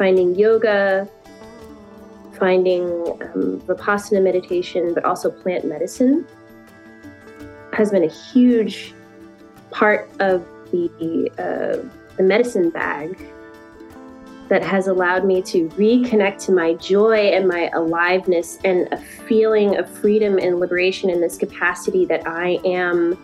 Finding 0.00 0.34
yoga, 0.34 1.06
finding 2.38 2.84
um, 3.34 3.60
Vipassana 3.66 4.22
meditation, 4.22 4.94
but 4.94 5.04
also 5.04 5.30
plant 5.30 5.66
medicine 5.66 6.26
has 7.74 7.90
been 7.90 8.04
a 8.04 8.10
huge 8.32 8.94
part 9.70 10.10
of 10.18 10.42
the, 10.72 11.30
uh, 11.38 11.86
the 12.16 12.22
medicine 12.22 12.70
bag 12.70 13.14
that 14.48 14.62
has 14.62 14.86
allowed 14.86 15.26
me 15.26 15.42
to 15.42 15.68
reconnect 15.70 16.46
to 16.46 16.52
my 16.52 16.72
joy 16.74 17.18
and 17.18 17.46
my 17.46 17.68
aliveness 17.74 18.58
and 18.64 18.88
a 18.92 18.96
feeling 18.96 19.76
of 19.76 19.86
freedom 19.86 20.38
and 20.38 20.58
liberation 20.58 21.10
in 21.10 21.20
this 21.20 21.36
capacity 21.36 22.06
that 22.06 22.26
I 22.26 22.58
am 22.64 23.18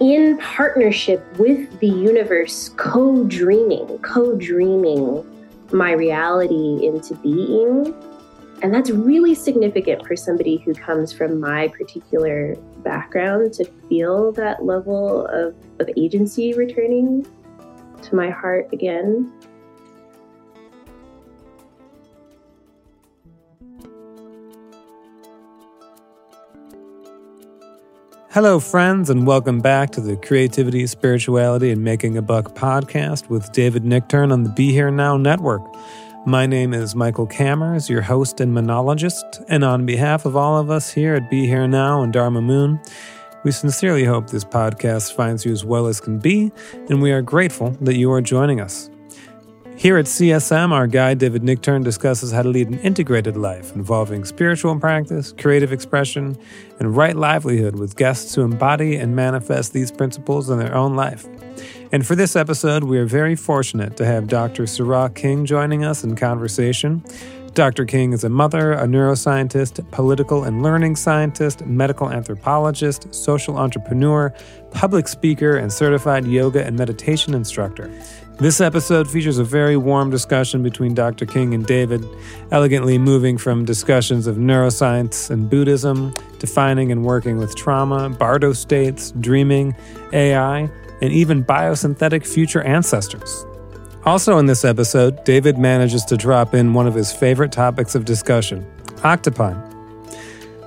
in 0.00 0.36
partnership 0.36 1.24
with 1.38 1.80
the 1.80 1.88
universe, 1.88 2.68
co 2.76 3.24
dreaming, 3.24 3.98
co 4.00 4.36
dreaming 4.36 5.24
my 5.72 5.92
reality 5.92 6.86
into 6.86 7.14
being. 7.16 7.94
And 8.62 8.74
that's 8.74 8.90
really 8.90 9.34
significant 9.34 10.06
for 10.06 10.16
somebody 10.16 10.56
who 10.56 10.74
comes 10.74 11.12
from 11.12 11.38
my 11.38 11.68
particular 11.68 12.56
background 12.82 13.52
to 13.54 13.64
feel 13.88 14.32
that 14.32 14.64
level 14.64 15.26
of, 15.26 15.54
of 15.78 15.88
agency 15.96 16.54
returning 16.54 17.24
to 18.02 18.14
my 18.16 18.30
heart 18.30 18.68
again. 18.72 19.32
Hello, 28.40 28.60
friends, 28.60 29.10
and 29.10 29.26
welcome 29.26 29.58
back 29.58 29.90
to 29.90 30.00
the 30.00 30.16
Creativity, 30.16 30.86
Spirituality, 30.86 31.72
and 31.72 31.82
Making 31.82 32.16
a 32.16 32.22
Buck 32.22 32.54
podcast 32.54 33.28
with 33.28 33.50
David 33.50 33.82
Nichtern 33.82 34.32
on 34.32 34.44
the 34.44 34.50
Be 34.50 34.70
Here 34.70 34.92
Now 34.92 35.16
Network. 35.16 35.60
My 36.24 36.46
name 36.46 36.72
is 36.72 36.94
Michael 36.94 37.26
Cammers, 37.26 37.88
your 37.88 38.00
host 38.00 38.40
and 38.40 38.54
monologist, 38.54 39.42
and 39.48 39.64
on 39.64 39.84
behalf 39.84 40.24
of 40.24 40.36
all 40.36 40.56
of 40.56 40.70
us 40.70 40.88
here 40.88 41.16
at 41.16 41.28
Be 41.28 41.48
Here 41.48 41.66
Now 41.66 42.04
and 42.04 42.12
Dharma 42.12 42.40
Moon, 42.40 42.80
we 43.42 43.50
sincerely 43.50 44.04
hope 44.04 44.30
this 44.30 44.44
podcast 44.44 45.14
finds 45.14 45.44
you 45.44 45.50
as 45.50 45.64
well 45.64 45.88
as 45.88 46.00
can 46.00 46.20
be, 46.20 46.52
and 46.88 47.02
we 47.02 47.10
are 47.10 47.22
grateful 47.22 47.70
that 47.80 47.96
you 47.96 48.12
are 48.12 48.20
joining 48.20 48.60
us. 48.60 48.88
Here 49.78 49.96
at 49.96 50.06
CSM, 50.06 50.72
our 50.72 50.88
guide 50.88 51.18
David 51.18 51.44
Nichtern 51.44 51.84
discusses 51.84 52.32
how 52.32 52.42
to 52.42 52.48
lead 52.48 52.66
an 52.66 52.80
integrated 52.80 53.36
life 53.36 53.72
involving 53.76 54.24
spiritual 54.24 54.76
practice, 54.80 55.32
creative 55.38 55.72
expression, 55.72 56.36
and 56.80 56.96
right 56.96 57.14
livelihood 57.14 57.76
with 57.76 57.94
guests 57.94 58.34
who 58.34 58.42
embody 58.42 58.96
and 58.96 59.14
manifest 59.14 59.72
these 59.72 59.92
principles 59.92 60.50
in 60.50 60.58
their 60.58 60.74
own 60.74 60.96
life. 60.96 61.28
And 61.92 62.04
for 62.04 62.16
this 62.16 62.34
episode, 62.34 62.82
we 62.82 62.98
are 62.98 63.06
very 63.06 63.36
fortunate 63.36 63.96
to 63.98 64.04
have 64.04 64.26
Dr. 64.26 64.64
Sará 64.64 65.14
King 65.14 65.46
joining 65.46 65.84
us 65.84 66.02
in 66.02 66.16
conversation. 66.16 67.04
Dr. 67.54 67.84
King 67.84 68.12
is 68.12 68.24
a 68.24 68.28
mother, 68.28 68.72
a 68.72 68.84
neuroscientist, 68.84 69.88
political 69.92 70.42
and 70.42 70.60
learning 70.60 70.96
scientist, 70.96 71.64
medical 71.64 72.10
anthropologist, 72.10 73.14
social 73.14 73.56
entrepreneur, 73.56 74.34
public 74.72 75.06
speaker, 75.06 75.56
and 75.56 75.72
certified 75.72 76.26
yoga 76.26 76.64
and 76.64 76.76
meditation 76.76 77.32
instructor. 77.32 77.88
This 78.38 78.60
episode 78.60 79.10
features 79.10 79.38
a 79.38 79.44
very 79.44 79.76
warm 79.76 80.10
discussion 80.10 80.62
between 80.62 80.94
Dr. 80.94 81.26
King 81.26 81.54
and 81.54 81.66
David, 81.66 82.06
elegantly 82.52 82.96
moving 82.96 83.36
from 83.36 83.64
discussions 83.64 84.28
of 84.28 84.36
neuroscience 84.36 85.28
and 85.28 85.50
Buddhism, 85.50 86.14
defining 86.38 86.92
and 86.92 87.04
working 87.04 87.38
with 87.38 87.56
trauma, 87.56 88.08
bardo 88.10 88.52
states, 88.52 89.10
dreaming, 89.18 89.74
AI, 90.12 90.70
and 91.02 91.12
even 91.12 91.44
biosynthetic 91.44 92.24
future 92.24 92.62
ancestors. 92.62 93.44
Also, 94.04 94.38
in 94.38 94.46
this 94.46 94.64
episode, 94.64 95.24
David 95.24 95.58
manages 95.58 96.04
to 96.04 96.16
drop 96.16 96.54
in 96.54 96.74
one 96.74 96.86
of 96.86 96.94
his 96.94 97.12
favorite 97.12 97.50
topics 97.50 97.96
of 97.96 98.04
discussion 98.04 98.64
octopi. 99.02 99.52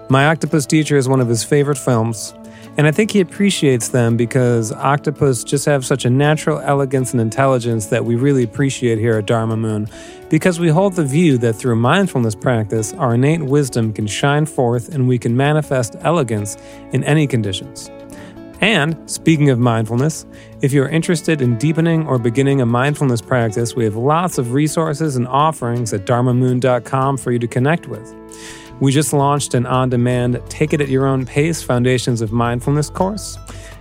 My 0.10 0.28
Octopus 0.28 0.66
Teacher 0.66 0.98
is 0.98 1.08
one 1.08 1.22
of 1.22 1.30
his 1.30 1.46
favorite 1.46 1.78
films, 1.78 2.34
and 2.78 2.88
I 2.88 2.92
think 2.92 3.12
he 3.12 3.20
appreciates 3.20 3.90
them 3.90 4.16
because 4.16 4.72
octopus 4.72 5.44
just 5.44 5.66
have 5.66 5.86
such 5.86 6.06
a 6.06 6.10
natural 6.10 6.60
elegance 6.60 7.12
and 7.12 7.20
intelligence 7.20 7.88
that 7.88 8.06
we 8.06 8.16
really 8.16 8.44
appreciate 8.44 8.98
here 8.98 9.18
at 9.18 9.26
Dharma 9.26 9.58
Moon. 9.58 9.88
Because 10.30 10.60
we 10.60 10.70
hold 10.70 10.94
the 10.94 11.04
view 11.04 11.38
that 11.40 11.54
through 11.54 11.76
mindfulness 11.76 12.34
practice, 12.34 12.94
our 12.94 13.16
innate 13.16 13.44
wisdom 13.44 13.92
can 13.92 14.08
shine 14.08 14.46
forth 14.46 14.88
and 14.94 15.08
we 15.08 15.20
can 15.20 15.36
manifest 15.36 15.98
elegance 16.00 16.56
in 16.94 17.04
any 17.04 17.28
conditions. 17.28 17.92
And 18.62 18.96
speaking 19.10 19.50
of 19.50 19.60
mindfulness, 19.60 20.26
if 20.62 20.72
you're 20.72 20.88
interested 20.88 21.42
in 21.42 21.58
deepening 21.58 22.08
or 22.08 22.20
beginning 22.20 22.62
a 22.62 22.66
mindfulness 22.66 23.22
practice, 23.22 23.76
we 23.76 23.84
have 23.84 23.96
lots 23.96 24.38
of 24.38 24.54
resources 24.54 25.16
and 25.16 25.28
offerings 25.28 25.92
at 25.94 26.06
dharmamoon.com 26.06 27.18
for 27.18 27.32
you 27.32 27.40
to 27.40 27.48
connect 27.48 27.88
with. 27.88 28.16
We 28.82 28.92
just 28.92 29.14
launched 29.14 29.54
an 29.54 29.68
on 29.68 29.90
demand 29.90 30.42
Take 30.50 30.74
It 30.74 30.82
at 30.82 30.90
Your 30.90 31.06
Own 31.06 31.24
Pace 31.24 31.62
Foundations 31.62 32.20
of 32.20 32.32
Mindfulness 32.32 32.90
course. 32.90 33.38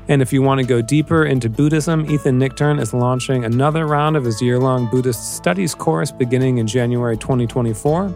And 0.08 0.20
if 0.20 0.30
you 0.30 0.42
want 0.42 0.60
to 0.60 0.66
go 0.66 0.82
deeper 0.82 1.24
into 1.24 1.48
Buddhism, 1.48 2.10
Ethan 2.10 2.38
Nichtern 2.38 2.78
is 2.78 2.92
launching 2.92 3.46
another 3.46 3.86
round 3.86 4.18
of 4.18 4.26
his 4.26 4.42
year 4.42 4.58
long 4.58 4.90
Buddhist 4.90 5.36
studies 5.36 5.74
course 5.74 6.12
beginning 6.12 6.58
in 6.58 6.66
January 6.66 7.16
2024. 7.16 8.08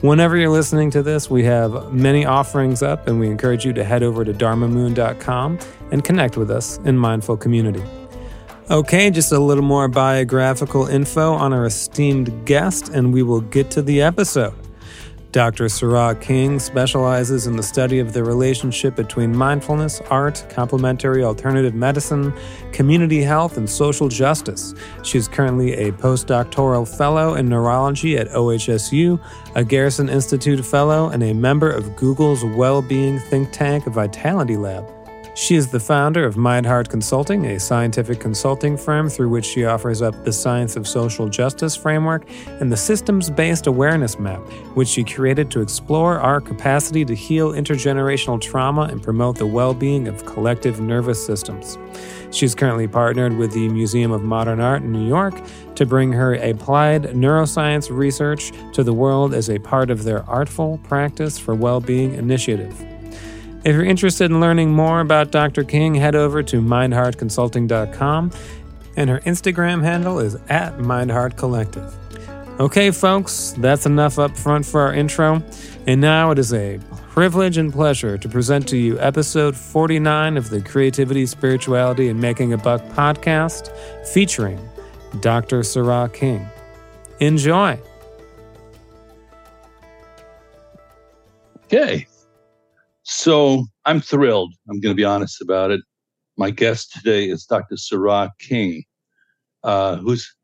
Whenever 0.00 0.38
you're 0.38 0.48
listening 0.48 0.90
to 0.92 1.02
this, 1.02 1.28
we 1.28 1.44
have 1.44 1.92
many 1.92 2.24
offerings 2.24 2.82
up, 2.82 3.06
and 3.06 3.20
we 3.20 3.28
encourage 3.28 3.66
you 3.66 3.74
to 3.74 3.84
head 3.84 4.02
over 4.02 4.24
to 4.24 4.32
dharmamoon.com 4.32 5.58
and 5.92 6.04
connect 6.04 6.38
with 6.38 6.50
us 6.50 6.78
in 6.86 6.96
Mindful 6.96 7.36
Community. 7.36 7.82
Okay, 8.70 9.10
just 9.10 9.30
a 9.30 9.38
little 9.38 9.62
more 9.62 9.88
biographical 9.88 10.86
info 10.86 11.34
on 11.34 11.52
our 11.52 11.66
esteemed 11.66 12.46
guest, 12.46 12.88
and 12.88 13.12
we 13.12 13.22
will 13.22 13.42
get 13.42 13.70
to 13.72 13.82
the 13.82 14.00
episode. 14.00 14.54
Dr. 15.34 15.64
Sará 15.64 16.14
King 16.20 16.60
specializes 16.60 17.48
in 17.48 17.56
the 17.56 17.62
study 17.64 17.98
of 17.98 18.12
the 18.12 18.22
relationship 18.22 18.94
between 18.94 19.36
mindfulness, 19.36 20.00
art, 20.02 20.46
complementary 20.48 21.24
alternative 21.24 21.74
medicine, 21.74 22.32
community 22.70 23.20
health, 23.20 23.56
and 23.56 23.68
social 23.68 24.08
justice. 24.08 24.76
She's 25.02 25.26
currently 25.26 25.72
a 25.72 25.90
postdoctoral 25.90 26.86
fellow 26.86 27.34
in 27.34 27.48
neurology 27.48 28.16
at 28.16 28.28
OHSU, 28.28 29.20
a 29.56 29.64
Garrison 29.64 30.08
Institute 30.08 30.64
fellow, 30.64 31.08
and 31.08 31.24
a 31.24 31.34
member 31.34 31.68
of 31.68 31.96
Google's 31.96 32.44
well-being 32.44 33.18
think 33.18 33.50
tank 33.50 33.86
Vitality 33.86 34.56
Lab. 34.56 34.88
She 35.36 35.56
is 35.56 35.66
the 35.66 35.80
founder 35.80 36.24
of 36.24 36.36
Mindheart 36.36 36.88
Consulting, 36.88 37.44
a 37.46 37.58
scientific 37.58 38.20
consulting 38.20 38.76
firm 38.76 39.08
through 39.08 39.30
which 39.30 39.44
she 39.44 39.64
offers 39.64 40.00
up 40.00 40.24
the 40.24 40.32
Science 40.32 40.76
of 40.76 40.86
Social 40.86 41.28
Justice 41.28 41.74
framework 41.74 42.24
and 42.60 42.70
the 42.70 42.76
Systems 42.76 43.30
Based 43.30 43.66
Awareness 43.66 44.16
Map, 44.16 44.38
which 44.76 44.86
she 44.86 45.02
created 45.02 45.50
to 45.50 45.60
explore 45.60 46.20
our 46.20 46.40
capacity 46.40 47.04
to 47.04 47.16
heal 47.16 47.50
intergenerational 47.50 48.40
trauma 48.40 48.82
and 48.82 49.02
promote 49.02 49.36
the 49.36 49.44
well 49.44 49.74
being 49.74 50.06
of 50.06 50.24
collective 50.24 50.80
nervous 50.80 51.26
systems. 51.26 51.78
She's 52.30 52.54
currently 52.54 52.86
partnered 52.86 53.36
with 53.36 53.52
the 53.52 53.68
Museum 53.70 54.12
of 54.12 54.22
Modern 54.22 54.60
Art 54.60 54.82
in 54.82 54.92
New 54.92 55.08
York 55.08 55.34
to 55.74 55.84
bring 55.84 56.12
her 56.12 56.34
applied 56.34 57.06
neuroscience 57.06 57.90
research 57.90 58.52
to 58.72 58.84
the 58.84 58.94
world 58.94 59.34
as 59.34 59.50
a 59.50 59.58
part 59.58 59.90
of 59.90 60.04
their 60.04 60.22
Artful 60.30 60.78
Practice 60.84 61.40
for 61.40 61.56
Well-Being 61.56 62.14
initiative. 62.14 62.93
If 63.64 63.74
you're 63.74 63.84
interested 63.84 64.30
in 64.30 64.40
learning 64.40 64.72
more 64.72 65.00
about 65.00 65.30
Dr. 65.30 65.64
King, 65.64 65.94
head 65.94 66.14
over 66.14 66.42
to 66.42 66.60
mindheartconsulting.com, 66.60 68.30
and 68.96 69.10
her 69.10 69.20
Instagram 69.20 69.82
handle 69.82 70.18
is 70.18 70.34
at 70.50 70.76
mindheartcollective. 70.76 71.92
Okay, 72.60 72.90
folks, 72.90 73.54
that's 73.58 73.86
enough 73.86 74.18
up 74.18 74.36
front 74.36 74.66
for 74.66 74.82
our 74.82 74.92
intro, 74.92 75.42
and 75.86 76.00
now 76.00 76.30
it 76.30 76.38
is 76.38 76.52
a 76.52 76.78
privilege 77.08 77.56
and 77.56 77.72
pleasure 77.72 78.18
to 78.18 78.28
present 78.28 78.68
to 78.68 78.76
you 78.76 79.00
episode 79.00 79.56
49 79.56 80.36
of 80.36 80.50
the 80.50 80.60
Creativity, 80.60 81.24
Spirituality, 81.24 82.10
and 82.10 82.20
Making 82.20 82.52
a 82.52 82.58
Buck 82.58 82.82
podcast 82.90 83.74
featuring 84.06 84.60
Dr. 85.20 85.60
Sará 85.60 86.12
King. 86.12 86.46
Enjoy. 87.18 87.78
Okay. 91.64 92.06
So 93.04 93.66
I'm 93.84 94.00
thrilled. 94.00 94.54
I'm 94.68 94.80
going 94.80 94.94
to 94.94 94.96
be 94.96 95.04
honest 95.04 95.40
about 95.42 95.70
it. 95.70 95.80
My 96.38 96.50
guest 96.50 96.90
today 96.92 97.28
is 97.28 97.44
Dr. 97.44 97.76
Sará 97.76 98.30
King, 98.40 98.82
uh, 99.62 99.96
who's 99.96 100.34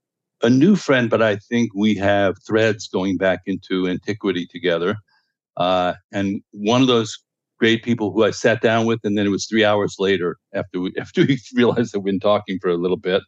a 0.42 0.50
new 0.50 0.76
friend, 0.76 1.08
but 1.08 1.22
I 1.22 1.36
think 1.36 1.70
we 1.74 1.94
have 1.96 2.36
threads 2.46 2.86
going 2.86 3.16
back 3.16 3.40
into 3.46 3.88
antiquity 3.88 4.46
together. 4.46 4.96
Uh, 5.56 5.94
and 6.12 6.42
one 6.52 6.82
of 6.82 6.86
those 6.86 7.18
great 7.58 7.82
people 7.82 8.12
who 8.12 8.24
I 8.24 8.30
sat 8.30 8.60
down 8.60 8.86
with, 8.86 9.00
and 9.04 9.16
then 9.16 9.26
it 9.26 9.30
was 9.30 9.46
three 9.46 9.64
hours 9.64 9.96
later 9.98 10.36
after 10.54 10.80
we 10.80 10.92
after 11.00 11.24
we 11.24 11.38
realized 11.54 11.94
that 11.94 12.00
we'd 12.00 12.12
been 12.12 12.20
talking 12.20 12.58
for 12.60 12.70
a 12.70 12.76
little 12.76 12.96
bit, 12.96 13.22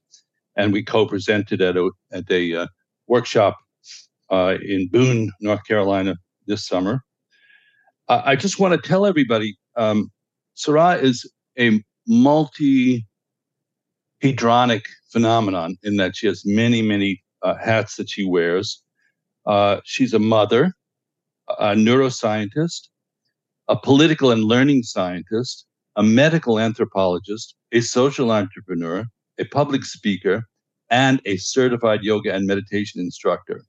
and 0.56 0.73
we 0.73 0.82
co-presented 0.82 1.61
at 1.62 1.76
a 1.76 1.90
at 2.12 2.31
a 2.31 2.55
uh, 2.55 2.67
workshop 3.08 3.56
uh, 4.31 4.56
in 4.62 4.88
Boone, 4.88 5.32
North 5.40 5.64
Carolina 5.67 6.17
this 6.46 6.67
summer. 6.67 7.02
I 8.09 8.37
just 8.37 8.59
want 8.59 8.75
to 8.75 8.89
tell 8.89 9.07
everybody 9.07 9.57
um, 9.77 10.11
Sará 10.57 11.01
is 11.01 11.31
a 11.59 11.83
multi 12.07 13.07
hedronic 14.23 14.85
phenomenon 15.11 15.77
in 15.83 15.97
that 15.97 16.17
she 16.17 16.27
has 16.27 16.43
many, 16.45 16.83
many 16.83 17.23
uh, 17.43 17.55
hats 17.55 17.97
that 17.97 18.09
she 18.09 18.25
wears. 18.25 18.83
Uh, 19.47 19.81
she's 19.85 20.15
a 20.15 20.19
mother, 20.19 20.73
a 21.59 21.75
neuroscientist, 21.75 22.89
a 23.69 23.77
political 23.77 24.31
and 24.31 24.45
learning 24.45 24.83
scientist, 24.83 25.67
a 25.97 26.03
medical 26.03 26.59
anthropologist, 26.59 27.55
a 27.73 27.81
social 27.81 28.31
entrepreneur, 28.31 29.05
a 29.39 29.45
public 29.45 29.85
speaker, 29.85 30.45
and 30.91 31.21
a 31.25 31.37
certified 31.37 32.03
yoga 32.03 32.33
and 32.33 32.47
meditation 32.47 33.01
instructor 33.01 33.65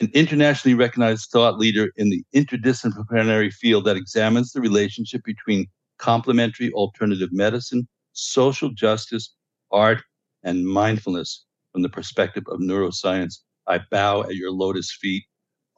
an 0.00 0.10
internationally 0.12 0.74
recognized 0.74 1.30
thought 1.30 1.58
leader 1.58 1.90
in 1.96 2.10
the 2.10 2.22
interdisciplinary 2.34 3.52
field 3.52 3.84
that 3.84 3.96
examines 3.96 4.52
the 4.52 4.60
relationship 4.60 5.22
between 5.24 5.66
complementary 5.98 6.70
alternative 6.72 7.30
medicine, 7.32 7.88
social 8.12 8.70
justice, 8.70 9.34
art, 9.70 10.02
and 10.42 10.66
mindfulness 10.66 11.44
from 11.72 11.82
the 11.82 11.88
perspective 11.88 12.44
of 12.48 12.60
neuroscience. 12.60 13.38
I 13.66 13.80
bow 13.90 14.22
at 14.22 14.36
your 14.36 14.52
lotus 14.52 14.96
feet. 15.00 15.24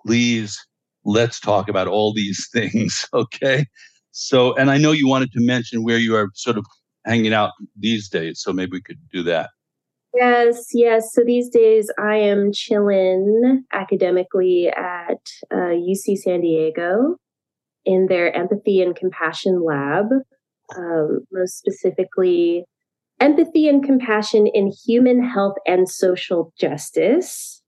Please, 0.05 0.59
let's 1.05 1.41
talk 1.41 1.69
about 1.69 1.87
all 1.87 2.13
these 2.13 2.49
things, 2.53 3.07
okay? 3.15 3.67
So, 4.11 4.55
and 4.57 4.71
I 4.71 4.79
know 4.79 4.93
you 4.93 5.07
wanted 5.07 5.33
to 5.33 5.41
mention 5.41 5.85
where 5.85 5.99
you 5.99 6.17
are 6.17 6.31
sort 6.35 6.59
of 6.59 6.67
hanging 7.05 7.33
out 7.33 7.53
these 7.79 8.09
days, 8.09 8.41
so 8.41 8.53
maybe 8.53 8.73
we 8.73 8.83
could 8.83 8.99
do 9.13 9.23
that. 9.25 9.51
Yes, 10.15 10.69
yes. 10.73 11.13
So 11.13 11.23
these 11.25 11.49
days 11.49 11.91
I 11.99 12.17
am 12.17 12.51
chilling 12.53 13.65
academically 13.73 14.69
at 14.69 15.21
uh, 15.53 15.75
UC 15.75 16.17
San 16.17 16.41
Diego 16.41 17.17
in 17.85 18.07
their 18.07 18.35
empathy 18.35 18.81
and 18.83 18.97
compassion 18.97 19.63
lab, 19.65 20.07
um, 20.77 21.21
most 21.33 21.59
specifically, 21.59 22.65
empathy 23.21 23.69
and 23.69 23.85
compassion 23.85 24.47
in 24.47 24.73
human 24.87 25.23
health 25.23 25.57
and 25.67 25.89
social 25.89 26.53
justice, 26.59 27.63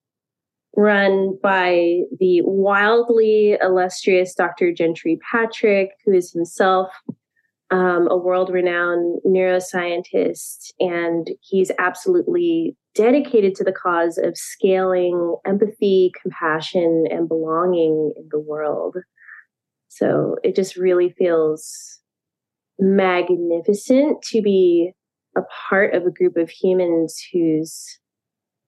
run 0.76 1.38
by 1.42 2.00
the 2.18 2.40
wildly 2.42 3.56
illustrious 3.60 4.34
Dr. 4.34 4.72
Gentry 4.72 5.18
Patrick, 5.30 5.90
who 6.04 6.12
is 6.12 6.32
himself 6.32 6.88
um, 7.70 8.08
a 8.10 8.16
world 8.16 8.50
renowned 8.50 9.20
neuroscientist, 9.24 10.72
and 10.80 11.28
he's 11.40 11.70
absolutely 11.78 12.76
dedicated 12.94 13.54
to 13.54 13.64
the 13.64 13.72
cause 13.72 14.18
of 14.18 14.36
scaling 14.36 15.36
empathy, 15.46 16.10
compassion, 16.20 17.04
and 17.10 17.28
belonging 17.28 18.12
in 18.16 18.28
the 18.30 18.40
world. 18.40 18.96
So 19.88 20.36
it 20.42 20.56
just 20.56 20.76
really 20.76 21.14
feels 21.16 22.00
magnificent 22.78 24.22
to 24.22 24.42
be 24.42 24.92
a 25.36 25.42
part 25.68 25.94
of 25.94 26.06
a 26.06 26.10
group 26.10 26.36
of 26.36 26.50
humans 26.50 27.22
whose 27.32 27.98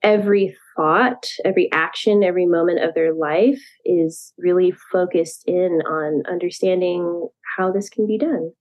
every 0.03 0.57
thought, 0.77 1.27
every 1.45 1.71
action, 1.73 2.23
every 2.23 2.47
moment 2.47 2.83
of 2.83 2.95
their 2.95 3.15
life 3.15 3.63
is 3.85 4.33
really 4.39 4.73
focused 4.93 5.45
in 5.47 5.81
on 5.89 6.23
understanding 6.31 7.29
how 7.57 7.73
this 7.73 7.89
can 7.89 8.07
be 8.07 8.19
done 8.19 8.53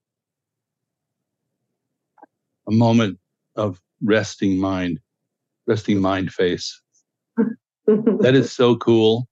a 2.71 2.73
moment 2.73 3.19
of 3.55 3.79
resting 4.01 4.57
mind, 4.57 4.99
resting 5.67 5.99
mind 5.99 6.31
face. 6.31 6.81
that 7.87 8.33
is 8.33 8.51
so 8.51 8.75
cool. 8.77 9.27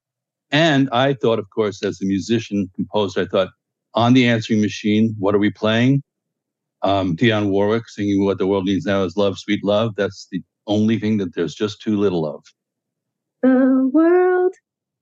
And 0.51 0.89
I 0.91 1.13
thought, 1.13 1.39
of 1.39 1.49
course, 1.51 1.83
as 1.83 2.01
a 2.01 2.05
musician, 2.05 2.69
composer, 2.75 3.21
I 3.21 3.25
thought, 3.25 3.49
on 3.93 4.13
the 4.13 4.27
answering 4.27 4.61
machine, 4.61 5.15
what 5.17 5.33
are 5.35 5.39
we 5.39 5.51
playing? 5.51 6.03
Um, 6.81 7.15
Dionne 7.15 7.49
Warwick 7.49 7.87
singing 7.87 8.23
What 8.23 8.37
the 8.37 8.47
World 8.47 8.65
Needs 8.65 8.85
Now 8.85 9.03
is 9.03 9.17
Love, 9.17 9.37
Sweet 9.37 9.63
Love. 9.63 9.95
That's 9.95 10.27
the 10.31 10.41
only 10.67 10.99
thing 10.99 11.17
that 11.17 11.35
there's 11.35 11.55
just 11.55 11.81
too 11.81 11.97
little 11.97 12.25
of. 12.25 12.43
The 13.41 13.89
world 13.93 14.53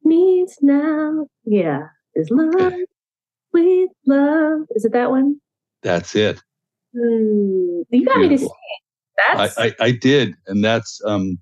needs 0.04 0.58
now, 0.62 1.28
yeah, 1.46 1.82
is 2.16 2.30
love, 2.30 2.74
sweet 3.52 3.90
love. 4.06 4.62
Is 4.72 4.86
it 4.86 4.94
that 4.94 5.12
one? 5.12 5.40
That's 5.82 6.16
it. 6.16 6.42
Mm, 6.98 7.84
you 7.90 8.06
got 8.06 8.16
Beautiful. 8.16 8.20
me 8.20 8.30
to 8.30 8.38
sing. 8.38 8.50
That's 9.36 9.58
I, 9.58 9.66
I, 9.66 9.76
I 9.80 9.92
did, 9.92 10.36
and 10.48 10.64
that's 10.64 11.02
um 11.06 11.40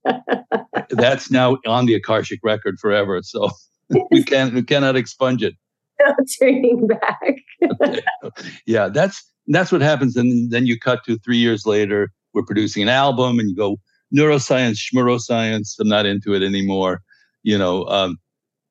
that's 0.90 1.30
now 1.30 1.58
on 1.66 1.86
the 1.86 1.94
Akashic 1.94 2.40
record 2.42 2.78
forever. 2.80 3.20
So 3.22 3.50
we 4.10 4.22
can't 4.22 4.54
we 4.54 4.62
cannot 4.62 4.96
expunge 4.96 5.42
it. 5.42 5.54
No 6.00 6.14
turning 6.38 6.86
back. 6.86 7.36
okay. 7.82 8.02
Yeah, 8.66 8.88
that's 8.88 9.24
that's 9.48 9.70
what 9.70 9.80
happens, 9.80 10.16
and 10.16 10.50
then 10.50 10.66
you 10.66 10.78
cut 10.78 11.04
to 11.04 11.18
three 11.18 11.38
years 11.38 11.66
later. 11.66 12.10
We're 12.32 12.44
producing 12.44 12.82
an 12.82 12.88
album, 12.88 13.38
and 13.38 13.48
you 13.48 13.56
go 13.56 13.76
neuroscience, 14.14 14.78
schmeroscience. 14.78 15.74
I'm 15.78 15.88
not 15.88 16.06
into 16.06 16.34
it 16.34 16.42
anymore. 16.42 17.02
You 17.42 17.58
know, 17.58 17.84
um, 17.86 18.18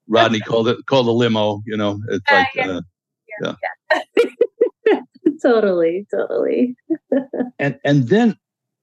Rodney 0.07 0.39
called 0.39 0.67
it 0.67 0.85
called 0.87 1.07
a 1.07 1.11
limo. 1.11 1.61
You 1.65 1.77
know, 1.77 1.99
it's 2.09 2.31
like 2.31 2.47
yeah. 2.55 2.67
Uh, 2.67 2.81
yeah. 3.41 3.55
yeah 4.17 4.31
totally, 5.43 6.07
totally. 6.11 6.75
and 7.59 7.77
and 7.83 8.07
then, 8.07 8.35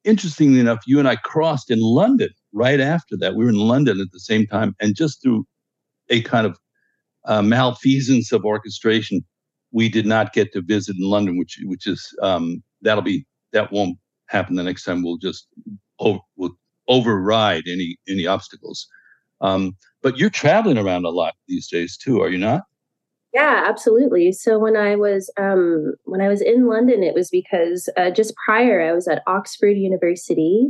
interestingly 0.04 0.60
enough, 0.60 0.80
you 0.86 0.98
and 0.98 1.08
I 1.08 1.16
crossed 1.16 1.70
in 1.70 1.80
London 1.80 2.30
right 2.52 2.80
after 2.80 3.16
that. 3.18 3.34
We 3.34 3.44
were 3.44 3.50
in 3.50 3.56
London 3.56 4.00
at 4.00 4.08
the 4.12 4.20
same 4.20 4.46
time, 4.46 4.74
and 4.80 4.94
just 4.94 5.22
through 5.22 5.46
a 6.08 6.22
kind 6.22 6.46
of 6.46 6.58
uh, 7.24 7.42
malfeasance 7.42 8.32
of 8.32 8.44
orchestration, 8.44 9.24
we 9.72 9.88
did 9.88 10.06
not 10.06 10.32
get 10.32 10.52
to 10.52 10.62
visit 10.62 10.96
in 10.96 11.08
London, 11.08 11.38
which 11.38 11.58
which 11.64 11.86
is 11.86 12.14
um, 12.22 12.62
that'll 12.82 13.02
be 13.02 13.26
that 13.52 13.72
won't 13.72 13.98
happen 14.28 14.56
the 14.56 14.62
next 14.62 14.84
time. 14.84 15.02
We'll 15.02 15.18
just 15.18 15.48
over, 15.98 16.20
we'll 16.36 16.56
override 16.88 17.64
any 17.68 17.96
any 18.08 18.26
obstacles. 18.26 18.86
Um, 19.40 19.76
but 20.02 20.18
you're 20.18 20.30
traveling 20.30 20.78
around 20.78 21.04
a 21.04 21.10
lot 21.10 21.34
these 21.48 21.68
days 21.68 21.96
too, 21.96 22.20
are 22.20 22.28
you 22.28 22.38
not? 22.38 22.62
Yeah, 23.32 23.64
absolutely. 23.68 24.32
So 24.32 24.58
when 24.58 24.76
I 24.76 24.96
was 24.96 25.32
um, 25.36 25.94
when 26.04 26.20
I 26.20 26.28
was 26.28 26.40
in 26.40 26.66
London, 26.66 27.02
it 27.02 27.14
was 27.14 27.30
because 27.30 27.88
uh, 27.96 28.10
just 28.10 28.34
prior 28.44 28.82
I 28.82 28.92
was 28.92 29.06
at 29.06 29.22
Oxford 29.26 29.76
University, 29.76 30.66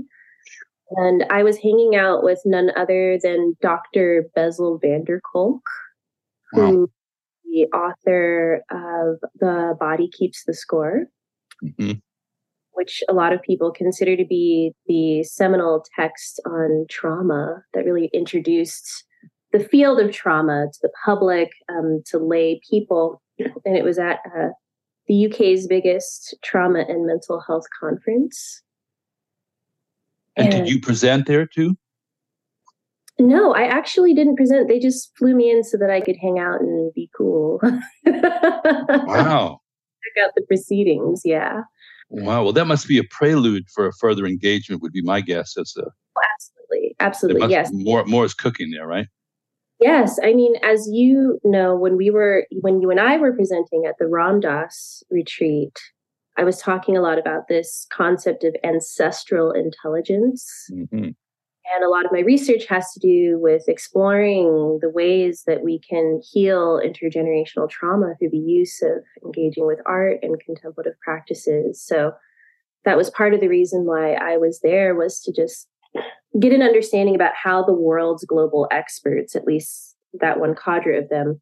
and 0.90 1.24
I 1.30 1.42
was 1.42 1.56
hanging 1.56 1.96
out 1.96 2.22
with 2.22 2.40
none 2.44 2.70
other 2.76 3.18
than 3.22 3.56
Dr. 3.62 4.26
Bessel 4.34 4.78
van 4.78 5.04
der 5.04 5.20
Kolk, 5.20 5.62
wow. 6.52 6.66
who 6.66 6.90
the 7.44 7.66
author 7.76 8.62
of 8.70 9.18
The 9.38 9.74
Body 9.80 10.08
Keeps 10.08 10.44
the 10.44 10.54
Score, 10.54 11.06
mm-hmm. 11.64 11.92
which 12.72 13.02
a 13.08 13.14
lot 13.14 13.32
of 13.32 13.42
people 13.42 13.72
consider 13.72 14.16
to 14.16 14.24
be 14.24 14.72
the 14.86 15.24
seminal 15.24 15.84
text 15.98 16.40
on 16.46 16.86
trauma 16.88 17.62
that 17.74 17.84
really 17.84 18.10
introduced 18.12 19.04
the 19.52 19.60
field 19.60 20.00
of 20.00 20.12
trauma 20.12 20.66
to 20.72 20.78
the 20.82 20.92
public, 21.04 21.50
um, 21.68 22.02
to 22.06 22.18
lay 22.18 22.60
people. 22.68 23.22
And 23.64 23.76
it 23.76 23.84
was 23.84 23.98
at 23.98 24.18
uh, 24.26 24.48
the 25.08 25.26
UK's 25.26 25.66
biggest 25.66 26.34
trauma 26.42 26.84
and 26.88 27.06
mental 27.06 27.40
health 27.40 27.66
conference. 27.80 28.62
And, 30.36 30.52
and 30.52 30.64
did 30.64 30.72
you 30.72 30.80
present 30.80 31.26
there 31.26 31.46
too? 31.46 31.76
No, 33.18 33.52
I 33.52 33.64
actually 33.64 34.14
didn't 34.14 34.36
present. 34.36 34.68
They 34.68 34.78
just 34.78 35.10
flew 35.16 35.34
me 35.34 35.50
in 35.50 35.62
so 35.62 35.76
that 35.76 35.90
I 35.90 36.00
could 36.00 36.16
hang 36.16 36.38
out 36.38 36.60
and 36.60 36.92
be 36.94 37.10
cool. 37.16 37.60
wow. 38.06 38.06
Check 40.16 40.24
out 40.24 40.32
the 40.34 40.42
proceedings. 40.48 41.22
Yeah. 41.24 41.62
Wow. 42.08 42.44
Well, 42.44 42.52
that 42.54 42.66
must 42.66 42.88
be 42.88 42.98
a 42.98 43.04
prelude 43.04 43.64
for 43.74 43.86
a 43.86 43.92
further 43.92 44.26
engagement, 44.26 44.80
would 44.80 44.92
be 44.92 45.02
my 45.02 45.20
guess. 45.20 45.56
As 45.58 45.74
a, 45.76 45.82
oh, 45.82 46.20
absolutely. 46.34 46.96
Absolutely. 46.98 47.50
Yes. 47.50 47.68
More, 47.72 48.04
more 48.06 48.24
is 48.24 48.32
cooking 48.32 48.70
there, 48.70 48.86
right? 48.86 49.06
Yes, 49.80 50.18
I 50.22 50.34
mean, 50.34 50.54
as 50.62 50.88
you 50.90 51.40
know, 51.42 51.74
when 51.74 51.96
we 51.96 52.10
were 52.10 52.46
when 52.60 52.80
you 52.80 52.90
and 52.90 53.00
I 53.00 53.16
were 53.16 53.32
presenting 53.32 53.86
at 53.88 53.96
the 53.98 54.06
Ram 54.06 54.40
Dass 54.40 55.02
retreat, 55.10 55.78
I 56.36 56.44
was 56.44 56.60
talking 56.60 56.96
a 56.96 57.02
lot 57.02 57.18
about 57.18 57.48
this 57.48 57.86
concept 57.92 58.44
of 58.44 58.54
ancestral 58.62 59.52
intelligence. 59.52 60.46
Mm-hmm. 60.72 61.10
And 61.72 61.84
a 61.84 61.88
lot 61.88 62.04
of 62.04 62.12
my 62.12 62.20
research 62.20 62.66
has 62.66 62.90
to 62.92 63.00
do 63.00 63.38
with 63.38 63.68
exploring 63.68 64.80
the 64.82 64.90
ways 64.90 65.44
that 65.46 65.62
we 65.62 65.78
can 65.78 66.20
heal 66.32 66.80
intergenerational 66.84 67.70
trauma 67.70 68.14
through 68.18 68.30
the 68.30 68.38
use 68.38 68.82
of 68.82 69.04
engaging 69.24 69.66
with 69.66 69.78
art 69.86 70.18
and 70.22 70.40
contemplative 70.44 70.94
practices. 71.00 71.80
So 71.80 72.12
that 72.84 72.96
was 72.96 73.10
part 73.10 73.34
of 73.34 73.40
the 73.40 73.48
reason 73.48 73.84
why 73.84 74.14
I 74.14 74.36
was 74.36 74.60
there 74.62 74.94
was 74.94 75.20
to 75.20 75.32
just 75.32 75.68
get 76.38 76.52
an 76.52 76.62
understanding 76.62 77.14
about 77.14 77.32
how 77.34 77.62
the 77.64 77.74
world's 77.74 78.24
global 78.24 78.68
experts, 78.70 79.34
at 79.34 79.44
least 79.44 79.96
that 80.20 80.40
one 80.40 80.54
cadre 80.54 80.98
of 80.98 81.08
them, 81.08 81.40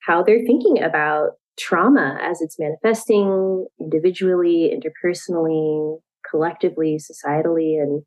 how 0.00 0.22
they're 0.22 0.44
thinking 0.46 0.82
about 0.82 1.32
trauma 1.58 2.18
as 2.22 2.40
it's 2.40 2.58
manifesting 2.58 3.66
individually, 3.80 4.72
interpersonally, 4.72 5.98
collectively, 6.28 6.98
societally, 6.98 7.80
and 7.80 8.02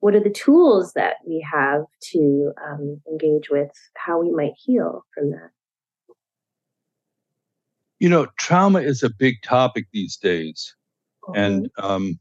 what 0.00 0.14
are 0.14 0.22
the 0.22 0.30
tools 0.30 0.92
that 0.94 1.16
we 1.26 1.46
have 1.50 1.82
to 2.12 2.52
um, 2.66 3.00
engage 3.10 3.50
with 3.50 3.70
how 3.96 4.20
we 4.20 4.30
might 4.30 4.52
heal 4.56 5.04
from 5.14 5.30
that. 5.30 5.50
You 7.98 8.08
know, 8.08 8.26
trauma 8.38 8.80
is 8.80 9.02
a 9.02 9.10
big 9.10 9.42
topic 9.42 9.86
these 9.92 10.16
days. 10.16 10.74
Mm-hmm. 11.24 11.38
And 11.38 11.70
um, 11.76 12.18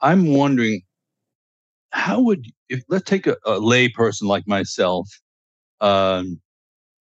I'm 0.00 0.32
wondering 0.32 0.82
how 1.90 2.20
would 2.20 2.46
if 2.68 2.82
let's 2.88 3.04
take 3.04 3.26
a, 3.26 3.36
a 3.44 3.58
lay 3.58 3.88
person 3.88 4.28
like 4.28 4.46
myself 4.46 5.08
um, 5.80 6.40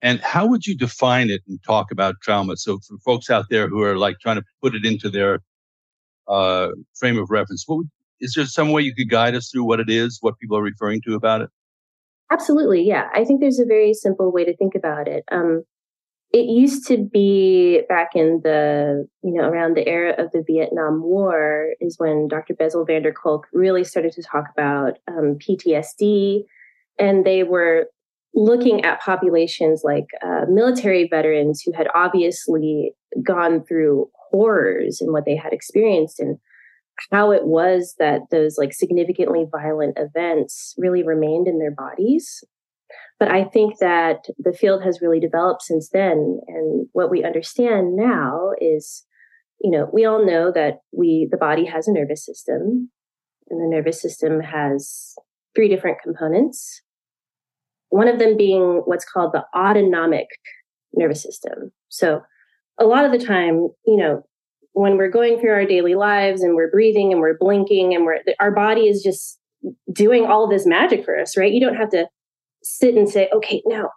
and 0.01 0.19
how 0.21 0.47
would 0.47 0.65
you 0.65 0.75
define 0.75 1.29
it 1.29 1.41
and 1.47 1.59
talk 1.63 1.91
about 1.91 2.15
trauma? 2.21 2.55
So 2.57 2.79
for 2.87 2.97
folks 2.99 3.29
out 3.29 3.45
there 3.49 3.67
who 3.67 3.81
are 3.83 3.97
like 3.97 4.17
trying 4.21 4.37
to 4.37 4.43
put 4.61 4.75
it 4.75 4.85
into 4.85 5.09
their 5.09 5.39
uh, 6.27 6.69
frame 6.95 7.17
of 7.17 7.29
reference 7.29 7.63
what 7.67 7.77
would, 7.77 7.89
is 8.19 8.33
there 8.35 8.45
some 8.45 8.71
way 8.71 8.81
you 8.81 8.93
could 8.93 9.09
guide 9.09 9.35
us 9.35 9.49
through 9.51 9.63
what 9.63 9.79
it 9.79 9.89
is 9.89 10.17
what 10.21 10.37
people 10.39 10.57
are 10.57 10.63
referring 10.63 11.01
to 11.05 11.15
about 11.15 11.41
it? 11.41 11.49
Absolutely 12.31 12.81
yeah. 12.83 13.09
I 13.13 13.25
think 13.25 13.41
there's 13.41 13.59
a 13.59 13.65
very 13.65 13.93
simple 13.93 14.31
way 14.31 14.45
to 14.45 14.55
think 14.55 14.75
about 14.75 15.07
it. 15.07 15.23
Um, 15.31 15.63
it 16.31 16.45
used 16.45 16.85
to 16.87 16.97
be 16.97 17.81
back 17.89 18.09
in 18.13 18.41
the 18.43 19.07
you 19.23 19.33
know 19.33 19.47
around 19.49 19.75
the 19.75 19.87
era 19.87 20.13
of 20.17 20.31
the 20.31 20.43
vietnam 20.45 21.01
war 21.01 21.73
is 21.79 21.97
when 21.97 22.27
dr 22.27 22.53
bessel 22.55 22.85
van 22.85 23.01
der 23.01 23.11
kolk 23.11 23.47
really 23.53 23.83
started 23.83 24.11
to 24.11 24.23
talk 24.23 24.45
about 24.55 24.93
um, 25.07 25.37
ptsd 25.39 26.43
and 26.97 27.25
they 27.25 27.43
were 27.43 27.87
looking 28.35 28.85
at 28.85 29.01
populations 29.01 29.81
like 29.83 30.07
uh, 30.23 30.45
military 30.49 31.07
veterans 31.07 31.61
who 31.65 31.71
had 31.73 31.87
obviously 31.95 32.93
gone 33.23 33.63
through 33.65 34.07
horrors 34.29 35.01
and 35.01 35.11
what 35.11 35.25
they 35.25 35.35
had 35.35 35.51
experienced 35.51 36.19
and 36.19 36.37
how 37.11 37.31
it 37.31 37.45
was 37.45 37.95
that 37.97 38.21
those 38.29 38.57
like 38.57 38.73
significantly 38.73 39.45
violent 39.51 39.97
events 39.97 40.75
really 40.77 41.01
remained 41.01 41.47
in 41.47 41.57
their 41.57 41.71
bodies 41.71 42.43
but 43.19 43.29
I 43.29 43.43
think 43.43 43.79
that 43.79 44.25
the 44.37 44.53
field 44.53 44.81
has 44.83 45.01
really 45.01 45.19
developed 45.19 45.63
since 45.63 45.89
then. 45.89 46.39
And 46.47 46.87
what 46.93 47.11
we 47.11 47.23
understand 47.23 47.95
now 47.97 48.51
is, 48.61 49.05
you 49.61 49.69
know, 49.69 49.89
we 49.91 50.05
all 50.05 50.25
know 50.25 50.51
that 50.53 50.79
we, 50.93 51.27
the 51.29 51.37
body 51.37 51.65
has 51.65 51.87
a 51.87 51.91
nervous 51.91 52.25
system, 52.25 52.89
and 53.49 53.61
the 53.61 53.75
nervous 53.75 54.01
system 54.01 54.39
has 54.39 55.15
three 55.53 55.67
different 55.67 55.97
components. 56.01 56.81
One 57.89 58.07
of 58.07 58.19
them 58.19 58.37
being 58.37 58.83
what's 58.85 59.05
called 59.05 59.33
the 59.33 59.43
autonomic 59.57 60.27
nervous 60.93 61.21
system. 61.21 61.71
So 61.89 62.21
a 62.79 62.85
lot 62.85 63.03
of 63.03 63.11
the 63.11 63.25
time, 63.25 63.67
you 63.85 63.97
know, 63.97 64.23
when 64.73 64.97
we're 64.97 65.09
going 65.09 65.39
through 65.39 65.51
our 65.51 65.65
daily 65.65 65.95
lives 65.95 66.41
and 66.41 66.55
we're 66.55 66.71
breathing 66.71 67.11
and 67.11 67.19
we're 67.19 67.37
blinking 67.37 67.93
and 67.93 68.05
we're 68.05 68.19
our 68.39 68.51
body 68.51 68.87
is 68.87 69.03
just 69.03 69.39
doing 69.91 70.25
all 70.25 70.47
this 70.47 70.65
magic 70.65 71.03
for 71.03 71.19
us, 71.19 71.35
right? 71.35 71.51
You 71.51 71.59
don't 71.59 71.75
have 71.75 71.89
to 71.89 72.07
sit 72.63 72.95
and 72.95 73.09
say, 73.09 73.29
okay, 73.33 73.61
now 73.65 73.89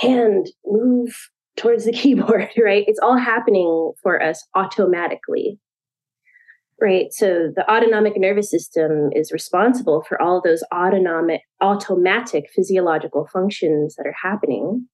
hand 0.00 0.48
move 0.64 1.14
towards 1.56 1.84
the 1.84 1.92
keyboard, 2.00 2.50
right? 2.58 2.84
It's 2.86 3.00
all 3.00 3.16
happening 3.16 3.92
for 4.02 4.22
us 4.22 4.46
automatically. 4.54 5.58
Right. 6.80 7.12
So 7.12 7.52
the 7.54 7.70
autonomic 7.70 8.14
nervous 8.16 8.50
system 8.50 9.10
is 9.12 9.30
responsible 9.30 10.02
for 10.08 10.20
all 10.20 10.42
those 10.42 10.64
autonomic, 10.74 11.42
automatic 11.60 12.50
physiological 12.52 13.28
functions 13.32 13.94
that 13.94 14.06
are 14.06 14.16
happening. 14.20 14.88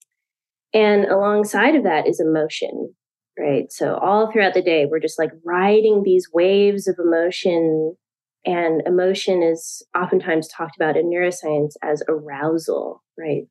And 0.75 1.07
alongside 1.07 1.77
of 1.77 1.85
that 1.85 2.07
is 2.07 2.21
emotion, 2.21 2.95
right? 3.39 3.73
So 3.73 3.95
all 3.95 4.31
throughout 4.31 4.53
the 4.53 4.61
day, 4.61 4.85
we're 4.85 5.01
just 5.01 5.19
like 5.19 5.31
riding 5.47 6.03
these 6.03 6.29
waves 6.31 6.89
of 6.89 6.99
emotion 6.99 7.97
and 8.45 8.83
emotion 8.87 9.43
is 9.43 9.83
oftentimes 9.97 10.49
talked 10.49 10.77
about 10.77 10.97
in 10.97 11.11
neuroscience 11.11 11.73
as 11.83 12.03
arousal, 12.09 13.03
right? 13.19 13.43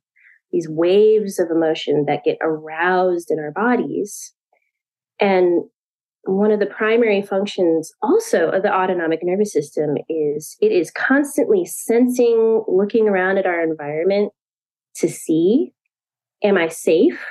These 0.51 0.69
waves 0.69 1.39
of 1.39 1.49
emotion 1.51 2.05
that 2.07 2.23
get 2.23 2.37
aroused 2.41 3.29
in 3.29 3.39
our 3.39 3.51
bodies. 3.51 4.33
And 5.19 5.63
one 6.23 6.51
of 6.51 6.59
the 6.59 6.65
primary 6.65 7.21
functions 7.21 7.91
also 8.01 8.49
of 8.49 8.63
the 8.63 8.73
autonomic 8.73 9.19
nervous 9.23 9.51
system 9.51 9.97
is 10.09 10.57
it 10.61 10.71
is 10.71 10.91
constantly 10.91 11.65
sensing, 11.65 12.63
looking 12.67 13.07
around 13.07 13.37
at 13.37 13.45
our 13.45 13.61
environment 13.61 14.31
to 14.95 15.07
see 15.07 15.73
am 16.43 16.57
I 16.57 16.67
safe? 16.67 17.23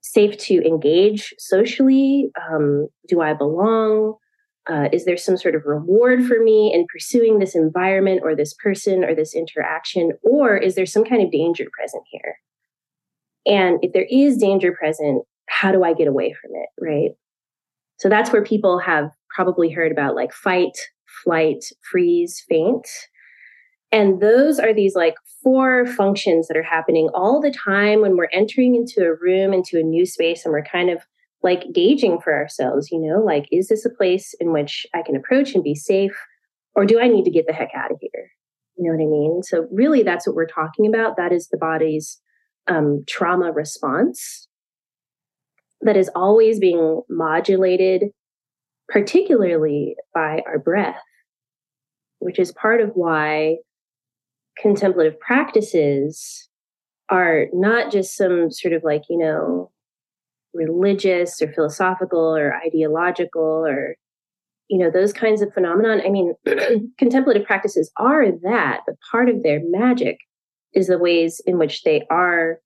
Safe 0.00 0.36
to 0.38 0.66
engage 0.66 1.34
socially? 1.38 2.30
Um, 2.50 2.88
do 3.08 3.20
I 3.20 3.34
belong? 3.34 4.14
Uh, 4.68 4.88
is 4.92 5.04
there 5.04 5.16
some 5.16 5.36
sort 5.36 5.54
of 5.54 5.64
reward 5.64 6.26
for 6.26 6.42
me 6.42 6.72
in 6.74 6.86
pursuing 6.92 7.38
this 7.38 7.54
environment 7.54 8.20
or 8.24 8.34
this 8.34 8.52
person 8.54 9.04
or 9.04 9.14
this 9.14 9.34
interaction? 9.34 10.12
Or 10.22 10.56
is 10.56 10.74
there 10.74 10.86
some 10.86 11.04
kind 11.04 11.22
of 11.22 11.30
danger 11.30 11.66
present 11.72 12.02
here? 12.10 12.36
And 13.46 13.78
if 13.82 13.92
there 13.92 14.06
is 14.10 14.38
danger 14.38 14.72
present, 14.72 15.22
how 15.48 15.70
do 15.70 15.84
I 15.84 15.94
get 15.94 16.08
away 16.08 16.34
from 16.40 16.50
it? 16.54 16.68
Right. 16.80 17.10
So 17.98 18.08
that's 18.08 18.32
where 18.32 18.42
people 18.42 18.78
have 18.80 19.10
probably 19.30 19.70
heard 19.70 19.92
about 19.92 20.16
like 20.16 20.32
fight, 20.32 20.76
flight, 21.22 21.64
freeze, 21.90 22.44
faint. 22.48 22.88
And 23.92 24.20
those 24.20 24.58
are 24.58 24.74
these 24.74 24.96
like 24.96 25.14
four 25.42 25.86
functions 25.86 26.48
that 26.48 26.56
are 26.56 26.62
happening 26.62 27.08
all 27.14 27.40
the 27.40 27.52
time 27.52 28.00
when 28.00 28.16
we're 28.16 28.28
entering 28.32 28.74
into 28.74 29.02
a 29.02 29.14
room, 29.14 29.52
into 29.52 29.78
a 29.78 29.82
new 29.82 30.04
space, 30.04 30.44
and 30.44 30.52
we're 30.52 30.64
kind 30.64 30.90
of 30.90 31.02
like 31.46 31.72
gauging 31.72 32.18
for 32.20 32.34
ourselves, 32.34 32.90
you 32.90 32.98
know, 32.98 33.20
like, 33.24 33.46
is 33.52 33.68
this 33.68 33.86
a 33.86 33.90
place 33.90 34.34
in 34.40 34.52
which 34.52 34.84
I 34.92 35.02
can 35.02 35.14
approach 35.14 35.54
and 35.54 35.62
be 35.62 35.76
safe? 35.76 36.10
Or 36.74 36.84
do 36.84 37.00
I 37.00 37.06
need 37.06 37.24
to 37.24 37.30
get 37.30 37.46
the 37.46 37.52
heck 37.52 37.70
out 37.74 37.92
of 37.92 37.98
here? 38.00 38.30
You 38.76 38.84
know 38.84 38.96
what 38.96 39.02
I 39.02 39.08
mean? 39.08 39.42
So, 39.44 39.68
really, 39.70 40.02
that's 40.02 40.26
what 40.26 40.34
we're 40.34 40.46
talking 40.46 40.86
about. 40.86 41.16
That 41.16 41.32
is 41.32 41.46
the 41.46 41.56
body's 41.56 42.20
um, 42.66 43.04
trauma 43.06 43.52
response 43.52 44.48
that 45.82 45.96
is 45.96 46.10
always 46.16 46.58
being 46.58 47.02
modulated, 47.08 48.10
particularly 48.88 49.94
by 50.12 50.42
our 50.46 50.58
breath, 50.58 51.00
which 52.18 52.40
is 52.40 52.52
part 52.52 52.80
of 52.80 52.90
why 52.94 53.58
contemplative 54.58 55.18
practices 55.20 56.48
are 57.08 57.46
not 57.52 57.92
just 57.92 58.16
some 58.16 58.50
sort 58.50 58.74
of 58.74 58.82
like, 58.82 59.02
you 59.08 59.18
know, 59.18 59.70
religious 60.56 61.40
or 61.40 61.52
philosophical 61.52 62.36
or 62.36 62.54
ideological 62.54 63.64
or 63.66 63.96
you 64.68 64.78
know 64.78 64.90
those 64.90 65.12
kinds 65.12 65.42
of 65.42 65.52
phenomenon. 65.54 66.00
I 66.04 66.10
mean 66.10 66.34
contemplative 66.98 67.46
practices 67.46 67.90
are 67.96 68.26
that 68.42 68.80
but 68.86 68.96
part 69.10 69.28
of 69.28 69.42
their 69.42 69.60
magic 69.62 70.18
is 70.72 70.88
the 70.88 70.98
ways 70.98 71.40
in 71.46 71.58
which 71.58 71.82
they 71.82 72.02
are 72.10 72.58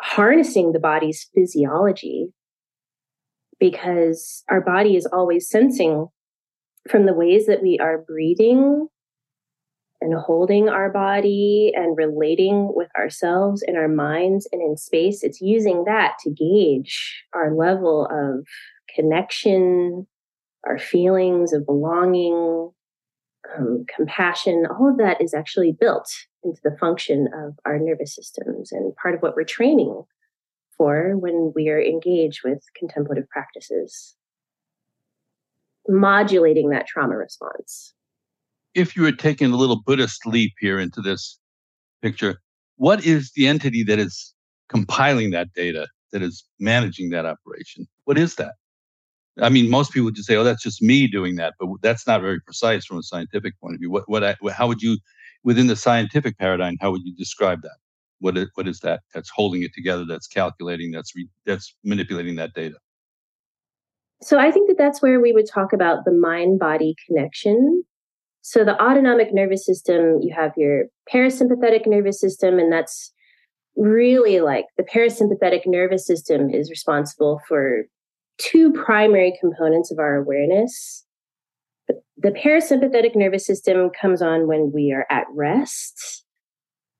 harnessing 0.00 0.72
the 0.72 0.80
body's 0.80 1.28
physiology. 1.34 2.28
Because 3.60 4.42
our 4.50 4.60
body 4.60 4.96
is 4.96 5.06
always 5.06 5.48
sensing 5.48 6.08
from 6.90 7.06
the 7.06 7.14
ways 7.14 7.46
that 7.46 7.62
we 7.62 7.78
are 7.80 7.98
breathing 7.98 8.88
and 10.02 10.14
holding 10.14 10.68
our 10.68 10.90
body 10.90 11.72
and 11.74 11.96
relating 11.96 12.72
with 12.74 12.88
ourselves 12.98 13.62
and 13.62 13.76
our 13.76 13.88
minds 13.88 14.48
and 14.50 14.60
in 14.60 14.76
space. 14.76 15.22
It's 15.22 15.40
using 15.40 15.84
that 15.84 16.16
to 16.20 16.30
gauge 16.30 17.24
our 17.32 17.54
level 17.54 18.08
of 18.10 18.46
connection, 18.94 20.06
our 20.66 20.78
feelings 20.78 21.52
of 21.52 21.64
belonging, 21.64 22.70
um, 23.56 23.84
compassion. 23.94 24.66
All 24.66 24.90
of 24.90 24.98
that 24.98 25.22
is 25.22 25.34
actually 25.34 25.72
built 25.72 26.12
into 26.42 26.60
the 26.64 26.76
function 26.78 27.28
of 27.32 27.54
our 27.64 27.78
nervous 27.78 28.14
systems 28.14 28.72
and 28.72 28.94
part 28.96 29.14
of 29.14 29.22
what 29.22 29.36
we're 29.36 29.44
training 29.44 30.02
for 30.76 31.16
when 31.16 31.52
we 31.54 31.68
are 31.68 31.80
engaged 31.80 32.40
with 32.44 32.60
contemplative 32.76 33.28
practices. 33.28 34.16
Modulating 35.88 36.70
that 36.70 36.88
trauma 36.88 37.16
response 37.16 37.94
if 38.74 38.96
you 38.96 39.02
were 39.02 39.12
taking 39.12 39.52
a 39.52 39.56
little 39.56 39.82
Buddhist 39.84 40.26
leap 40.26 40.52
here 40.58 40.78
into 40.78 41.00
this 41.00 41.38
picture, 42.00 42.40
what 42.76 43.04
is 43.04 43.32
the 43.36 43.46
entity 43.46 43.84
that 43.84 43.98
is 43.98 44.34
compiling 44.68 45.30
that 45.30 45.52
data, 45.54 45.86
that 46.12 46.22
is 46.22 46.44
managing 46.58 47.10
that 47.10 47.26
operation? 47.26 47.86
What 48.04 48.18
is 48.18 48.36
that? 48.36 48.54
I 49.40 49.48
mean, 49.48 49.70
most 49.70 49.92
people 49.92 50.06
would 50.06 50.14
just 50.14 50.28
say, 50.28 50.36
"Oh, 50.36 50.44
that's 50.44 50.62
just 50.62 50.82
me 50.82 51.06
doing 51.06 51.36
that," 51.36 51.54
but 51.58 51.68
that's 51.80 52.06
not 52.06 52.20
very 52.20 52.40
precise 52.40 52.84
from 52.84 52.98
a 52.98 53.02
scientific 53.02 53.58
point 53.60 53.74
of 53.74 53.80
view. 53.80 53.90
What, 53.90 54.04
what, 54.06 54.22
I, 54.22 54.36
how 54.50 54.66
would 54.68 54.82
you, 54.82 54.98
within 55.42 55.68
the 55.68 55.76
scientific 55.76 56.36
paradigm, 56.38 56.76
how 56.80 56.90
would 56.90 57.02
you 57.04 57.14
describe 57.14 57.62
that? 57.62 57.76
What 58.18 58.36
is, 58.36 58.48
what 58.54 58.68
is 58.68 58.80
that? 58.80 59.00
That's 59.14 59.30
holding 59.30 59.62
it 59.62 59.72
together. 59.74 60.04
That's 60.04 60.26
calculating. 60.26 60.90
That's 60.90 61.16
re, 61.16 61.26
that's 61.46 61.74
manipulating 61.82 62.36
that 62.36 62.52
data. 62.52 62.76
So 64.20 64.38
I 64.38 64.50
think 64.50 64.68
that 64.68 64.78
that's 64.78 65.00
where 65.00 65.18
we 65.18 65.32
would 65.32 65.48
talk 65.48 65.72
about 65.72 66.04
the 66.04 66.12
mind-body 66.12 66.94
connection 67.06 67.84
so 68.42 68.64
the 68.64 68.80
autonomic 68.82 69.32
nervous 69.32 69.64
system, 69.64 70.20
you 70.20 70.34
have 70.34 70.52
your 70.56 70.86
parasympathetic 71.12 71.86
nervous 71.86 72.20
system, 72.20 72.58
and 72.58 72.72
that's 72.72 73.12
really 73.76 74.40
like 74.40 74.66
the 74.76 74.82
parasympathetic 74.82 75.62
nervous 75.64 76.04
system 76.04 76.50
is 76.50 76.68
responsible 76.68 77.40
for 77.48 77.84
two 78.38 78.72
primary 78.72 79.36
components 79.40 79.92
of 79.92 79.98
our 79.98 80.16
awareness. 80.16 81.04
The 81.88 82.30
parasympathetic 82.30 83.14
nervous 83.14 83.46
system 83.46 83.90
comes 83.90 84.20
on 84.20 84.48
when 84.48 84.72
we 84.74 84.92
are 84.92 85.06
at 85.08 85.26
rest, 85.34 86.24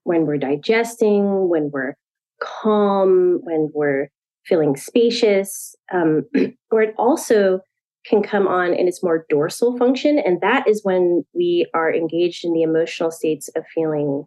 when 0.04 0.26
we're 0.26 0.38
digesting, 0.38 1.48
when 1.48 1.70
we're 1.72 1.96
calm, 2.40 3.40
when 3.42 3.70
we're 3.74 4.08
feeling 4.46 4.76
spacious, 4.76 5.74
um, 5.92 6.22
or 6.70 6.82
it 6.82 6.94
also 6.98 7.60
can 8.04 8.22
come 8.22 8.48
on 8.48 8.74
in 8.74 8.88
its 8.88 9.02
more 9.02 9.26
dorsal 9.28 9.76
function. 9.78 10.18
And 10.18 10.40
that 10.40 10.68
is 10.68 10.84
when 10.84 11.24
we 11.34 11.66
are 11.74 11.92
engaged 11.92 12.44
in 12.44 12.52
the 12.52 12.62
emotional 12.62 13.10
states 13.10 13.48
of 13.56 13.64
feeling 13.74 14.24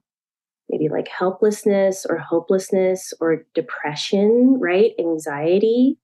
maybe 0.69 0.89
like 0.89 1.07
helplessness 1.07 2.05
or 2.09 2.17
hopelessness 2.17 3.13
or 3.19 3.45
depression, 3.53 4.57
right? 4.59 4.91
Anxiety. 4.99 5.97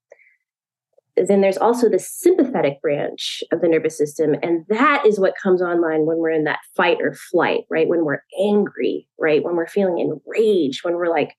Then 1.17 1.41
there's 1.41 1.57
also 1.57 1.89
the 1.89 1.99
sympathetic 1.99 2.81
branch 2.81 3.43
of 3.51 3.61
the 3.61 3.67
nervous 3.67 3.97
system. 3.97 4.35
And 4.41 4.65
that 4.69 5.05
is 5.05 5.19
what 5.19 5.33
comes 5.41 5.61
online 5.61 6.05
when 6.05 6.17
we're 6.17 6.31
in 6.31 6.45
that 6.45 6.59
fight 6.75 6.97
or 7.01 7.13
flight, 7.13 7.61
right? 7.69 7.87
When 7.87 8.05
we're 8.05 8.23
angry, 8.39 9.07
right? 9.19 9.43
When 9.43 9.55
we're 9.55 9.67
feeling 9.67 9.99
enraged, 9.99 10.83
when 10.83 10.95
we're 10.95 11.09
like 11.09 11.35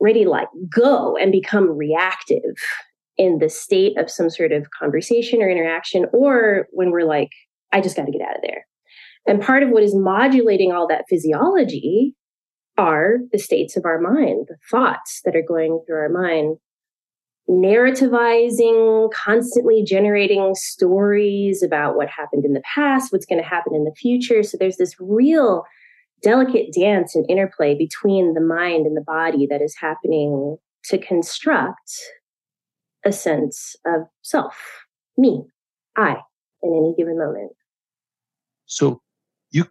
ready 0.00 0.24
to 0.24 0.30
like 0.30 0.48
go 0.74 1.16
and 1.16 1.30
become 1.30 1.76
reactive 1.76 2.54
in 3.16 3.38
the 3.38 3.48
state 3.48 3.96
of 3.98 4.10
some 4.10 4.30
sort 4.30 4.52
of 4.52 4.66
conversation 4.78 5.42
or 5.42 5.48
interaction, 5.48 6.06
or 6.12 6.66
when 6.72 6.90
we're 6.90 7.06
like, 7.06 7.30
I 7.72 7.80
just 7.80 7.96
got 7.96 8.06
to 8.06 8.12
get 8.12 8.22
out 8.22 8.36
of 8.36 8.42
there. 8.42 8.66
And 9.26 9.40
part 9.40 9.62
of 9.62 9.70
what 9.70 9.82
is 9.82 9.94
modulating 9.94 10.72
all 10.72 10.86
that 10.88 11.04
physiology 11.08 12.14
are 12.76 13.18
the 13.32 13.38
states 13.38 13.76
of 13.76 13.84
our 13.84 14.00
mind, 14.00 14.46
the 14.48 14.56
thoughts 14.70 15.20
that 15.24 15.36
are 15.36 15.44
going 15.46 15.82
through 15.86 15.96
our 15.96 16.08
mind, 16.08 16.56
narrativizing, 17.48 19.12
constantly 19.12 19.84
generating 19.84 20.54
stories 20.54 21.62
about 21.62 21.94
what 21.96 22.08
happened 22.08 22.44
in 22.44 22.52
the 22.52 22.62
past, 22.74 23.12
what's 23.12 23.26
going 23.26 23.40
to 23.40 23.48
happen 23.48 23.74
in 23.74 23.84
the 23.84 23.94
future. 23.96 24.42
So 24.42 24.56
there's 24.58 24.76
this 24.76 24.94
real 24.98 25.64
delicate 26.22 26.72
dance 26.72 27.14
and 27.14 27.28
interplay 27.28 27.76
between 27.76 28.34
the 28.34 28.40
mind 28.40 28.86
and 28.86 28.96
the 28.96 29.04
body 29.06 29.46
that 29.50 29.60
is 29.62 29.76
happening 29.78 30.56
to 30.84 30.98
construct 30.98 31.92
a 33.04 33.12
sense 33.12 33.76
of 33.86 34.02
self, 34.22 34.56
me, 35.16 35.42
I, 35.96 36.16
in 36.62 36.74
any 36.76 36.94
given 36.96 37.18
moment. 37.18 37.52
So, 38.66 39.00
you 39.50 39.66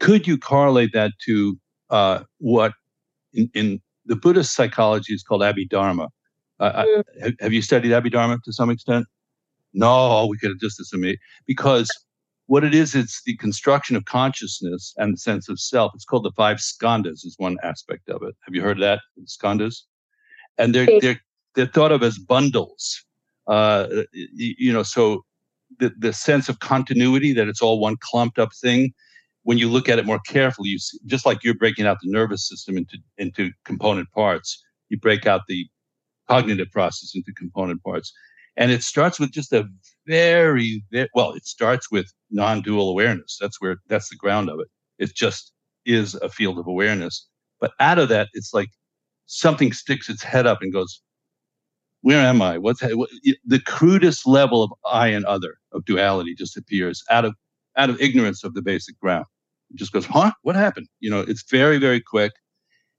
could 0.00 0.26
you 0.26 0.38
correlate 0.38 0.92
that 0.94 1.12
to 1.26 1.58
uh, 1.90 2.20
what 2.38 2.72
in, 3.32 3.50
in, 3.54 3.80
the 4.06 4.16
Buddhist 4.16 4.54
psychology 4.54 5.14
is 5.14 5.22
called 5.22 5.42
Abhidharma? 5.42 6.08
Uh, 6.58 6.84
mm. 6.84 7.04
have, 7.22 7.34
have 7.40 7.52
you 7.52 7.62
studied 7.62 7.92
Abhidharma 7.92 8.42
to 8.42 8.52
some 8.52 8.70
extent? 8.70 9.06
No, 9.72 10.26
we 10.26 10.38
could 10.38 10.50
have 10.50 10.58
just 10.58 10.80
assumed 10.80 11.16
because 11.46 11.88
what 12.46 12.64
it 12.64 12.74
is, 12.74 12.94
it's 12.94 13.22
the 13.24 13.36
construction 13.36 13.96
of 13.96 14.04
consciousness 14.04 14.92
and 14.96 15.14
the 15.14 15.18
sense 15.18 15.48
of 15.48 15.58
self. 15.60 15.92
It's 15.94 16.04
called 16.04 16.24
the 16.24 16.32
five 16.32 16.58
skandhas, 16.58 17.24
is 17.24 17.34
one 17.38 17.56
aspect 17.62 18.08
of 18.08 18.22
it. 18.22 18.34
Have 18.44 18.54
you 18.54 18.62
heard 18.62 18.78
of 18.78 18.82
that? 18.82 19.00
Skandhas? 19.24 19.82
And 20.58 20.74
they're, 20.74 21.00
they're 21.00 21.20
they're 21.54 21.66
thought 21.66 21.92
of 21.92 22.02
as 22.02 22.18
bundles. 22.18 23.04
Uh, 23.46 24.04
you 24.12 24.72
know, 24.72 24.82
so 24.82 25.24
the, 25.78 25.92
the 25.98 26.12
sense 26.12 26.48
of 26.48 26.60
continuity 26.60 27.32
that 27.32 27.48
it's 27.48 27.62
all 27.62 27.80
one 27.80 27.96
clumped 28.00 28.38
up 28.38 28.50
thing. 28.60 28.92
When 29.44 29.58
you 29.58 29.68
look 29.68 29.88
at 29.88 29.98
it 29.98 30.06
more 30.06 30.20
carefully, 30.20 30.68
you 30.68 30.78
see, 30.78 30.98
just 31.06 31.26
like 31.26 31.42
you're 31.42 31.54
breaking 31.54 31.86
out 31.86 31.98
the 32.00 32.10
nervous 32.10 32.48
system 32.48 32.76
into 32.76 32.98
into 33.18 33.50
component 33.64 34.08
parts, 34.12 34.62
you 34.88 34.98
break 34.98 35.26
out 35.26 35.42
the 35.48 35.66
cognitive 36.28 36.70
process 36.70 37.12
into 37.14 37.32
component 37.32 37.82
parts, 37.82 38.12
and 38.56 38.70
it 38.70 38.84
starts 38.84 39.18
with 39.18 39.32
just 39.32 39.52
a 39.52 39.64
very, 40.06 40.84
very 40.92 41.08
well. 41.14 41.32
It 41.32 41.44
starts 41.44 41.90
with 41.90 42.06
non-dual 42.30 42.88
awareness. 42.88 43.36
That's 43.40 43.60
where 43.60 43.78
that's 43.88 44.10
the 44.10 44.16
ground 44.16 44.48
of 44.48 44.60
it. 44.60 44.68
It 44.98 45.14
just 45.16 45.52
is 45.84 46.14
a 46.14 46.28
field 46.28 46.58
of 46.58 46.68
awareness. 46.68 47.26
But 47.60 47.72
out 47.80 47.98
of 47.98 48.08
that, 48.10 48.28
it's 48.34 48.54
like 48.54 48.68
something 49.26 49.72
sticks 49.72 50.08
its 50.08 50.22
head 50.22 50.46
up 50.46 50.62
and 50.62 50.72
goes, 50.72 51.02
where 52.02 52.20
am 52.20 52.42
I? 52.42 52.58
What's 52.58 52.82
what, 52.82 53.10
the 53.46 53.60
crudest 53.60 54.26
level 54.26 54.62
of 54.62 54.72
I 54.90 55.08
and 55.08 55.24
other 55.24 55.56
of 55.72 55.84
duality 55.84 56.34
just 56.34 56.56
appears 56.56 57.02
out 57.10 57.24
of 57.24 57.34
out 57.76 57.90
of 57.90 58.00
ignorance 58.00 58.44
of 58.44 58.54
the 58.54 58.62
basic 58.62 58.98
ground. 59.00 59.24
It 59.70 59.78
just 59.78 59.92
goes, 59.92 60.04
huh? 60.04 60.32
What 60.42 60.56
happened? 60.56 60.88
You 61.00 61.10
know, 61.10 61.20
it's 61.20 61.44
very 61.50 61.78
very 61.78 62.00
quick, 62.00 62.32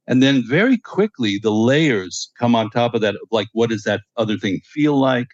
and 0.07 0.23
then 0.23 0.43
very 0.47 0.77
quickly 0.77 1.37
the 1.37 1.51
layers 1.51 2.31
come 2.39 2.55
on 2.55 2.69
top 2.69 2.93
of 2.95 3.01
that. 3.01 3.15
Like, 3.31 3.47
what 3.53 3.69
does 3.69 3.83
that 3.83 4.01
other 4.17 4.37
thing 4.37 4.61
feel 4.65 4.97
like? 4.99 5.27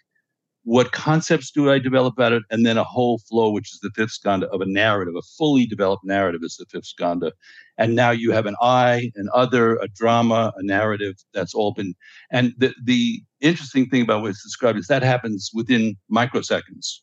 What 0.64 0.92
concepts 0.92 1.50
do 1.50 1.70
I 1.70 1.78
develop 1.78 2.14
about 2.14 2.32
it? 2.32 2.42
And 2.50 2.66
then 2.66 2.76
a 2.76 2.84
whole 2.84 3.18
flow, 3.18 3.50
which 3.50 3.72
is 3.72 3.80
the 3.80 3.90
fifth 3.94 4.18
skandha 4.22 4.44
of 4.44 4.60
a 4.60 4.66
narrative, 4.66 5.14
a 5.16 5.22
fully 5.38 5.64
developed 5.64 6.04
narrative 6.04 6.42
is 6.44 6.56
the 6.56 6.66
fifth 6.66 6.92
skandha. 6.94 7.32
And 7.78 7.96
now 7.96 8.10
you 8.10 8.30
have 8.32 8.44
an 8.44 8.56
I, 8.60 9.10
an 9.16 9.28
other, 9.34 9.76
a 9.76 9.88
drama, 9.88 10.52
a 10.56 10.62
narrative 10.62 11.14
that's 11.32 11.54
all 11.54 11.72
been. 11.72 11.94
And 12.30 12.52
the, 12.58 12.74
the 12.82 13.22
interesting 13.40 13.88
thing 13.88 14.02
about 14.02 14.20
what's 14.20 14.42
described 14.42 14.78
is 14.78 14.86
that 14.88 15.02
happens 15.02 15.50
within 15.54 15.96
microseconds. 16.12 17.00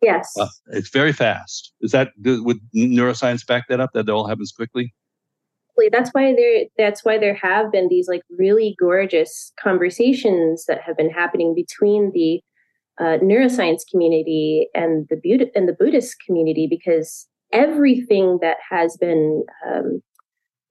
Yes. 0.00 0.32
Uh, 0.38 0.48
it's 0.68 0.90
very 0.90 1.12
fast. 1.12 1.72
Is 1.82 1.92
that, 1.92 2.08
would 2.24 2.58
neuroscience 2.74 3.46
back 3.46 3.64
that 3.68 3.80
up, 3.80 3.90
that 3.92 4.08
it 4.08 4.10
all 4.10 4.26
happens 4.26 4.50
quickly? 4.50 4.94
that's 5.90 6.10
why 6.12 6.34
there 6.34 6.64
that's 6.78 7.04
why 7.04 7.18
there 7.18 7.34
have 7.34 7.72
been 7.72 7.88
these 7.88 8.08
like 8.08 8.22
really 8.38 8.76
gorgeous 8.78 9.52
conversations 9.60 10.64
that 10.66 10.80
have 10.80 10.96
been 10.96 11.10
happening 11.10 11.54
between 11.54 12.12
the 12.14 12.40
uh, 13.00 13.18
neuroscience 13.22 13.82
community 13.90 14.68
and 14.74 15.06
the 15.10 15.50
and 15.54 15.68
the 15.68 15.76
Buddhist 15.78 16.16
community 16.24 16.66
because 16.68 17.26
everything 17.52 18.38
that 18.40 18.58
has 18.70 18.96
been 18.96 19.44
um, 19.66 20.00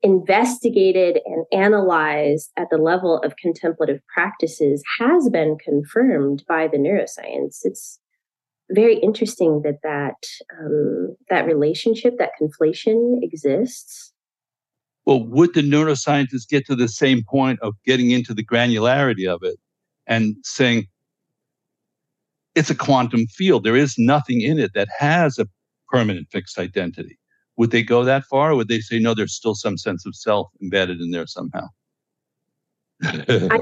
investigated 0.01 1.19
and 1.25 1.45
analyzed 1.51 2.51
at 2.57 2.69
the 2.69 2.77
level 2.77 3.19
of 3.19 3.35
contemplative 3.37 3.99
practices 4.13 4.83
has 4.99 5.29
been 5.29 5.57
confirmed 5.63 6.43
by 6.47 6.67
the 6.67 6.77
neuroscience. 6.77 7.59
It's 7.63 7.99
very 8.69 8.97
interesting 8.99 9.61
that 9.63 9.79
that 9.83 10.15
um, 10.59 11.15
that 11.29 11.45
relationship, 11.45 12.15
that 12.19 12.31
conflation 12.41 13.19
exists. 13.21 14.11
Well, 15.05 15.25
would 15.25 15.53
the 15.53 15.61
neuroscientists 15.61 16.47
get 16.49 16.65
to 16.67 16.75
the 16.75 16.87
same 16.87 17.23
point 17.29 17.59
of 17.61 17.73
getting 17.85 18.11
into 18.11 18.33
the 18.33 18.45
granularity 18.45 19.27
of 19.27 19.43
it 19.43 19.57
and 20.07 20.35
saying 20.43 20.87
it's 22.55 22.69
a 22.69 22.75
quantum 22.75 23.27
field? 23.27 23.63
There 23.63 23.75
is 23.75 23.95
nothing 23.97 24.41
in 24.41 24.59
it 24.59 24.71
that 24.73 24.87
has 24.97 25.37
a 25.37 25.47
permanent 25.89 26.27
fixed 26.31 26.57
identity. 26.57 27.17
Would 27.57 27.71
they 27.71 27.83
go 27.83 28.03
that 28.03 28.23
far, 28.25 28.51
or 28.51 28.55
would 28.55 28.67
they 28.67 28.79
say 28.79 28.99
no? 28.99 29.13
There's 29.13 29.35
still 29.35 29.55
some 29.55 29.77
sense 29.77 30.05
of 30.05 30.15
self 30.15 30.47
embedded 30.61 30.99
in 30.99 31.11
there 31.11 31.27
somehow. 31.27 31.67
I, 33.03 33.59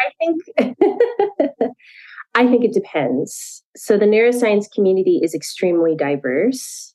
I 0.00 0.10
think 0.18 0.42
I 2.34 2.46
think 2.46 2.64
it 2.64 2.74
depends. 2.74 3.62
So 3.76 3.96
the 3.96 4.06
neuroscience 4.06 4.70
community 4.70 5.20
is 5.22 5.34
extremely 5.34 5.94
diverse, 5.96 6.94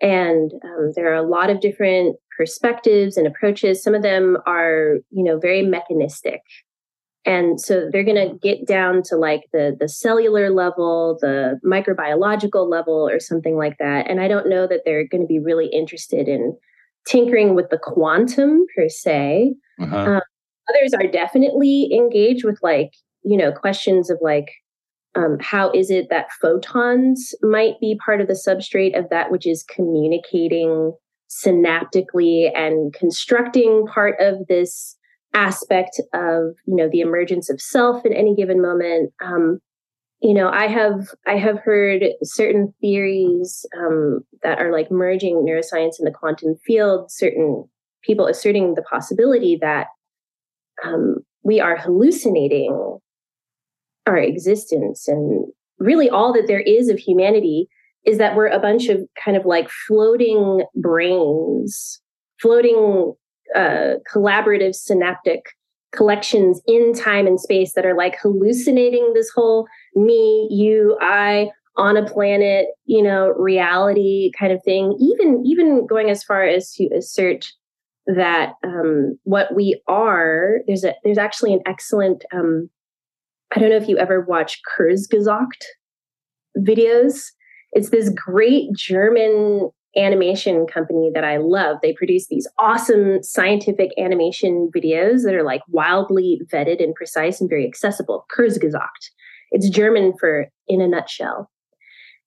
and 0.00 0.52
um, 0.64 0.92
there 0.96 1.12
are 1.12 1.16
a 1.16 1.28
lot 1.28 1.50
of 1.50 1.60
different 1.60 2.16
perspectives 2.36 3.16
and 3.16 3.26
approaches. 3.26 3.82
Some 3.82 3.94
of 3.94 4.02
them 4.02 4.38
are, 4.46 4.98
you 5.10 5.24
know, 5.24 5.38
very 5.38 5.62
mechanistic, 5.62 6.40
and 7.28 7.60
so 7.60 7.90
they're 7.92 8.04
going 8.04 8.16
to 8.16 8.38
get 8.38 8.66
down 8.66 9.02
to 9.04 9.16
like 9.16 9.42
the 9.52 9.76
the 9.78 9.88
cellular 9.88 10.48
level, 10.48 11.18
the 11.20 11.60
microbiological 11.62 12.68
level, 12.68 13.06
or 13.06 13.20
something 13.20 13.56
like 13.56 13.76
that. 13.78 14.08
And 14.08 14.18
I 14.18 14.28
don't 14.28 14.48
know 14.48 14.66
that 14.66 14.80
they're 14.86 15.06
going 15.06 15.20
to 15.20 15.26
be 15.26 15.38
really 15.38 15.66
interested 15.66 16.26
in 16.26 16.56
tinkering 17.06 17.54
with 17.54 17.68
the 17.68 17.78
quantum 17.78 18.64
per 18.74 18.88
se. 18.88 19.54
Uh-huh. 19.78 19.96
Um, 19.96 20.20
others 20.70 20.94
are 20.94 21.06
definitely 21.06 21.90
engaged 21.92 22.44
with 22.44 22.58
like 22.62 22.92
you 23.22 23.36
know 23.36 23.52
questions 23.52 24.08
of 24.08 24.18
like 24.22 24.48
um, 25.14 25.36
how 25.38 25.70
is 25.72 25.90
it 25.90 26.06
that 26.08 26.28
photons 26.40 27.34
might 27.42 27.78
be 27.78 27.98
part 28.02 28.22
of 28.22 28.28
the 28.28 28.40
substrate 28.48 28.98
of 28.98 29.10
that 29.10 29.30
which 29.30 29.46
is 29.46 29.64
communicating 29.64 30.94
synaptically 31.28 32.50
and 32.54 32.94
constructing 32.94 33.84
part 33.86 34.16
of 34.18 34.46
this 34.48 34.97
aspect 35.34 36.00
of 36.14 36.54
you 36.66 36.76
know 36.76 36.88
the 36.90 37.00
emergence 37.00 37.50
of 37.50 37.60
self 37.60 38.04
in 38.04 38.12
any 38.12 38.34
given 38.34 38.60
moment. 38.60 39.12
Um, 39.24 39.60
you 40.20 40.34
know 40.34 40.48
i 40.48 40.66
have 40.66 41.10
i 41.28 41.36
have 41.36 41.60
heard 41.60 42.02
certain 42.24 42.74
theories 42.80 43.64
um, 43.78 44.18
that 44.42 44.58
are 44.58 44.72
like 44.72 44.90
merging 44.90 45.46
neuroscience 45.46 45.92
and 45.96 46.08
the 46.08 46.10
quantum 46.12 46.56
field 46.66 47.08
certain 47.08 47.62
people 48.02 48.26
asserting 48.26 48.74
the 48.74 48.82
possibility 48.82 49.56
that 49.60 49.86
um, 50.84 51.18
we 51.42 51.60
are 51.60 51.76
hallucinating 51.76 52.98
our 54.06 54.16
existence. 54.16 55.08
And 55.08 55.46
really 55.78 56.08
all 56.08 56.32
that 56.32 56.46
there 56.46 56.60
is 56.60 56.88
of 56.88 56.98
humanity 56.98 57.68
is 58.04 58.18
that 58.18 58.36
we're 58.36 58.48
a 58.48 58.58
bunch 58.58 58.88
of 58.88 59.02
kind 59.22 59.36
of 59.36 59.44
like 59.44 59.68
floating 59.86 60.64
brains 60.74 62.00
floating 62.40 63.12
uh, 63.54 63.94
collaborative 64.12 64.74
synaptic 64.74 65.46
collections 65.92 66.60
in 66.66 66.92
time 66.92 67.26
and 67.26 67.40
space 67.40 67.72
that 67.72 67.86
are 67.86 67.96
like 67.96 68.18
hallucinating 68.20 69.12
this 69.14 69.30
whole 69.34 69.66
me 69.94 70.46
you 70.50 70.98
i 71.00 71.48
on 71.76 71.96
a 71.96 72.04
planet 72.04 72.66
you 72.84 73.02
know 73.02 73.28
reality 73.38 74.30
kind 74.38 74.52
of 74.52 74.62
thing 74.62 74.94
even 75.00 75.42
even 75.46 75.86
going 75.86 76.10
as 76.10 76.22
far 76.22 76.44
as 76.44 76.72
to 76.72 76.86
assert 76.94 77.50
that 78.06 78.52
um, 78.64 79.18
what 79.24 79.54
we 79.54 79.80
are 79.88 80.58
there's 80.66 80.84
a 80.84 80.94
there's 81.04 81.18
actually 81.18 81.54
an 81.54 81.60
excellent 81.66 82.22
um, 82.34 82.68
I 83.54 83.60
don't 83.60 83.70
know 83.70 83.76
if 83.76 83.88
you 83.88 83.96
ever 83.96 84.20
watch 84.20 84.60
Kurzgesagt 84.68 85.64
videos. 86.58 87.28
It's 87.72 87.90
this 87.90 88.10
great 88.10 88.68
German 88.74 89.70
animation 89.98 90.66
company 90.66 91.10
that 91.14 91.24
I 91.24 91.38
love. 91.38 91.78
They 91.82 91.92
produce 91.92 92.28
these 92.28 92.48
awesome 92.58 93.22
scientific 93.22 93.90
animation 93.98 94.70
videos 94.74 95.24
that 95.24 95.34
are 95.34 95.42
like 95.42 95.62
wildly 95.68 96.40
vetted 96.52 96.82
and 96.82 96.94
precise 96.94 97.40
and 97.40 97.50
very 97.50 97.66
accessible. 97.66 98.26
Kurzgesagt. 98.34 99.10
It's 99.50 99.68
German 99.68 100.14
for 100.18 100.48
in 100.66 100.80
a 100.80 100.88
nutshell. 100.88 101.50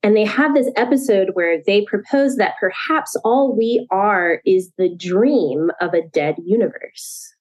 And 0.04 0.16
they 0.16 0.26
have 0.26 0.56
this 0.56 0.70
episode 0.76 1.30
where 1.34 1.60
they 1.66 1.86
propose 1.86 2.36
that 2.38 2.56
perhaps 2.60 3.16
all 3.24 3.56
we 3.56 3.88
are 3.92 4.42
is 4.46 4.72
the 4.78 4.94
dream 4.96 5.70
of 5.80 5.94
a 5.94 6.02
dead 6.02 6.36
universe. 6.44 7.34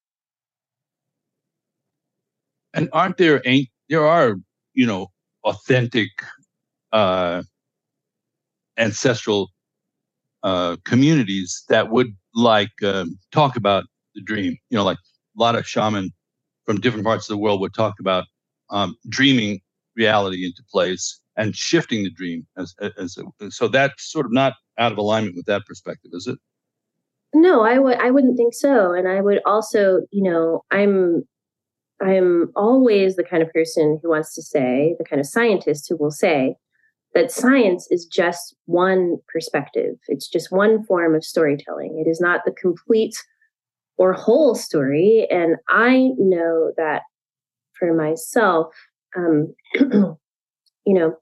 And 2.74 2.88
aren't 2.92 3.16
there 3.16 3.42
there 3.88 4.06
are 4.06 4.36
you 4.74 4.86
know 4.86 5.10
authentic 5.44 6.10
uh, 6.92 7.42
ancestral 8.76 9.50
uh, 10.42 10.76
communities 10.85 11.64
that 11.68 11.90
would 11.90 12.14
like 12.35 12.70
um, 12.85 13.18
talk 13.33 13.57
about 13.57 13.85
the 14.14 14.22
dream. 14.22 14.57
You 14.70 14.79
know, 14.79 14.85
like 14.85 14.98
a 14.98 15.40
lot 15.40 15.57
of 15.57 15.66
shaman 15.66 16.11
from 16.66 16.81
different 16.81 17.05
parts 17.05 17.29
of 17.29 17.35
the 17.35 17.38
world 17.38 17.61
would 17.61 17.74
talk 17.74 17.94
about 18.00 18.24
um, 18.70 18.96
dreaming 19.09 19.61
reality 19.96 20.44
into 20.44 20.62
place 20.70 21.20
and 21.37 21.57
shifting 21.57 22.05
the 22.05 22.11
dream 22.11 22.46
as, 22.57 22.74
as, 22.81 23.16
as 23.38 23.57
so 23.57 23.68
that's 23.68 24.11
sort 24.11 24.26
of 24.26 24.33
not 24.33 24.55
out 24.79 24.92
of 24.92 24.98
alignment 24.98 25.37
with 25.37 25.46
that 25.46 25.66
perspective 25.66 26.11
is 26.14 26.26
it 26.26 26.38
no 27.35 27.62
i 27.62 27.76
would 27.76 27.98
i 27.98 28.11
wouldn't 28.11 28.37
think 28.37 28.55
so 28.55 28.92
and 28.92 29.09
i 29.09 29.20
would 29.20 29.40
also 29.44 30.00
you 30.12 30.22
know 30.22 30.62
i'm 30.70 31.24
I'm 32.00 32.50
always 32.57 33.16
the 33.16 33.24
kind 33.24 33.42
of 33.42 33.53
person 33.53 34.00
who 34.03 34.11
wants 34.11 34.35
to 34.35 34.42
say, 34.42 34.94
the 34.98 35.05
kind 35.05 35.20
of 35.20 35.26
scientist 35.26 35.87
who 35.88 35.96
will 35.96 36.11
say 36.11 36.57
that 37.14 37.31
science 37.31 37.88
is 37.90 38.07
just 38.07 38.55
one 38.66 39.16
perspective. 39.33 39.96
It's 40.09 40.29
just 40.29 40.53
one 40.53 40.85
form 40.85 41.14
of 41.14 41.25
storytelling. 41.25 42.03
It 42.05 42.09
is 42.09 42.20
not 42.20 42.42
the 42.44 42.53
complete 42.53 43.14
or 43.96 44.12
whole 44.12 44.55
story. 44.55 45.27
And 45.31 45.57
I 45.68 46.11
know 46.18 46.73
that 46.77 47.03
for 47.79 47.92
myself, 47.94 48.68
um, 49.16 49.55
you 49.75 50.16
know, 50.87 51.16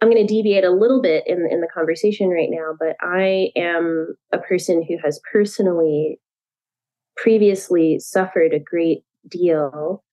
I'm 0.00 0.10
going 0.10 0.24
to 0.24 0.32
deviate 0.32 0.64
a 0.64 0.70
little 0.70 1.00
bit 1.00 1.24
in, 1.26 1.48
in 1.50 1.62
the 1.62 1.68
conversation 1.72 2.28
right 2.28 2.50
now, 2.50 2.74
but 2.78 2.96
I 3.00 3.50
am 3.56 4.14
a 4.32 4.38
person 4.38 4.84
who 4.86 4.98
has 5.02 5.20
personally 5.32 6.20
previously 7.16 7.98
suffered 7.98 8.52
a 8.52 8.60
great 8.60 9.02
deal 9.28 10.04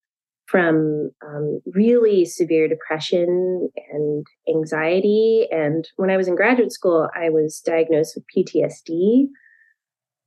from 0.53 1.09
um, 1.27 1.61
really 1.73 2.25
severe 2.25 2.67
depression 2.67 3.69
and 3.91 4.23
anxiety. 4.47 5.47
And 5.49 5.89
when 5.95 6.11
I 6.11 6.17
was 6.17 6.27
in 6.27 6.35
graduate 6.35 6.71
school, 6.71 7.09
I 7.15 7.31
was 7.31 7.59
diagnosed 7.65 8.15
with 8.15 8.25
PTSD. 8.37 9.29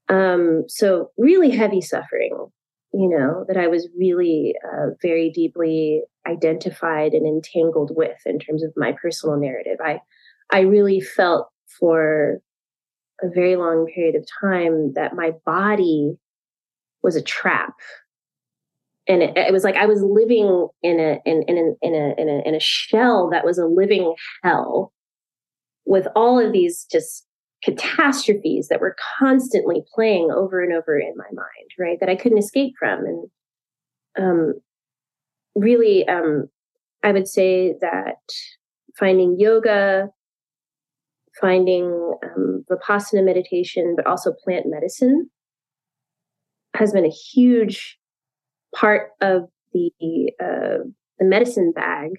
Um, 0.09 0.65
so, 0.67 1.13
really 1.17 1.51
heavy 1.51 1.81
suffering, 1.81 2.49
you 2.93 3.09
know, 3.09 3.45
that 3.47 3.57
I 3.57 3.69
was 3.69 3.89
really 3.97 4.55
uh, 4.65 4.87
very 5.01 5.31
deeply 5.31 6.03
identified 6.29 7.13
and 7.13 7.25
entangled 7.25 7.93
with 7.95 8.19
in 8.27 8.41
terms 8.41 8.65
of 8.65 8.73
my 8.77 8.97
personal 9.01 9.37
narrative. 9.37 9.79
I, 9.81 10.01
I 10.51 10.63
really 10.63 11.01
felt 11.01 11.51
for 11.79 12.41
a 13.23 13.29
very 13.33 13.55
long 13.55 13.87
period 13.95 14.17
of 14.17 14.27
time 14.41 14.93
that 14.95 15.15
my 15.15 15.35
body 15.45 16.17
was 17.05 17.15
a 17.15 17.23
trap 17.23 17.75
and 19.09 19.23
it, 19.23 19.37
it, 19.37 19.53
was 19.53 19.65
like 19.65 19.77
I 19.77 19.87
was 19.87 20.03
living 20.03 20.69
in 20.83 20.99
a 21.01 21.19
in 21.25 21.43
in 21.49 21.77
in 21.81 21.95
a 21.95 22.21
in 22.21 22.29
a 22.29 22.49
in 22.49 22.55
a 22.55 22.61
shell 22.61 23.29
that 23.31 23.45
was 23.45 23.59
a 23.59 23.67
living 23.67 24.15
hell 24.43 24.93
with 25.85 26.07
all 26.17 26.45
of 26.45 26.53
these 26.53 26.87
just 26.91 27.27
catastrophes 27.63 28.69
that 28.69 28.81
were 28.81 28.97
constantly 29.19 29.83
playing 29.95 30.31
over 30.31 30.63
and 30.63 30.73
over 30.73 30.99
in 30.99 31.15
my 31.17 31.29
mind, 31.33 31.71
right? 31.79 31.99
That 32.01 32.09
I 32.09 32.17
couldn't 32.17 32.39
escape 32.39 32.75
from, 32.79 33.05
and 33.05 33.31
um, 34.19 34.55
really, 35.55 36.07
um, 36.09 36.49
I 37.03 37.13
would 37.13 37.29
say 37.29 37.75
that 37.81 38.17
finding 38.99 39.37
yoga, 39.39 40.09
finding 41.41 42.17
um, 42.25 42.65
vipassana 42.71 43.25
meditation, 43.25 43.95
but 43.97 44.07
also 44.07 44.33
plant 44.45 44.67
medicine 44.67 45.31
has 46.75 46.93
been 46.93 47.05
a 47.05 47.11
huge 47.11 47.99
part 48.79 49.11
of 49.21 49.43
the 49.73 49.91
uh, 50.41 50.85
the 51.19 51.25
medicine 51.25 51.73
bag 51.75 52.11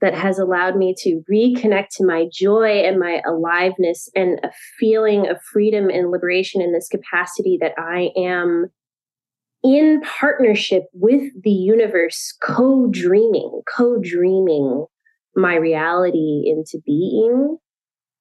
that 0.00 0.14
has 0.14 0.38
allowed 0.38 0.76
me 0.76 0.94
to 0.98 1.22
reconnect 1.30 1.86
to 1.96 2.04
my 2.04 2.26
joy 2.30 2.82
and 2.84 2.98
my 2.98 3.22
aliveness 3.26 4.08
and 4.14 4.38
a 4.42 4.50
feeling 4.78 5.28
of 5.28 5.38
freedom 5.52 5.88
and 5.88 6.10
liberation 6.10 6.60
in 6.60 6.72
this 6.72 6.88
capacity 6.88 7.58
that 7.60 7.72
I 7.78 8.10
am 8.16 8.66
in 9.64 10.00
partnership 10.02 10.84
with 10.92 11.32
the 11.42 11.50
universe, 11.50 12.36
co 12.42 12.88
dreaming, 12.90 13.62
co 13.76 13.98
dreaming 14.00 14.86
my 15.34 15.54
reality 15.56 16.42
into 16.44 16.78
being 16.84 17.58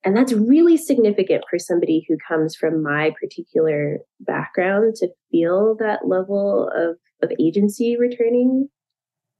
and 0.05 0.15
that's 0.15 0.33
really 0.33 0.77
significant 0.77 1.43
for 1.49 1.57
somebody 1.57 2.05
who 2.07 2.15
comes 2.27 2.55
from 2.55 2.83
my 2.83 3.11
particular 3.19 3.97
background 4.19 4.93
to 4.97 5.09
feel 5.31 5.75
that 5.79 6.07
level 6.07 6.69
of, 6.75 6.97
of 7.23 7.35
agency 7.39 7.97
returning 7.97 8.69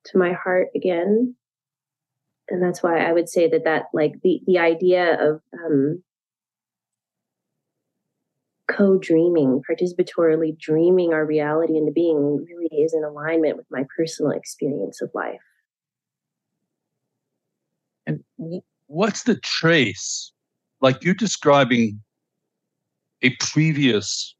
to 0.06 0.17
my 0.17 0.34
heart 0.34 0.69
again. 0.75 1.36
And 2.49 2.63
that's 2.63 2.82
why 2.82 2.97
I 2.97 3.13
would 3.13 3.30
say 3.30 3.47
that 3.47 3.63
that 3.65 3.86
like 3.93 4.13
the, 4.23 4.41
the 4.47 4.58
idea 4.58 5.13
of 5.13 5.39
um, 5.54 6.04
co 8.67 8.97
dreaming, 8.97 9.62
participatorily 9.69 10.58
dreaming 10.58 11.13
our 11.13 11.28
reality 11.28 11.78
into 11.78 11.91
being 11.91 12.43
really 12.43 12.82
is 12.82 12.95
in 12.95 13.04
alignment 13.04 13.58
with 13.58 13.67
my 13.69 13.86
personal 13.95 14.32
experience 14.32 14.99
of 14.99 15.12
life. 15.13 15.41
And 18.08 18.23
what's 18.88 19.23
the 19.23 19.36
trace? 19.36 20.32
Like 20.81 21.03
you're 21.03 21.13
describing 21.13 22.01
a 23.21 23.31
previous 23.39 24.35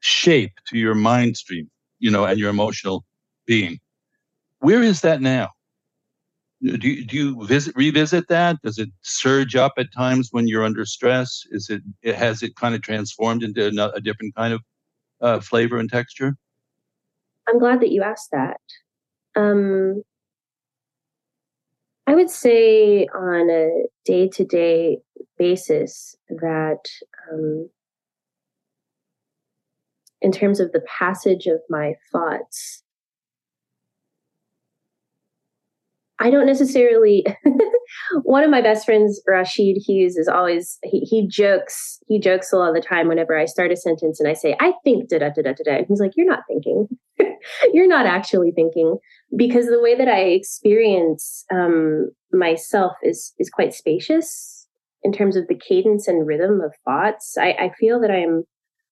shape 0.00 0.52
to 0.68 0.78
your 0.78 0.94
mind 0.94 1.36
stream, 1.36 1.70
you 1.98 2.10
know, 2.10 2.24
and 2.24 2.38
your 2.38 2.50
emotional 2.50 3.04
being. 3.46 3.78
Where 4.60 4.82
is 4.82 5.00
that 5.00 5.20
now? 5.20 5.50
Do 6.62 6.88
you, 6.88 7.04
do 7.04 7.16
you 7.16 7.46
visit 7.46 7.76
revisit 7.76 8.28
that? 8.28 8.62
Does 8.62 8.78
it 8.78 8.88
surge 9.02 9.54
up 9.54 9.74
at 9.76 9.92
times 9.92 10.28
when 10.30 10.48
you're 10.48 10.64
under 10.64 10.86
stress? 10.86 11.42
Is 11.50 11.68
it, 11.68 11.82
it 12.02 12.14
has 12.14 12.42
it 12.42 12.56
kind 12.56 12.74
of 12.74 12.80
transformed 12.80 13.42
into 13.42 13.66
a, 13.66 13.88
a 13.90 14.00
different 14.00 14.34
kind 14.34 14.54
of 14.54 14.62
uh, 15.20 15.40
flavor 15.40 15.78
and 15.78 15.90
texture? 15.90 16.36
I'm 17.48 17.58
glad 17.58 17.80
that 17.80 17.90
you 17.90 18.02
asked 18.02 18.30
that. 18.32 18.60
Um, 19.36 20.02
I 22.06 22.14
would 22.14 22.30
say 22.30 23.06
on 23.06 23.50
a 23.50 23.84
day 24.04 24.28
to 24.28 24.44
day 24.44 24.98
basis 25.38 26.16
that 26.28 26.84
um, 27.32 27.68
in 30.20 30.32
terms 30.32 30.60
of 30.60 30.72
the 30.72 30.82
passage 30.98 31.46
of 31.46 31.60
my 31.68 31.94
thoughts, 32.12 32.82
I 36.18 36.30
don't 36.30 36.46
necessarily. 36.46 37.26
one 38.22 38.44
of 38.44 38.50
my 38.50 38.62
best 38.62 38.86
friends, 38.86 39.20
Rasheed 39.28 39.76
Hughes, 39.84 40.16
is 40.16 40.28
always 40.28 40.78
he, 40.82 41.00
he 41.00 41.28
jokes 41.28 41.98
he 42.06 42.18
jokes 42.18 42.52
a 42.52 42.56
lot 42.56 42.68
of 42.68 42.74
the 42.74 42.80
time 42.80 43.08
whenever 43.08 43.36
I 43.36 43.44
start 43.44 43.72
a 43.72 43.76
sentence 43.76 44.20
and 44.20 44.28
I 44.28 44.34
say 44.34 44.56
I 44.60 44.72
think 44.84 45.08
da 45.08 45.18
da 45.18 45.30
da 45.30 45.42
da 45.42 45.52
da, 45.52 45.76
and 45.76 45.86
he's 45.88 46.00
like, 46.00 46.12
"You're 46.16 46.26
not 46.26 46.44
thinking. 46.48 46.88
You're 47.72 47.88
not 47.88 48.06
actually 48.06 48.52
thinking." 48.52 48.98
Because 49.36 49.66
the 49.66 49.82
way 49.82 49.96
that 49.96 50.08
I 50.08 50.20
experience 50.20 51.44
um, 51.52 52.12
myself 52.32 52.92
is 53.02 53.34
is 53.38 53.50
quite 53.50 53.74
spacious 53.74 54.53
in 55.04 55.12
terms 55.12 55.36
of 55.36 55.46
the 55.48 55.54
cadence 55.54 56.08
and 56.08 56.26
rhythm 56.26 56.60
of 56.60 56.74
thoughts. 56.84 57.36
I, 57.38 57.50
I 57.50 57.70
feel 57.78 58.00
that 58.00 58.10
I'm 58.10 58.44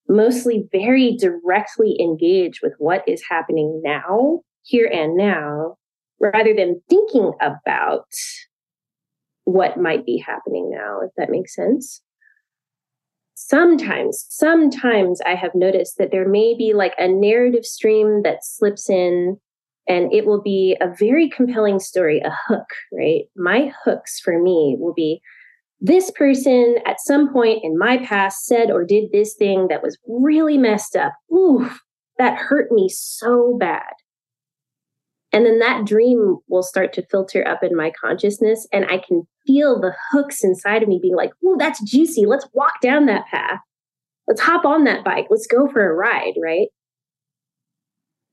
mostly 0.09 0.69
very 0.71 1.17
directly 1.17 1.97
engaged 1.99 2.61
with 2.63 2.75
what 2.79 3.03
is 3.09 3.23
happening 3.29 3.81
now, 3.83 4.41
here 4.63 4.87
and 4.93 5.17
now, 5.17 5.77
rather 6.21 6.55
than 6.55 6.83
thinking 6.89 7.33
about 7.41 8.07
what 9.45 9.81
might 9.81 10.05
be 10.07 10.19
happening 10.19 10.71
now, 10.71 11.01
if 11.03 11.11
that 11.17 11.31
makes 11.31 11.55
sense. 11.55 12.01
Sometimes, 13.35 14.25
sometimes 14.29 15.21
I 15.27 15.35
have 15.35 15.55
noticed 15.55 15.99
that 15.99 16.13
there 16.13 16.29
may 16.29 16.55
be 16.57 16.75
like 16.75 16.95
a 16.99 17.09
narrative 17.09 17.65
stream 17.65 18.23
that 18.23 18.45
slips 18.45 18.89
in 18.89 19.39
and 19.89 20.13
it 20.13 20.27
will 20.27 20.41
be 20.41 20.77
a 20.81 20.95
very 20.95 21.29
compelling 21.29 21.81
story, 21.81 22.21
a 22.21 22.31
hook, 22.47 22.69
right? 22.93 23.23
My 23.35 23.73
hooks 23.85 24.21
for 24.21 24.41
me 24.41 24.77
will 24.79 24.95
be 24.95 25.21
this 25.85 26.13
person 26.13 26.77
at 26.87 27.01
some 27.01 27.33
point 27.33 27.65
in 27.65 27.77
my 27.77 27.99
past 27.99 28.47
said 28.47 28.71
or 28.71 28.85
did 28.85 29.11
this 29.11 29.35
thing 29.35 29.67
that 29.69 29.83
was 29.83 29.99
really 30.07 30.57
messed 30.57 30.95
up. 30.95 31.13
Ooh, 31.33 31.69
that 32.19 32.39
hurt 32.39 32.71
me 32.71 32.89
so 32.89 33.57
bad. 33.59 33.93
And 35.33 35.45
then 35.45 35.59
that 35.59 35.85
dream 35.85 36.37
will 36.47 36.63
start 36.63 36.93
to 36.93 37.07
filter 37.07 37.47
up 37.47 37.65
in 37.65 37.75
my 37.75 37.91
consciousness, 38.01 38.69
and 38.73 38.85
I 38.85 38.99
can 38.99 39.27
feel 39.45 39.81
the 39.81 39.95
hooks 40.13 40.45
inside 40.45 40.85
of 40.85 40.89
me 40.89 41.01
being 41.03 41.17
like, 41.17 41.33
"Ooh, 41.43 41.57
that's 41.59 41.83
juicy. 41.83 42.27
Let's 42.27 42.49
walk 42.53 42.81
down 42.81 43.07
that 43.07 43.27
path. 43.27 43.59
Let's 44.29 44.43
hop 44.43 44.65
on 44.65 44.85
that 44.85 45.05
bike. 45.05 45.27
Let's 45.31 45.49
go 45.49 45.67
for 45.67 45.91
a 45.91 45.95
ride." 45.95 46.35
Right. 46.41 46.69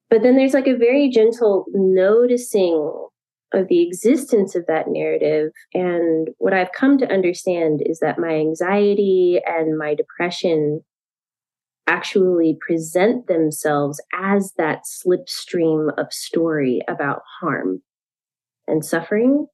But 0.09 0.21
then 0.21 0.35
there's 0.35 0.53
like 0.53 0.67
a 0.67 0.75
very 0.75 1.09
gentle 1.09 1.65
noticing 1.69 3.07
of 3.53 3.67
the 3.67 3.85
existence 3.85 4.55
of 4.55 4.65
that 4.67 4.87
narrative. 4.87 5.51
And 5.73 6.29
what 6.37 6.53
I've 6.53 6.71
come 6.71 6.97
to 6.99 7.11
understand 7.11 7.81
is 7.85 7.99
that 7.99 8.19
my 8.19 8.35
anxiety 8.35 9.39
and 9.45 9.77
my 9.77 9.95
depression 9.95 10.81
actually 11.87 12.55
present 12.65 13.27
themselves 13.27 13.99
as 14.13 14.53
that 14.57 14.83
slipstream 14.85 15.89
of 15.97 16.13
story 16.13 16.81
about 16.87 17.21
harm 17.41 17.81
and 18.67 18.85
suffering. 18.85 19.47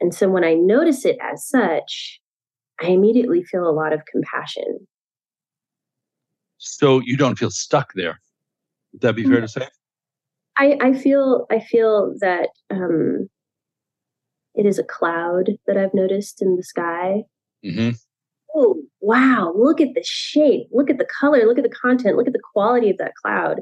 And 0.00 0.12
so 0.12 0.28
when 0.28 0.42
I 0.42 0.54
notice 0.54 1.04
it 1.04 1.16
as 1.22 1.46
such, 1.46 2.20
I 2.82 2.88
immediately 2.88 3.44
feel 3.44 3.68
a 3.68 3.70
lot 3.70 3.92
of 3.92 4.04
compassion. 4.10 4.88
So 6.58 7.00
you 7.04 7.16
don't 7.16 7.38
feel 7.38 7.50
stuck 7.50 7.92
there. 7.94 8.18
Would 8.92 9.02
that 9.02 9.14
be 9.14 9.22
fair 9.22 9.38
mm. 9.38 9.42
to 9.42 9.48
say? 9.48 9.68
I, 10.56 10.78
I 10.80 10.92
feel 10.92 11.46
I 11.50 11.60
feel 11.60 12.14
that 12.20 12.50
um, 12.70 13.28
it 14.54 14.66
is 14.66 14.78
a 14.78 14.84
cloud 14.84 15.50
that 15.66 15.76
I've 15.76 15.94
noticed 15.94 16.40
in 16.40 16.56
the 16.56 16.62
sky. 16.62 17.22
Mm-hmm 17.64 17.90
oh, 18.54 18.76
wow, 19.00 19.52
look 19.56 19.80
at 19.80 19.94
the 19.94 20.02
shape, 20.04 20.68
look 20.72 20.88
at 20.88 20.98
the 20.98 21.06
color, 21.20 21.44
look 21.46 21.58
at 21.58 21.64
the 21.64 21.70
content, 21.70 22.16
look 22.16 22.26
at 22.26 22.32
the 22.32 22.42
quality 22.52 22.90
of 22.90 22.98
that 22.98 23.14
cloud. 23.22 23.60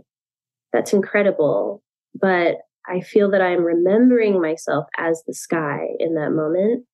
That's 0.72 0.92
incredible. 0.92 1.82
But 2.14 2.58
I 2.86 3.00
feel 3.00 3.30
that 3.30 3.40
I'm 3.40 3.64
remembering 3.64 4.40
myself 4.40 4.86
as 4.98 5.22
the 5.26 5.34
sky 5.34 5.86
in 5.98 6.14
that 6.14 6.30
moment. 6.30 6.84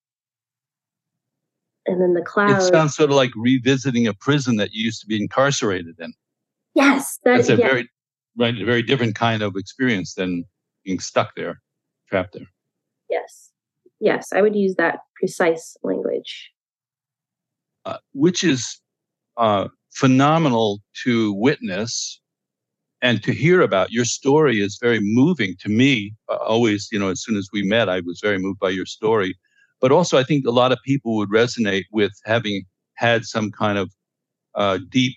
And 1.85 2.01
then 2.01 2.13
the 2.13 2.21
cloud. 2.21 2.61
It 2.61 2.73
sounds 2.73 2.95
sort 2.95 3.09
of 3.09 3.15
like 3.15 3.31
revisiting 3.35 4.07
a 4.07 4.13
prison 4.13 4.57
that 4.57 4.73
you 4.73 4.85
used 4.85 5.01
to 5.01 5.07
be 5.07 5.21
incarcerated 5.21 5.95
in. 5.99 6.13
Yes, 6.75 7.19
that, 7.23 7.37
that's 7.37 7.49
a 7.49 7.55
very 7.55 7.89
right, 8.39 8.59
a 8.59 8.65
very 8.65 8.81
different 8.81 9.15
kind 9.15 9.43
of 9.43 9.55
experience 9.55 10.13
than 10.13 10.45
being 10.85 10.99
stuck 10.99 11.35
there, 11.35 11.61
trapped 12.09 12.33
there. 12.33 12.47
Yes, 13.09 13.51
yes, 13.99 14.31
I 14.33 14.41
would 14.41 14.55
use 14.55 14.75
that 14.75 14.99
precise 15.15 15.75
language. 15.83 16.51
Uh, 17.85 17.97
which 18.13 18.43
is 18.43 18.79
uh, 19.37 19.67
phenomenal 19.91 20.79
to 21.03 21.33
witness 21.33 22.21
and 23.01 23.23
to 23.23 23.31
hear 23.31 23.61
about. 23.61 23.91
Your 23.91 24.05
story 24.05 24.59
is 24.59 24.77
very 24.81 24.99
moving 25.01 25.55
to 25.61 25.69
me. 25.69 26.13
Uh, 26.29 26.35
always, 26.35 26.89
you 26.91 26.99
know, 26.99 27.09
as 27.09 27.23
soon 27.23 27.37
as 27.37 27.47
we 27.53 27.63
met, 27.63 27.89
I 27.89 28.01
was 28.01 28.19
very 28.21 28.37
moved 28.37 28.59
by 28.59 28.69
your 28.69 28.85
story. 28.85 29.35
But 29.81 29.91
also, 29.91 30.17
I 30.17 30.23
think 30.23 30.45
a 30.45 30.51
lot 30.51 30.71
of 30.71 30.79
people 30.85 31.15
would 31.15 31.29
resonate 31.29 31.85
with 31.91 32.11
having 32.25 32.63
had 32.95 33.23
some 33.23 33.49
kind 33.51 33.77
of 33.77 33.91
uh, 34.55 34.79
deep 34.89 35.15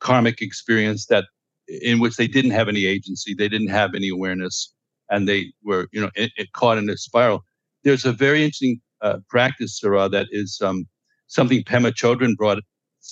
karmic 0.00 0.42
experience 0.42 1.06
that 1.06 1.24
in 1.68 2.00
which 2.00 2.16
they 2.16 2.26
didn't 2.26 2.52
have 2.52 2.68
any 2.68 2.86
agency, 2.86 3.34
they 3.34 3.48
didn't 3.48 3.68
have 3.68 3.94
any 3.94 4.08
awareness, 4.08 4.72
and 5.10 5.28
they 5.28 5.52
were, 5.62 5.88
you 5.92 6.00
know, 6.00 6.10
it, 6.14 6.32
it 6.36 6.52
caught 6.52 6.78
in 6.78 6.88
a 6.88 6.96
spiral. 6.96 7.44
There's 7.84 8.04
a 8.04 8.12
very 8.12 8.42
interesting 8.42 8.80
uh, 9.02 9.18
practice, 9.28 9.80
Sará, 9.82 10.10
that 10.10 10.26
is 10.30 10.60
um, 10.62 10.86
something 11.26 11.62
Pema 11.62 11.92
Chodron 11.92 12.36
brought 12.36 12.58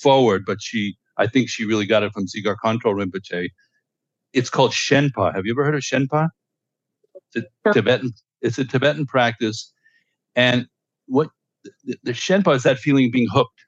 forward, 0.03 0.45
but 0.47 0.59
she, 0.61 0.97
I 1.17 1.27
think 1.27 1.49
she 1.49 1.65
really 1.65 1.87
got 1.87 2.03
it 2.03 2.13
from 2.13 2.27
Dzigar 2.27 2.57
Kongtrul 2.65 2.95
Rinpoche. 2.95 3.49
It's 4.33 4.51
called 4.51 4.73
Shenpa. 4.73 5.35
Have 5.35 5.47
you 5.47 5.53
ever 5.53 5.65
heard 5.65 5.75
of 5.75 5.83
Shenpa? 5.83 6.29
It's 7.35 7.47
a 7.65 7.73
Tibetan, 7.73 8.13
it's 8.43 8.59
a 8.59 8.65
Tibetan 8.65 9.07
practice. 9.07 9.73
And 10.35 10.67
what 11.07 11.29
the, 11.85 11.97
the 12.03 12.13
Shenpa 12.13 12.55
is 12.55 12.63
that 12.65 12.79
feeling 12.79 13.07
of 13.07 13.13
being 13.13 13.29
hooked. 13.31 13.61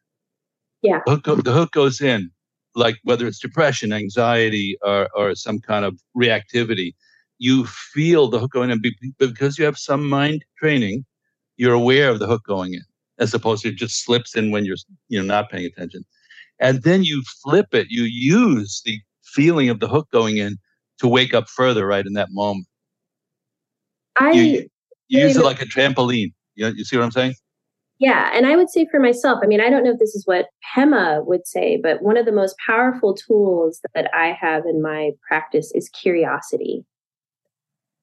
Yeah. 0.82 1.00
The 1.06 1.16
hook, 1.16 1.44
the 1.44 1.52
hook 1.52 1.72
goes 1.72 2.00
in, 2.00 2.30
like 2.74 2.96
whether 3.04 3.26
it's 3.26 3.38
depression, 3.38 3.92
anxiety, 3.92 4.76
or, 4.82 5.08
or 5.14 5.34
some 5.34 5.58
kind 5.60 5.84
of 5.84 6.00
reactivity. 6.16 6.94
You 7.38 7.66
feel 7.66 8.28
the 8.28 8.38
hook 8.40 8.52
going 8.52 8.70
in 8.70 8.82
because 9.18 9.58
you 9.58 9.64
have 9.64 9.78
some 9.78 10.08
mind 10.08 10.44
training. 10.58 11.04
You're 11.56 11.74
aware 11.74 12.10
of 12.10 12.18
the 12.18 12.26
hook 12.26 12.42
going 12.46 12.74
in 12.74 12.82
as 13.18 13.34
opposed 13.34 13.62
to 13.62 13.72
just 13.72 14.04
slips 14.04 14.36
in 14.36 14.50
when 14.50 14.64
you're 14.64 14.76
you 15.08 15.18
know 15.20 15.26
not 15.26 15.50
paying 15.50 15.66
attention. 15.66 16.04
And 16.60 16.82
then 16.82 17.04
you 17.04 17.22
flip 17.42 17.68
it. 17.72 17.88
You 17.90 18.04
use 18.04 18.82
the 18.84 19.00
feeling 19.24 19.68
of 19.68 19.80
the 19.80 19.88
hook 19.88 20.08
going 20.10 20.38
in 20.38 20.58
to 20.98 21.08
wake 21.08 21.34
up 21.34 21.48
further 21.48 21.86
right 21.86 22.04
in 22.04 22.14
that 22.14 22.28
moment. 22.30 22.66
I 24.16 24.32
you, 24.32 24.42
you 25.08 25.20
use 25.20 25.36
it 25.36 25.44
like 25.44 25.62
a 25.62 25.66
trampoline. 25.66 26.32
You 26.54 26.64
know, 26.64 26.70
you 26.70 26.84
see 26.84 26.96
what 26.96 27.04
I'm 27.04 27.12
saying? 27.12 27.34
Yeah, 27.98 28.30
and 28.32 28.46
I 28.46 28.54
would 28.54 28.70
say 28.70 28.86
for 28.90 29.00
myself, 29.00 29.40
I 29.42 29.46
mean, 29.46 29.60
I 29.60 29.70
don't 29.70 29.82
know 29.82 29.90
if 29.90 29.98
this 29.98 30.14
is 30.14 30.24
what 30.24 30.46
Pema 30.76 31.26
would 31.26 31.46
say, 31.46 31.80
but 31.82 32.00
one 32.00 32.16
of 32.16 32.26
the 32.26 32.32
most 32.32 32.54
powerful 32.64 33.14
tools 33.14 33.80
that 33.94 34.08
I 34.14 34.36
have 34.40 34.64
in 34.66 34.80
my 34.80 35.10
practice 35.26 35.72
is 35.74 35.88
curiosity. 35.88 36.84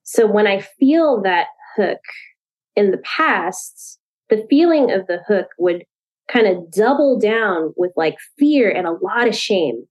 So 0.02 0.26
when 0.26 0.46
I 0.46 0.60
feel 0.60 1.22
that 1.22 1.46
hook 1.76 2.00
in 2.76 2.90
the 2.90 2.98
past, 2.98 3.98
the 4.28 4.46
feeling 4.50 4.90
of 4.90 5.06
the 5.06 5.20
hook 5.26 5.48
would 5.58 5.84
kind 6.28 6.46
of 6.46 6.70
double 6.70 7.18
down 7.18 7.72
with 7.76 7.92
like 7.96 8.16
fear 8.38 8.70
and 8.70 8.86
a 8.86 8.92
lot 8.92 9.28
of 9.28 9.34
shame. 9.34 9.86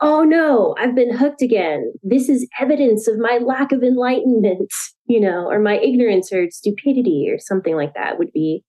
Oh 0.00 0.24
no, 0.24 0.74
I've 0.78 0.94
been 0.94 1.16
hooked 1.16 1.42
again. 1.42 1.92
This 2.02 2.28
is 2.28 2.48
evidence 2.60 3.08
of 3.08 3.18
my 3.18 3.38
lack 3.42 3.72
of 3.72 3.82
enlightenment, 3.82 4.72
you 5.06 5.20
know, 5.20 5.48
or 5.48 5.60
my 5.60 5.78
ignorance 5.78 6.32
or 6.32 6.50
stupidity 6.50 7.28
or 7.30 7.38
something 7.38 7.76
like 7.76 7.94
that 7.94 8.18
would 8.18 8.32
be 8.32 8.64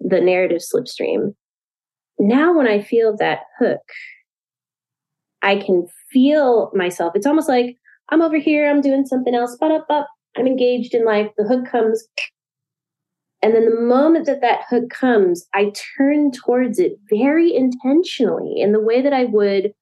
the 0.00 0.20
narrative 0.20 0.60
slipstream. 0.62 1.34
Now, 2.18 2.56
when 2.56 2.68
I 2.68 2.82
feel 2.82 3.16
that 3.18 3.40
hook, 3.58 3.82
I 5.42 5.56
can 5.56 5.86
feel 6.10 6.70
myself. 6.74 7.12
It's 7.14 7.26
almost 7.26 7.48
like 7.48 7.76
I'm 8.10 8.22
over 8.22 8.38
here, 8.38 8.68
I'm 8.68 8.80
doing 8.80 9.04
something 9.04 9.34
else, 9.34 9.56
but 9.60 9.70
up, 9.70 9.86
up, 9.90 10.08
I'm 10.36 10.46
engaged 10.46 10.94
in 10.94 11.04
life. 11.04 11.30
The 11.36 11.44
hook 11.44 11.66
comes. 11.70 12.06
And 13.42 13.54
then 13.54 13.66
the 13.66 13.80
moment 13.80 14.26
that 14.26 14.40
that 14.40 14.62
hook 14.70 14.88
comes, 14.90 15.46
I 15.52 15.72
turn 15.98 16.30
towards 16.30 16.78
it 16.78 16.92
very 17.10 17.54
intentionally 17.54 18.54
in 18.56 18.72
the 18.72 18.80
way 18.80 19.02
that 19.02 19.12
I 19.12 19.26
would 19.26 19.72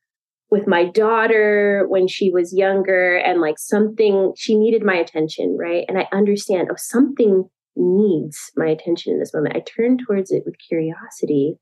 with 0.53 0.69
my 0.69 0.85
daughter 0.85 1.87
when 1.89 2.07
she 2.07 2.31
was 2.31 2.55
younger 2.55 3.17
and 3.17 3.41
like 3.41 3.59
something 3.59 4.35
she 4.37 4.55
needed 4.55 4.85
my 4.85 4.95
attention 4.95 5.57
right 5.59 5.87
and 5.89 5.99
i 5.99 6.07
understand 6.13 6.69
oh 6.71 6.77
something 6.77 7.49
needs 7.77 8.51
my 8.57 8.67
attention 8.67 9.13
in 9.13 9.19
this 9.19 9.33
moment 9.35 9.57
i 9.57 9.61
turn 9.61 9.99
towards 9.99 10.31
it 10.31 10.43
with 10.45 10.55
curiosity 10.67 11.57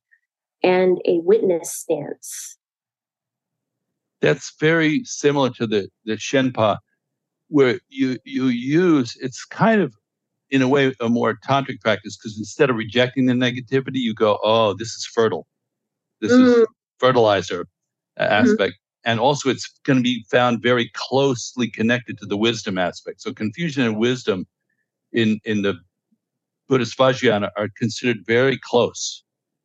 and 0.63 0.99
a 1.07 1.21
witness 1.21 1.73
stance 1.73 2.57
that's 4.21 4.53
very 4.61 5.03
similar 5.05 5.51
to 5.51 5.67
the 5.67 5.89
the 6.05 6.15
shenpa 6.15 6.79
where 7.49 7.81
you 7.89 8.19
you 8.25 8.47
use 8.47 9.17
it's 9.21 9.45
kind 9.45 9.81
of 9.81 9.95
in 10.51 10.63
a 10.63 10.69
way 10.69 10.93
a 11.01 11.09
more 11.09 11.39
tantric 11.47 11.81
practice 11.81 12.17
because 12.17 12.37
instead 12.39 12.71
of 12.71 12.77
rejecting 12.77 13.27
the 13.27 13.33
negativity 13.33 13.97
you 13.97 14.15
go 14.15 14.39
oh 14.43 14.75
this 14.75 14.89
is 14.89 15.07
fertile 15.07 15.47
this 16.21 16.33
mm. 16.33 16.45
is 16.45 16.67
fertilizer 16.99 17.67
mm-hmm. 18.19 18.33
aspect 18.33 18.75
and 19.05 19.19
also 19.19 19.49
it's 19.49 19.69
going 19.85 19.99
to 19.99 20.03
be 20.03 20.25
found 20.31 20.63
very 20.63 20.91
closely 20.95 21.69
connected 21.69 22.19
to 22.19 22.27
the 22.27 22.37
wisdom 22.37 22.79
aspect. 22.79 23.23
So 23.23 23.33
confusion 23.33 23.85
and 23.85 23.97
wisdom 23.97 24.47
in 25.13 25.41
in 25.45 25.63
the 25.63 25.75
Buddhist 26.71 26.99
Vajrayana 26.99 27.51
are 27.59 27.69
considered 27.79 28.19
very 28.27 28.59
close 28.63 29.25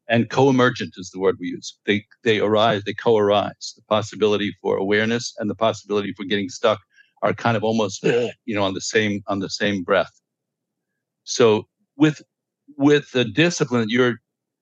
and 0.10 0.30
co-emergent 0.32 0.96
is 0.98 1.12
the 1.12 1.22
word 1.22 1.38
we 1.40 1.50
use. 1.50 1.78
They 1.88 2.06
they 2.24 2.40
arise, 2.42 2.84
they 2.86 2.96
co-arise. 2.96 3.74
The 3.78 3.84
possibility 3.90 4.56
for 4.62 4.78
awareness 4.78 5.36
and 5.40 5.50
the 5.50 5.56
possibility 5.56 6.14
for 6.18 6.26
getting 6.26 6.50
stuck 6.50 6.82
are 7.24 7.34
kind 7.34 7.58
of 7.58 7.64
almost 7.66 8.04
you 8.46 8.56
know 8.56 8.64
on 8.64 8.76
the 8.76 8.82
same 8.82 9.24
on 9.28 9.40
the 9.42 9.52
same 9.52 9.84
breath. 9.84 10.14
So 11.26 11.68
with 11.98 12.24
with 12.78 13.12
the 13.14 13.26
discipline 13.26 13.88
you're 13.90 14.18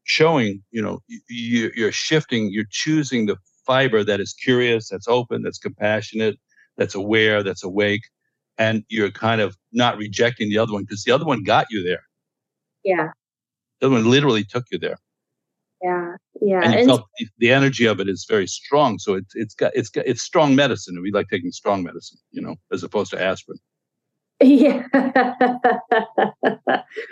showing, 0.05 0.63
you 0.71 0.81
know, 0.83 0.99
you, 1.29 1.71
you're 1.75 1.93
shifting, 1.93 2.49
you're 2.51 2.65
choosing 2.71 3.27
the 3.27 3.37
fiber 3.67 4.03
that 4.05 4.21
is 4.21 4.33
curious, 4.33 4.89
that's 4.89 5.07
open, 5.09 5.43
that's 5.43 5.59
compassionate, 5.59 6.37
that's 6.77 6.95
aware, 6.95 7.43
that's 7.43 7.63
awake. 7.63 8.03
And 8.59 8.83
you're 8.89 9.11
kind 9.11 9.41
of 9.41 9.57
not 9.73 9.97
rejecting 9.97 10.49
the 10.49 10.59
other 10.59 10.73
one 10.73 10.83
because 10.83 11.03
the 11.05 11.13
other 11.13 11.25
one 11.25 11.43
got 11.43 11.67
you 11.71 11.83
there. 11.83 12.03
Yeah. 12.83 13.09
The 13.79 13.87
other 13.87 13.95
one 13.95 14.09
literally 14.09 14.43
took 14.43 14.65
you 14.71 14.77
there. 14.77 14.97
Yeah. 15.81 16.15
Yeah. 16.41 16.61
And 16.63 16.73
you 16.73 16.79
and 16.79 16.87
felt 16.87 17.05
the, 17.19 17.27
the 17.39 17.51
energy 17.51 17.85
of 17.85 17.99
it 17.99 18.07
is 18.07 18.25
very 18.27 18.47
strong. 18.47 18.99
So 18.99 19.15
it's 19.15 19.33
it's 19.35 19.53
got 19.53 19.71
it's 19.75 19.89
got 19.89 20.07
it's 20.07 20.21
strong 20.21 20.55
medicine. 20.55 20.95
And 20.95 21.03
we 21.03 21.11
like 21.11 21.27
taking 21.29 21.51
strong 21.51 21.83
medicine, 21.83 22.17
you 22.31 22.41
know, 22.41 22.55
as 22.71 22.83
opposed 22.83 23.11
to 23.11 23.21
aspirin. 23.21 23.59
Yeah. 24.41 24.83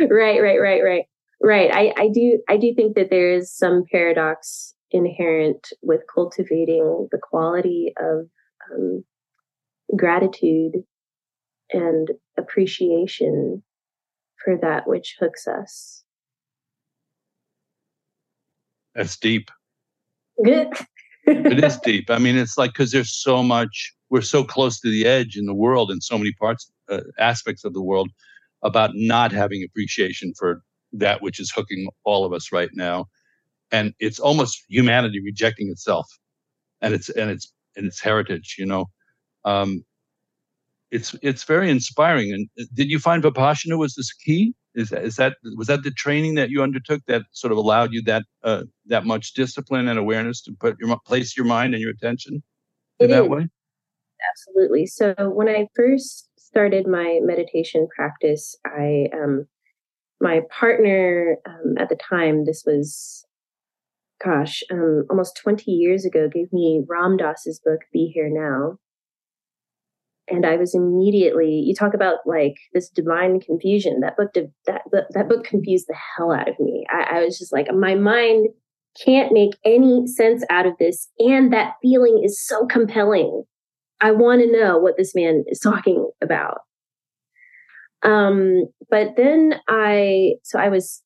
right, 0.09 0.41
right, 0.41 0.59
right, 0.59 0.83
right. 0.83 1.05
Right. 1.43 1.71
I, 1.73 1.93
I 1.97 2.07
do 2.13 2.39
I 2.49 2.57
do 2.57 2.73
think 2.75 2.95
that 2.95 3.09
there 3.09 3.33
is 3.33 3.51
some 3.51 3.83
paradox 3.91 4.75
inherent 4.91 5.69
with 5.81 6.01
cultivating 6.13 7.07
the 7.11 7.17
quality 7.17 7.93
of 7.99 8.27
um, 8.71 9.03
gratitude 9.95 10.83
and 11.71 12.09
appreciation 12.37 13.63
for 14.43 14.57
that 14.61 14.87
which 14.87 15.15
hooks 15.19 15.47
us. 15.47 16.03
That's 18.95 19.17
deep. 19.17 19.49
it 21.25 21.63
is 21.63 21.77
deep. 21.83 22.09
I 22.09 22.17
mean, 22.17 22.37
it's 22.37 22.57
like 22.57 22.73
because 22.73 22.91
there's 22.91 23.13
so 23.13 23.41
much, 23.43 23.93
we're 24.09 24.21
so 24.21 24.43
close 24.43 24.79
to 24.81 24.89
the 24.89 25.05
edge 25.05 25.37
in 25.37 25.45
the 25.45 25.53
world 25.53 25.91
in 25.91 26.01
so 26.01 26.17
many 26.17 26.33
parts, 26.33 26.69
uh, 26.89 27.01
aspects 27.19 27.63
of 27.63 27.73
the 27.73 27.81
world 27.81 28.09
about 28.63 28.91
not 28.93 29.31
having 29.31 29.63
appreciation 29.63 30.33
for 30.37 30.61
that 30.93 31.21
which 31.21 31.39
is 31.39 31.51
hooking 31.51 31.87
all 32.03 32.25
of 32.25 32.33
us 32.33 32.51
right 32.51 32.69
now 32.73 33.05
and 33.71 33.93
it's 33.99 34.19
almost 34.19 34.63
humanity 34.67 35.21
rejecting 35.23 35.69
itself 35.69 36.05
and 36.81 36.93
its 36.93 37.09
and 37.09 37.31
its 37.31 37.53
and 37.75 37.85
its 37.85 38.01
heritage 38.01 38.55
you 38.57 38.65
know 38.65 38.85
um, 39.45 39.83
it's 40.91 41.15
it's 41.21 41.43
very 41.43 41.69
inspiring 41.69 42.31
and 42.31 42.47
uh, 42.59 42.65
did 42.73 42.89
you 42.89 42.99
find 42.99 43.23
vipassana 43.23 43.77
was 43.77 43.95
this 43.95 44.13
key 44.13 44.53
is 44.75 44.89
that, 44.89 45.03
is 45.03 45.15
that 45.15 45.37
was 45.57 45.67
that 45.67 45.83
the 45.83 45.91
training 45.91 46.35
that 46.35 46.49
you 46.49 46.61
undertook 46.61 47.01
that 47.07 47.23
sort 47.31 47.51
of 47.51 47.57
allowed 47.57 47.91
you 47.91 48.01
that 48.03 48.23
uh, 48.43 48.63
that 48.85 49.05
much 49.05 49.33
discipline 49.33 49.87
and 49.87 49.97
awareness 49.97 50.41
to 50.41 50.53
put 50.59 50.77
your 50.79 50.97
place 51.05 51.35
your 51.35 51.45
mind 51.45 51.73
and 51.73 51.81
your 51.81 51.91
attention 51.91 52.43
in 52.99 53.05
it 53.05 53.13
that 53.13 53.23
is. 53.23 53.29
way 53.29 53.47
absolutely 54.31 54.85
so 54.85 55.13
when 55.19 55.47
i 55.47 55.67
first 55.75 56.29
started 56.37 56.85
my 56.87 57.19
meditation 57.21 57.87
practice 57.95 58.55
i 58.65 59.07
um 59.13 59.45
my 60.19 60.41
partner 60.59 61.37
um, 61.47 61.75
at 61.79 61.89
the 61.89 61.97
time 62.09 62.45
this 62.45 62.63
was 62.65 63.25
gosh, 64.23 64.61
um, 64.71 65.05
almost 65.09 65.35
20 65.41 65.71
years 65.71 66.05
ago, 66.05 66.29
gave 66.31 66.53
me 66.53 66.83
Ram 66.87 67.17
Dass's 67.17 67.59
book, 67.59 67.79
Be 67.91 68.11
Here 68.13 68.29
Now. 68.29 68.77
And 70.31 70.45
I 70.45 70.55
was 70.55 70.73
immediately, 70.73 71.49
you 71.49 71.75
talk 71.75 71.93
about 71.93 72.19
like 72.25 72.55
this 72.73 72.89
divine 72.89 73.39
confusion. 73.39 73.99
That 73.99 74.15
book, 74.15 74.33
that, 74.33 74.81
that 75.13 75.29
book 75.29 75.43
confused 75.43 75.85
the 75.87 75.95
hell 76.17 76.31
out 76.31 76.47
of 76.47 76.59
me. 76.59 76.85
I, 76.89 77.17
I 77.17 77.25
was 77.25 77.37
just 77.37 77.51
like, 77.51 77.67
my 77.73 77.95
mind 77.95 78.47
can't 79.03 79.31
make 79.31 79.51
any 79.65 80.07
sense 80.07 80.43
out 80.49 80.65
of 80.65 80.73
this. 80.79 81.09
And 81.19 81.51
that 81.53 81.73
feeling 81.81 82.21
is 82.23 82.41
so 82.41 82.65
compelling. 82.65 83.43
I 83.99 84.11
want 84.11 84.41
to 84.41 84.51
know 84.51 84.77
what 84.77 84.97
this 84.97 85.13
man 85.13 85.43
is 85.47 85.59
talking 85.59 86.09
about. 86.21 86.59
Um, 88.03 88.65
but 88.89 89.15
then 89.15 89.55
I, 89.67 90.33
so 90.43 90.59
I 90.59 90.69
was 90.69 91.03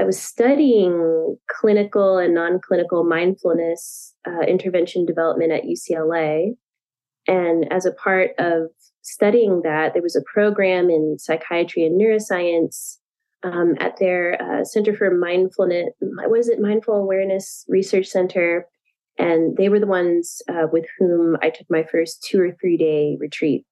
I 0.00 0.04
was 0.04 0.18
studying 0.18 1.36
clinical 1.50 2.16
and 2.16 2.34
non 2.34 2.58
clinical 2.66 3.04
mindfulness 3.04 4.14
uh, 4.26 4.46
intervention 4.48 5.04
development 5.04 5.52
at 5.52 5.64
UCLA. 5.64 6.52
And 7.30 7.72
as 7.72 7.86
a 7.86 7.92
part 7.92 8.30
of 8.38 8.70
studying 9.02 9.62
that, 9.62 9.92
there 9.92 10.02
was 10.02 10.16
a 10.16 10.32
program 10.34 10.90
in 10.90 11.16
psychiatry 11.16 11.86
and 11.86 11.98
neuroscience 11.98 12.96
um, 13.44 13.76
at 13.78 13.98
their 14.00 14.36
uh, 14.42 14.64
Center 14.64 14.96
for 14.96 15.16
Mindfulness, 15.16 15.90
was 16.00 16.48
it, 16.48 16.60
Mindful 16.60 16.96
Awareness 16.96 17.64
Research 17.68 18.08
Center. 18.08 18.66
And 19.16 19.56
they 19.56 19.68
were 19.68 19.78
the 19.78 19.86
ones 19.86 20.42
uh, 20.48 20.66
with 20.72 20.86
whom 20.98 21.36
I 21.40 21.50
took 21.50 21.68
my 21.70 21.84
first 21.84 22.26
two 22.28 22.40
or 22.40 22.50
three 22.60 22.76
day 22.76 23.16
retreat. 23.20 23.64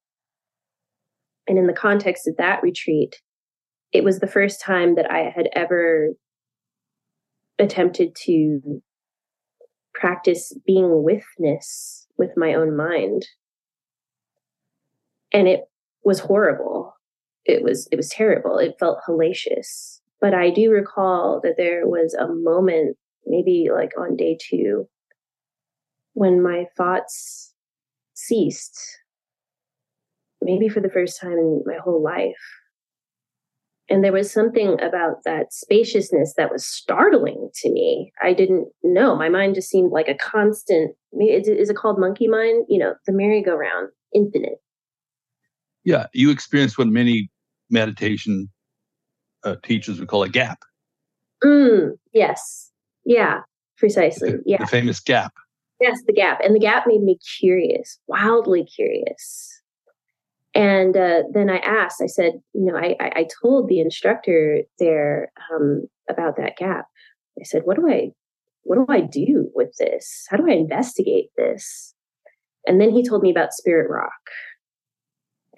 And 1.49 1.59
in 1.59 1.67
the 1.67 1.73
context 1.73 2.29
of 2.29 2.37
that 2.37 2.63
retreat, 2.63 3.17
it 3.91 4.05
was 4.05 4.21
the 4.21 4.29
first 4.29 4.63
time 4.63 4.95
that 4.95 5.11
I 5.11 5.33
had 5.35 5.49
ever 5.53 6.11
attempted 7.59 8.15
to 8.27 8.83
practice 9.95 10.57
being 10.65 11.03
withness 11.03 12.07
with 12.17 12.31
my 12.37 12.55
own 12.55 12.77
mind. 12.77 13.27
And 15.33 15.47
it 15.49 15.63
was 16.05 16.21
horrible. 16.21 16.95
It 17.45 17.63
was 17.63 17.89
it 17.93 17.97
was 17.97 18.09
terrible. 18.09 18.59
It 18.59 18.77
felt 18.79 18.99
hellacious. 19.07 20.01
But 20.21 20.35
I 20.35 20.51
do 20.51 20.71
recall 20.71 21.41
that 21.43 21.55
there 21.57 21.87
was 21.87 22.15
a 22.15 22.27
moment, 22.29 22.97
maybe 23.27 23.69
like 23.73 23.93
on 23.99 24.17
day 24.17 24.37
two, 24.41 24.89
when 26.15 26.43
my 26.43 26.67
thoughts 26.77 27.55
ceased, 28.15 28.81
maybe 30.43 30.69
for 30.69 30.81
the 30.81 30.91
first 30.91 31.21
time 31.21 31.33
in 31.33 31.63
my 31.65 31.77
whole 31.83 32.03
life. 32.03 32.35
And 33.91 34.05
there 34.05 34.13
was 34.13 34.31
something 34.31 34.79
about 34.83 35.25
that 35.25 35.53
spaciousness 35.53 36.35
that 36.37 36.51
was 36.53 36.67
startling 36.67 37.49
to 37.63 37.71
me. 37.71 38.13
I 38.23 38.35
didn't 38.35 38.69
know. 38.83 39.17
My 39.17 39.31
mind 39.31 39.55
just 39.55 39.71
seemed 39.71 39.93
like 39.93 40.09
a 40.09 40.15
constant. 40.15 40.95
Is 41.19 41.71
it 41.71 41.77
called 41.77 41.99
monkey 41.99 42.29
mind? 42.29 42.67
You 42.69 42.81
know, 42.81 42.95
the 43.07 43.13
merry-go-round, 43.13 43.89
infinite. 44.15 44.61
Yeah, 45.89 46.05
you 46.13 46.31
experienced 46.31 46.77
what 46.77 46.89
many 46.89 47.31
meditation 47.71 48.51
uh, 49.43 49.57
teachers 49.63 49.99
would 49.99 50.09
call 50.09 50.23
a 50.23 50.29
gap. 50.29 50.59
Mm, 51.43 51.93
yes. 52.13 52.71
Yeah, 53.07 53.41
precisely. 53.79 54.33
The, 54.33 54.43
yeah. 54.45 54.59
The 54.59 54.67
famous 54.67 55.01
gap. 55.01 55.33
Yes, 55.81 55.99
the 56.07 56.13
gap. 56.13 56.41
And 56.45 56.55
the 56.55 56.61
gap 56.61 56.85
made 56.87 57.01
me 57.01 57.17
curious, 57.41 57.99
wildly 58.07 58.67
curious. 58.67 59.63
And 60.55 60.95
uh, 60.95 61.23
then 61.33 61.49
I 61.49 61.57
asked, 61.61 62.03
I 62.03 62.07
said, 62.07 62.35
you 62.53 62.67
know, 62.67 62.77
I, 62.77 62.95
I, 63.01 63.27
told 63.41 63.71
the 63.71 63.81
instructor 63.81 64.61
there 64.79 65.33
um, 65.55 65.89
about 66.11 66.37
that 66.37 66.59
gap. 66.59 66.85
I 67.41 67.45
said, 67.45 67.63
what 67.65 67.77
do 67.77 67.89
I, 67.89 68.11
what 68.65 68.77
do 68.77 68.85
I 68.93 69.01
do 69.01 69.51
with 69.55 69.75
this? 69.79 70.27
How 70.29 70.37
do 70.37 70.51
I 70.51 70.53
investigate 70.53 71.31
this? 71.39 71.95
And 72.67 72.79
then 72.79 72.91
he 72.91 73.03
told 73.03 73.23
me 73.23 73.31
about 73.31 73.55
Spirit 73.55 73.89
Rock. 73.89 74.13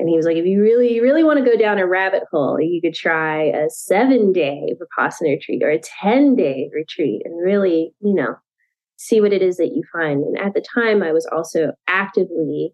And 0.01 0.09
he 0.09 0.17
was 0.17 0.25
like, 0.25 0.39
if 0.39 0.47
you 0.47 0.63
really, 0.63 0.95
you 0.95 1.03
really 1.03 1.23
want 1.23 1.39
to 1.39 1.45
go 1.45 1.59
down 1.59 1.77
a 1.77 1.87
rabbit 1.87 2.23
hole, 2.33 2.59
you 2.59 2.81
could 2.81 2.95
try 2.95 3.45
a 3.45 3.69
seven 3.69 4.33
day 4.33 4.75
Vipassana 4.81 5.37
retreat 5.37 5.63
or 5.63 5.69
a 5.69 5.79
10 5.79 6.37
day 6.37 6.71
retreat 6.75 7.21
and 7.27 7.39
really, 7.45 7.93
you 8.01 8.15
know, 8.15 8.37
see 8.97 9.21
what 9.21 9.35
it 9.35 9.43
is 9.43 9.59
that 9.59 9.75
you 9.75 9.83
find. 9.93 10.25
And 10.25 10.39
at 10.39 10.55
the 10.55 10.65
time, 10.75 11.03
I 11.03 11.13
was 11.13 11.29
also 11.31 11.73
actively 11.87 12.73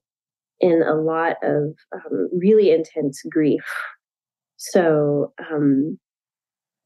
in 0.61 0.83
a 0.83 0.95
lot 0.95 1.37
of 1.43 1.75
um, 1.93 2.29
really 2.33 2.71
intense 2.71 3.21
grief. 3.29 3.65
So, 4.57 5.33
um, 5.51 5.99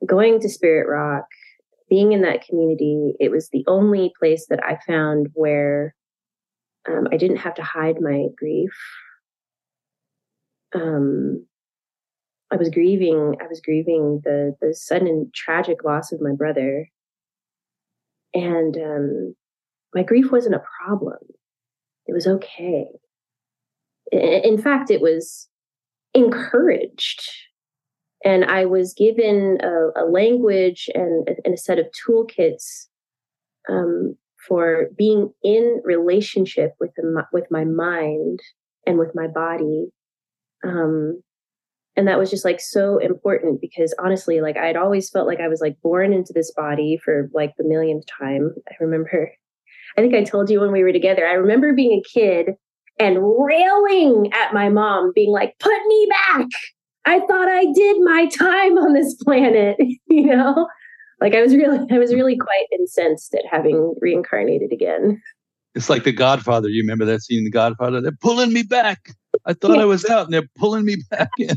going 0.07 0.41
to 0.41 0.49
Spirit 0.49 0.89
Rock, 0.89 1.27
being 1.91 2.13
in 2.13 2.23
that 2.23 2.47
community, 2.47 3.13
it 3.21 3.31
was 3.31 3.51
the 3.51 3.65
only 3.67 4.11
place 4.19 4.47
that 4.49 4.61
I 4.65 4.79
found 4.87 5.29
where 5.35 5.95
um, 6.89 7.09
I 7.13 7.19
didn't 7.19 7.37
have 7.37 7.55
to 7.57 7.63
hide 7.63 8.01
my 8.01 8.29
grief. 8.39 8.73
Um, 10.75 11.47
I 12.53 12.57
was 12.57 12.71
grieving. 12.71 13.37
I 13.41 13.47
was 13.47 13.61
grieving 13.61 14.21
the 14.25 14.57
the 14.61 14.75
sudden 14.75 15.31
tragic 15.35 15.85
loss 15.85 16.13
of 16.13 16.21
my 16.21 16.33
brother, 16.33 16.89
and 18.35 18.77
um, 18.77 19.35
my 19.95 20.03
grief 20.03 20.31
wasn't 20.31 20.57
a 20.57 20.63
problem. 20.85 21.19
It 22.07 22.13
was 22.13 22.27
okay. 22.27 22.87
In 24.13 24.61
fact, 24.61 24.91
it 24.91 25.01
was 25.01 25.49
encouraged. 26.15 27.23
And 28.25 28.45
I 28.45 28.67
was 28.67 28.93
given 28.93 29.59
a, 29.63 30.03
a 30.03 30.05
language 30.05 30.91
and, 30.95 31.29
and, 31.45 31.55
a 31.55 31.57
set 31.57 31.79
of 31.79 31.87
toolkits 31.87 32.87
um, 33.69 34.17
for 34.47 34.89
being 34.97 35.33
in 35.43 35.81
relationship 35.85 36.75
with 36.79 36.91
the, 36.97 37.25
with 37.33 37.45
my 37.51 37.65
mind 37.65 38.41
and 38.87 38.99
with 38.99 39.15
my 39.15 39.27
body. 39.27 39.87
Um, 40.65 41.23
and 41.97 42.07
that 42.09 42.19
was 42.19 42.31
just 42.31 42.45
like 42.45 42.61
so 42.61 42.99
important 42.99 43.61
because 43.61 43.95
honestly, 43.99 44.41
like 44.41 44.57
I'd 44.57 44.77
always 44.77 45.11
felt 45.11 45.27
like 45.27 45.41
I 45.41 45.49
was 45.49 45.61
like 45.61 45.77
born 45.83 46.13
into 46.13 46.33
this 46.33 46.53
body 46.53 46.99
for 47.05 47.29
like 47.35 47.53
the 47.59 47.65
millionth 47.65 48.05
time. 48.19 48.55
I 48.69 48.75
remember, 48.81 49.33
I 49.99 50.01
think 50.01 50.15
I 50.15 50.25
told 50.25 50.51
you 50.51 50.61
when 50.61 50.73
we 50.73 50.83
were 50.83 50.93
together. 50.93 51.27
I 51.27 51.33
remember 51.33 51.75
being 51.75 52.01
a 52.01 52.09
kid 52.09 52.55
and 52.99 53.19
railing 53.21 54.31
at 54.33 54.55
my 54.55 54.69
mom, 54.69 55.13
being 55.15 55.31
like, 55.31 55.59
put 55.59 55.87
me 55.87 56.09
back. 56.11 56.47
I 57.07 57.21
thought 57.21 57.49
I 57.49 57.65
did 57.73 57.97
my 58.01 58.27
time 58.27 58.79
on 58.79 58.93
this 58.93 59.15
planet, 59.15 59.77
you 60.07 60.37
know? 60.37 60.69
Like 61.21 61.35
I 61.35 61.43
was 61.43 61.55
really, 61.55 61.81
I 61.91 61.99
was 61.99 62.15
really 62.15 62.37
quite 62.37 62.67
incensed 62.79 63.35
at 63.35 63.45
having 63.51 63.95
reincarnated 64.01 64.73
again. 64.73 65.21
It's 65.75 65.91
like 65.91 66.05
The 66.05 66.13
Godfather. 66.13 66.69
You 66.69 66.83
remember 66.83 67.05
that 67.05 67.23
scene 67.23 67.39
in 67.39 67.45
The 67.45 67.51
Godfather? 67.51 68.01
They're 68.01 68.13
pulling 68.21 68.53
me 68.53 68.63
back. 68.63 69.11
I 69.47 69.55
thought 69.55 69.77
yeah. 69.77 69.83
I 69.83 69.87
was 69.87 70.05
out 70.05 70.25
and 70.27 70.35
they're 70.35 70.49
pulling 70.57 70.85
me 70.85 70.97
back 71.11 71.31
in. 71.39 71.49
Yeah, 71.49 71.55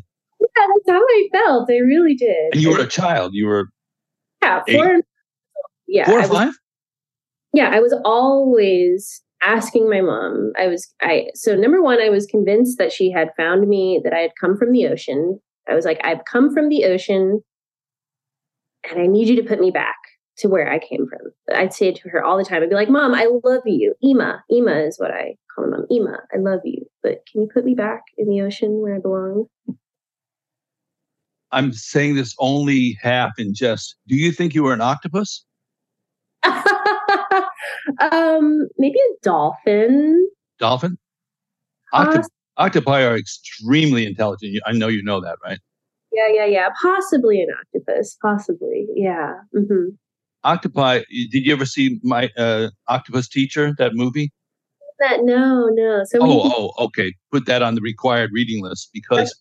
that's 0.55 0.89
how 0.89 1.01
I 1.01 1.29
felt. 1.31 1.69
I 1.69 1.77
really 1.77 2.15
did. 2.15 2.53
And 2.53 2.61
you 2.61 2.71
were 2.71 2.81
a 2.81 2.87
child. 2.87 3.33
You 3.33 3.47
were 3.47 3.69
Yeah, 4.41 4.61
four 4.71 5.01
yeah. 5.87 6.05
Four 6.05 6.19
or 6.19 6.23
five? 6.23 6.47
Was, 6.47 6.59
yeah, 7.53 7.69
I 7.69 7.79
was 7.79 7.95
always 8.03 9.23
asking 9.45 9.89
my 9.89 10.01
mom 10.01 10.53
i 10.57 10.67
was 10.67 10.93
i 11.01 11.25
so 11.35 11.55
number 11.55 11.81
one 11.81 12.01
i 12.01 12.09
was 12.09 12.25
convinced 12.25 12.77
that 12.77 12.91
she 12.91 13.11
had 13.11 13.29
found 13.35 13.67
me 13.67 13.99
that 14.03 14.13
i 14.13 14.19
had 14.19 14.31
come 14.39 14.57
from 14.57 14.71
the 14.71 14.87
ocean 14.87 15.39
i 15.69 15.75
was 15.75 15.85
like 15.85 15.99
i've 16.03 16.23
come 16.25 16.53
from 16.53 16.69
the 16.69 16.85
ocean 16.85 17.41
and 18.89 19.01
i 19.01 19.05
need 19.05 19.27
you 19.27 19.35
to 19.35 19.47
put 19.47 19.59
me 19.59 19.71
back 19.71 19.97
to 20.37 20.47
where 20.47 20.71
i 20.71 20.79
came 20.79 21.07
from 21.07 21.31
i'd 21.55 21.73
say 21.73 21.87
it 21.87 21.95
to 21.95 22.09
her 22.09 22.23
all 22.23 22.37
the 22.37 22.43
time 22.43 22.63
i'd 22.63 22.69
be 22.69 22.75
like 22.75 22.89
mom 22.89 23.13
i 23.13 23.27
love 23.43 23.61
you 23.65 23.93
ima 24.01 24.43
ima 24.49 24.71
is 24.71 24.99
what 24.99 25.11
i 25.11 25.35
call 25.53 25.65
my 25.65 25.77
mom 25.77 25.85
ima 25.89 26.17
i 26.33 26.37
love 26.37 26.61
you 26.63 26.85
but 27.01 27.23
can 27.31 27.41
you 27.41 27.49
put 27.53 27.65
me 27.65 27.73
back 27.73 28.01
in 28.17 28.27
the 28.29 28.41
ocean 28.41 28.81
where 28.81 28.95
i 28.95 28.99
belong 28.99 29.45
i'm 31.51 31.71
saying 31.73 32.15
this 32.15 32.35
only 32.39 32.97
half 33.01 33.31
in 33.37 33.53
jest 33.53 33.95
do 34.07 34.15
you 34.15 34.31
think 34.31 34.53
you 34.53 34.63
were 34.63 34.73
an 34.73 34.81
octopus 34.81 35.45
um, 38.11 38.67
maybe 38.77 38.97
a 38.97 39.23
dolphin. 39.23 40.29
Dolphin. 40.59 40.97
Octop- 41.93 42.29
octopi 42.57 43.03
are 43.03 43.17
extremely 43.17 44.05
intelligent. 44.05 44.61
I 44.65 44.71
know 44.71 44.87
you 44.87 45.03
know 45.03 45.21
that, 45.21 45.37
right? 45.43 45.59
Yeah, 46.11 46.27
yeah, 46.31 46.45
yeah. 46.45 46.69
Possibly 46.81 47.41
an 47.41 47.49
octopus. 47.59 48.17
Possibly, 48.21 48.87
yeah. 48.95 49.33
Mm-hmm. 49.55 49.95
Octopi. 50.45 50.99
Did 51.31 51.45
you 51.45 51.53
ever 51.53 51.65
see 51.65 51.99
my 52.03 52.29
uh, 52.37 52.69
Octopus 52.87 53.27
Teacher? 53.27 53.73
That 53.77 53.95
movie. 53.95 54.31
That 54.99 55.23
no, 55.23 55.69
no. 55.71 56.03
So 56.05 56.19
oh, 56.21 56.71
oh, 56.77 56.85
okay. 56.85 57.13
Put 57.31 57.45
that 57.45 57.61
on 57.61 57.75
the 57.75 57.81
required 57.81 58.31
reading 58.33 58.63
list 58.63 58.89
because 58.93 59.33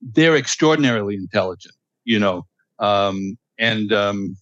they're 0.00 0.36
extraordinarily 0.36 1.14
intelligent. 1.14 1.74
You 2.04 2.18
know, 2.18 2.46
um, 2.78 3.36
and 3.58 3.92
um, 3.92 4.36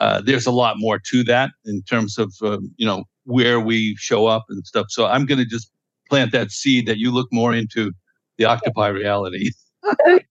uh, 0.00 0.22
there's 0.22 0.46
a 0.46 0.50
lot 0.50 0.76
more 0.78 0.98
to 1.10 1.24
that 1.24 1.50
in 1.64 1.82
terms 1.82 2.18
of 2.18 2.32
uh, 2.42 2.58
you 2.76 2.86
know 2.86 3.04
where 3.24 3.60
we 3.60 3.96
show 3.96 4.26
up 4.26 4.44
and 4.48 4.66
stuff. 4.66 4.86
So 4.88 5.06
I'm 5.06 5.26
going 5.26 5.38
to 5.38 5.46
just 5.46 5.70
plant 6.08 6.32
that 6.32 6.50
seed 6.50 6.86
that 6.86 6.98
you 6.98 7.12
look 7.12 7.28
more 7.32 7.54
into 7.54 7.92
the 8.38 8.44
octopi 8.44 8.88
reality. 8.88 9.50
okay, 9.90 10.26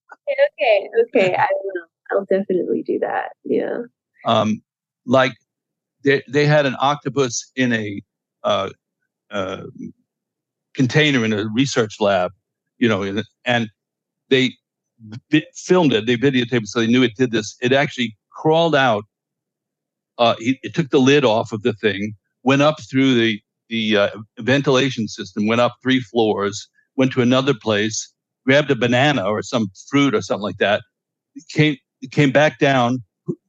okay, 0.60 0.90
okay. 1.04 1.36
I 1.36 1.48
will. 1.64 1.84
I'll 2.12 2.26
definitely 2.26 2.84
do 2.86 3.00
that. 3.00 3.30
Yeah. 3.46 3.78
Um, 4.26 4.62
like 5.06 5.34
they 6.04 6.22
they 6.28 6.46
had 6.46 6.66
an 6.66 6.76
octopus 6.80 7.52
in 7.56 7.74
a 7.74 8.02
uh, 8.44 8.70
uh, 9.32 9.64
container 10.76 11.26
in 11.26 11.34
a 11.34 11.48
research 11.54 12.00
lab, 12.00 12.32
you 12.78 12.88
know, 12.88 13.22
and 13.46 13.70
they 14.30 14.52
filmed 15.56 15.94
it. 15.94 16.06
They 16.06 16.18
videotaped 16.18 16.64
it, 16.64 16.68
so 16.68 16.80
they 16.80 16.88
knew 16.88 17.04
it 17.04 17.16
did 17.16 17.32
this. 17.32 17.56
It 17.62 17.74
actually 17.74 18.16
crawled 18.32 18.76
out 18.76 19.04
uh, 20.22 20.36
he, 20.40 20.60
it 20.62 20.76
took 20.76 20.90
the 20.92 21.00
lid 21.00 21.26
off 21.26 21.52
of 21.52 21.64
the 21.64 21.74
thing, 21.74 22.14
went 22.44 22.62
up 22.62 22.76
through 22.90 23.16
the 23.16 23.42
the 23.70 23.98
uh, 23.98 24.10
ventilation 24.40 25.08
system, 25.08 25.48
went 25.48 25.62
up 25.62 25.74
three 25.82 26.02
floors, 26.02 26.68
went 26.98 27.12
to 27.14 27.22
another 27.22 27.54
place, 27.54 28.14
grabbed 28.46 28.70
a 28.70 28.76
banana 28.76 29.24
or 29.24 29.42
some 29.42 29.72
fruit 29.90 30.14
or 30.14 30.22
something 30.22 30.44
like 30.44 30.58
that, 30.58 30.82
came 31.50 31.76
came 32.12 32.32
back 32.32 32.60
down, 32.60 33.02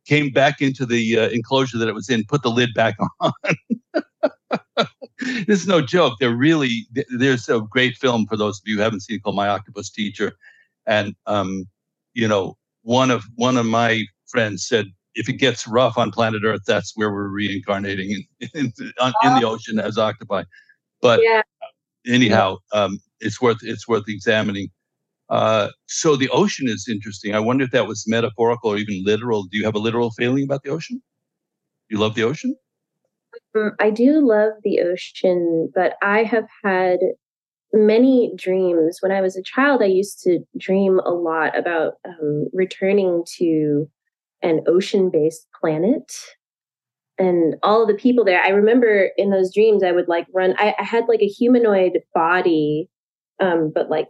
came 0.06 0.30
back 0.30 0.60
into 0.60 0.84
the 0.86 1.18
uh, 1.18 1.28
enclosure 1.28 1.78
that 1.78 1.88
it 1.88 1.94
was 1.94 2.08
in, 2.08 2.24
put 2.24 2.42
the 2.42 2.50
lid 2.50 2.74
back 2.74 2.96
on. 3.20 3.32
this 5.46 5.60
is 5.60 5.66
no 5.66 5.80
joke. 5.80 6.14
They're 6.18 6.34
really 6.34 6.86
there's 7.16 7.48
a 7.48 7.60
great 7.60 7.96
film 7.96 8.26
for 8.26 8.36
those 8.36 8.58
of 8.58 8.62
you 8.66 8.76
who 8.76 8.82
haven't 8.82 9.00
seen 9.00 9.16
it 9.16 9.22
called 9.22 9.36
My 9.36 9.48
Octopus 9.48 9.90
Teacher, 9.90 10.32
and 10.86 11.14
um, 11.26 11.66
you 12.14 12.26
know 12.26 12.56
one 12.82 13.10
of 13.10 13.24
one 13.36 13.56
of 13.56 13.66
my 13.66 14.02
friends 14.26 14.66
said 14.66 14.86
if 15.14 15.28
it 15.28 15.34
gets 15.34 15.66
rough 15.68 15.98
on 15.98 16.10
planet 16.10 16.42
Earth, 16.44 16.62
that's 16.66 16.92
where 16.96 17.12
we're 17.12 17.28
reincarnating 17.28 18.10
in, 18.40 18.48
in, 18.54 18.72
in 18.78 19.34
the 19.34 19.42
ocean 19.44 19.78
as 19.78 19.98
octopi. 19.98 20.44
But 21.00 21.20
yeah. 21.22 21.42
anyhow, 22.06 22.56
um, 22.72 22.98
it's 23.20 23.40
worth 23.40 23.58
it's 23.62 23.86
worth 23.86 24.04
examining. 24.08 24.70
Uh, 25.28 25.68
so 25.86 26.16
the 26.16 26.28
ocean 26.30 26.68
is 26.68 26.86
interesting. 26.88 27.34
I 27.34 27.40
wonder 27.40 27.64
if 27.64 27.70
that 27.70 27.86
was 27.86 28.04
metaphorical 28.06 28.70
or 28.70 28.76
even 28.76 29.02
literal. 29.04 29.44
Do 29.44 29.56
you 29.56 29.64
have 29.64 29.74
a 29.74 29.78
literal 29.78 30.10
feeling 30.10 30.44
about 30.44 30.62
the 30.62 30.70
ocean? 30.70 31.02
You 31.88 31.98
love 31.98 32.14
the 32.14 32.24
ocean? 32.24 32.56
Um, 33.54 33.72
I 33.80 33.90
do 33.90 34.26
love 34.26 34.52
the 34.62 34.80
ocean, 34.80 35.70
but 35.74 35.94
I 36.02 36.22
have 36.24 36.46
had 36.62 36.98
many 37.72 38.32
dreams. 38.36 38.98
When 39.00 39.12
I 39.12 39.20
was 39.20 39.36
a 39.36 39.42
child, 39.42 39.82
I 39.82 39.86
used 39.86 40.20
to 40.24 40.40
dream 40.58 41.00
a 41.00 41.10
lot 41.10 41.56
about 41.56 41.94
um, 42.06 42.46
returning 42.52 43.24
to 43.38 43.88
an 44.42 44.60
ocean 44.66 45.10
based 45.10 45.46
planet 45.58 46.12
and 47.18 47.54
all 47.62 47.86
the 47.86 47.94
people 47.94 48.24
there. 48.24 48.42
I 48.42 48.48
remember 48.48 49.10
in 49.16 49.30
those 49.30 49.54
dreams, 49.54 49.82
I 49.82 49.92
would 49.92 50.08
like 50.08 50.26
run, 50.34 50.54
I, 50.58 50.74
I 50.78 50.82
had 50.82 51.04
like 51.08 51.22
a 51.22 51.26
humanoid 51.26 52.00
body, 52.14 52.88
um, 53.40 53.70
but 53.74 53.88
like 53.88 54.08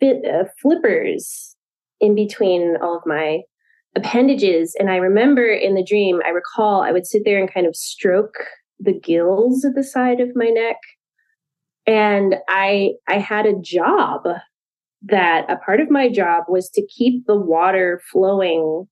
fit, 0.00 0.24
uh, 0.24 0.44
flippers 0.60 1.56
in 2.00 2.14
between 2.14 2.76
all 2.82 2.96
of 2.96 3.02
my 3.06 3.40
appendages. 3.96 4.76
And 4.78 4.90
I 4.90 4.96
remember 4.96 5.46
in 5.46 5.74
the 5.74 5.84
dream, 5.84 6.20
I 6.24 6.30
recall 6.30 6.82
I 6.82 6.92
would 6.92 7.06
sit 7.06 7.22
there 7.24 7.38
and 7.38 7.52
kind 7.52 7.66
of 7.66 7.74
stroke 7.76 8.36
the 8.78 8.92
gills 8.92 9.64
at 9.64 9.74
the 9.74 9.82
side 9.82 10.20
of 10.20 10.34
my 10.34 10.46
neck. 10.46 10.76
And 11.86 12.36
I 12.48 12.92
I 13.08 13.18
had 13.18 13.46
a 13.46 13.58
job 13.60 14.22
that 15.02 15.50
a 15.50 15.56
part 15.56 15.80
of 15.80 15.90
my 15.90 16.08
job 16.08 16.44
was 16.48 16.68
to 16.70 16.86
keep 16.86 17.26
the 17.26 17.36
water 17.36 18.00
flowing 18.10 18.86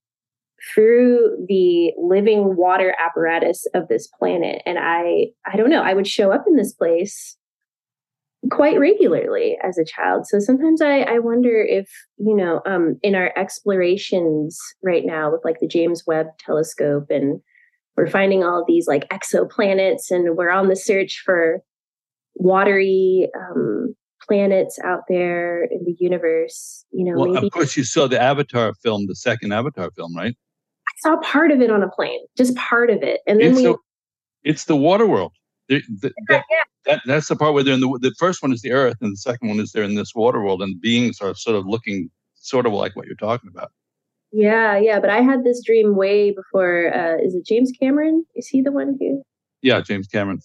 through 0.75 1.45
the 1.49 1.93
living 1.99 2.57
water 2.57 2.95
apparatus 3.05 3.67
of 3.75 3.89
this 3.89 4.07
planet 4.19 4.63
and 4.65 4.79
i 4.81 5.27
i 5.45 5.55
don't 5.55 5.69
know 5.69 5.83
i 5.83 5.93
would 5.93 6.07
show 6.07 6.33
up 6.33 6.45
in 6.47 6.57
this 6.57 6.73
place 6.73 7.37
quite 8.51 8.79
regularly 8.79 9.57
as 9.63 9.79
a 9.79 9.85
child 9.85 10.27
so 10.27 10.39
sometimes 10.39 10.81
i 10.81 11.01
i 11.01 11.19
wonder 11.19 11.63
if 11.63 11.89
you 12.19 12.35
know 12.35 12.61
um 12.67 12.97
in 13.03 13.15
our 13.15 13.33
explorations 13.37 14.59
right 14.83 15.05
now 15.05 15.31
with 15.31 15.41
like 15.45 15.59
the 15.61 15.67
james 15.67 16.03
webb 16.07 16.27
telescope 16.39 17.07
and 17.11 17.41
we're 17.97 18.07
finding 18.07 18.45
all 18.45 18.65
these 18.67 18.87
like 18.87 19.09
exoplanets 19.09 20.11
and 20.11 20.37
we're 20.37 20.51
on 20.51 20.69
the 20.69 20.77
search 20.77 21.23
for 21.25 21.61
watery 22.35 23.29
um 23.37 23.95
planets 24.27 24.79
out 24.85 25.03
there 25.09 25.65
in 25.65 25.85
the 25.85 25.95
universe 25.99 26.85
you 26.93 27.05
know 27.05 27.19
well 27.19 27.33
maybe- 27.33 27.47
of 27.47 27.53
course 27.53 27.77
you 27.77 27.85
saw 27.85 28.07
the 28.07 28.21
avatar 28.21 28.75
film 28.83 29.07
the 29.07 29.17
second 29.17 29.53
avatar 29.53 29.91
film 29.93 30.15
right 30.17 30.37
I 30.89 30.93
saw 31.11 31.17
part 31.21 31.51
of 31.51 31.61
it 31.61 31.71
on 31.71 31.83
a 31.83 31.89
plane, 31.91 32.21
just 32.39 32.57
part 32.57 32.89
of 32.89 33.03
it. 33.03 33.21
And 33.27 33.39
then 33.41 33.55
we, 33.55 33.75
It's 34.45 34.65
the 34.65 34.77
water 34.77 35.07
world. 35.07 35.33
The, 35.69 35.83
the, 36.01 36.13
that, 36.29 36.45
that, 36.85 37.03
that's 37.07 37.29
the 37.29 37.37
part 37.37 37.55
where 37.55 37.65
they're 37.65 37.75
in 37.75 37.81
the 37.81 37.99
the 38.01 38.15
first 38.19 38.43
one 38.43 38.53
is 38.53 38.63
the 38.63 38.73
earth, 38.73 38.97
and 39.01 39.13
the 39.13 39.17
second 39.17 39.49
one 39.49 39.59
is 39.59 39.73
they're 39.73 39.83
in 39.83 39.97
this 39.97 40.15
water 40.15 40.41
world, 40.41 40.63
and 40.63 40.81
beings 40.81 41.21
are 41.21 41.35
sort 41.35 41.57
of 41.57 41.67
looking 41.67 42.11
sort 42.37 42.67
of 42.67 42.73
like 42.73 42.95
what 42.95 43.07
you're 43.07 43.17
talking 43.17 43.51
about. 43.53 43.73
Yeah, 44.33 44.77
yeah. 44.79 45.01
But 45.01 45.11
I 45.11 45.23
had 45.23 45.45
this 45.45 45.63
dream 45.65 45.97
way 45.97 46.31
before. 46.31 46.95
Uh, 46.95 47.17
is 47.25 47.35
it 47.35 47.47
James 47.47 47.73
Cameron? 47.81 48.25
Is 48.35 48.47
he 48.47 48.63
the 48.63 48.73
one 48.73 48.97
who? 49.01 49.23
Yeah, 49.63 49.81
James 49.81 50.07
Cameron. 50.07 50.41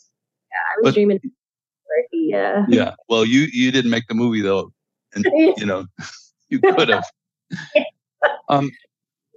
Yeah, 0.51 0.57
I 0.57 0.73
was 0.77 0.83
but, 0.85 0.93
dreaming. 0.95 1.19
Yeah. 2.11 2.65
Yeah. 2.69 2.95
Well, 3.09 3.25
you 3.25 3.47
you 3.51 3.71
didn't 3.71 3.91
make 3.91 4.07
the 4.07 4.13
movie 4.13 4.41
though, 4.41 4.71
and 5.13 5.25
you 5.57 5.65
know 5.65 5.85
you 6.49 6.59
could 6.59 6.89
have. 6.89 7.05
um, 8.49 8.71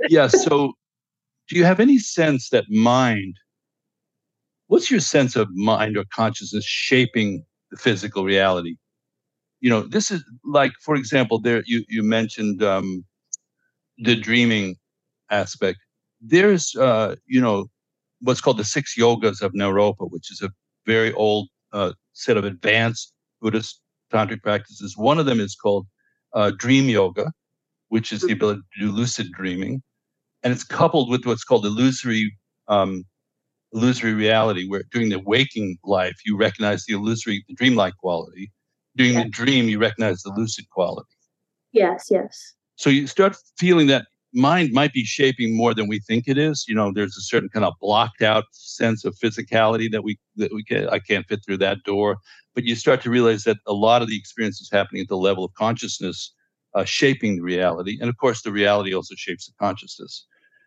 yeah. 0.08 0.28
So, 0.28 0.74
do 1.48 1.56
you 1.56 1.64
have 1.64 1.80
any 1.80 1.98
sense 1.98 2.50
that 2.50 2.70
mind? 2.70 3.36
What's 4.68 4.90
your 4.90 5.00
sense 5.00 5.36
of 5.36 5.48
mind 5.54 5.96
or 5.96 6.04
consciousness 6.12 6.64
shaping 6.64 7.44
the 7.70 7.76
physical 7.76 8.24
reality? 8.24 8.76
You 9.60 9.70
know, 9.70 9.82
this 9.82 10.10
is 10.10 10.24
like, 10.44 10.72
for 10.80 10.94
example, 10.94 11.38
there 11.38 11.62
you 11.66 11.84
you 11.88 12.02
mentioned 12.02 12.62
um, 12.62 13.04
the 13.98 14.16
dreaming 14.16 14.76
aspect. 15.30 15.78
There's, 16.20 16.74
uh, 16.76 17.16
you 17.26 17.40
know, 17.40 17.66
what's 18.20 18.40
called 18.40 18.58
the 18.58 18.64
six 18.64 18.96
yogas 18.96 19.42
of 19.42 19.52
Naropa, 19.52 20.10
which 20.10 20.30
is 20.30 20.40
a 20.42 20.50
very 20.86 21.12
old 21.12 21.48
uh, 21.72 21.92
set 22.12 22.36
of 22.36 22.44
advanced 22.44 23.12
Buddhist 23.40 23.80
tantric 24.12 24.42
practices. 24.42 24.96
One 24.96 25.18
of 25.18 25.26
them 25.26 25.40
is 25.40 25.54
called 25.54 25.86
uh, 26.32 26.52
dream 26.56 26.88
yoga, 26.88 27.32
which 27.88 28.12
is 28.12 28.20
the 28.20 28.28
mm-hmm. 28.28 28.34
ability 28.34 28.60
to 28.74 28.86
do 28.86 28.92
lucid 28.92 29.30
dreaming, 29.32 29.82
and 30.42 30.52
it's 30.52 30.64
coupled 30.64 31.10
with 31.10 31.26
what's 31.26 31.44
called 31.44 31.64
illusory 31.66 32.36
um, 32.68 33.04
illusory 33.74 34.14
reality, 34.14 34.68
where 34.68 34.84
during 34.92 35.08
the 35.08 35.18
waking 35.20 35.76
life 35.84 36.14
you 36.24 36.36
recognize 36.36 36.84
the 36.84 36.94
illusory, 36.94 37.44
the 37.48 37.54
dreamlike 37.54 37.96
quality. 37.98 38.52
During 38.96 39.14
the 39.14 39.28
dream, 39.28 39.68
you 39.68 39.80
recognize 39.80 40.22
the 40.22 40.32
lucid 40.36 40.70
quality. 40.70 41.08
Yes, 41.72 42.06
yes. 42.10 42.54
So 42.76 42.88
you 42.88 43.08
start 43.08 43.36
feeling 43.58 43.88
that 43.88 44.06
mind 44.32 44.72
might 44.72 44.92
be 44.92 45.04
shaping 45.04 45.56
more 45.56 45.74
than 45.74 45.88
we 45.88 45.98
think 45.98 46.28
it 46.28 46.38
is. 46.38 46.64
You 46.68 46.76
know, 46.76 46.92
there's 46.92 47.16
a 47.16 47.22
certain 47.22 47.48
kind 47.48 47.64
of 47.64 47.74
blocked 47.80 48.22
out 48.22 48.44
sense 48.52 49.04
of 49.04 49.16
physicality 49.16 49.90
that 49.90 50.04
we 50.04 50.18
that 50.36 50.52
we 50.52 50.62
can 50.62 50.88
I 50.88 51.00
can't 51.00 51.26
fit 51.26 51.40
through 51.44 51.58
that 51.58 51.82
door. 51.84 52.18
But 52.54 52.64
you 52.64 52.76
start 52.76 53.02
to 53.02 53.10
realize 53.10 53.42
that 53.44 53.56
a 53.66 53.72
lot 53.72 54.02
of 54.02 54.08
the 54.08 54.16
experience 54.16 54.60
is 54.60 54.70
happening 54.70 55.02
at 55.02 55.08
the 55.08 55.16
level 55.16 55.44
of 55.44 55.52
consciousness, 55.54 56.32
uh, 56.74 56.84
shaping 56.84 57.36
the 57.36 57.42
reality, 57.42 57.98
and 58.00 58.08
of 58.08 58.16
course, 58.18 58.42
the 58.42 58.52
reality 58.52 58.94
also 58.94 59.14
shapes 59.16 59.46
the 59.46 59.52
consciousness. 59.60 60.26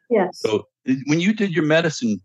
Yes. 0.09 0.39
So 0.39 0.67
when 1.05 1.19
you 1.19 1.33
did 1.33 1.51
your 1.51 1.65
medicine 1.65 2.19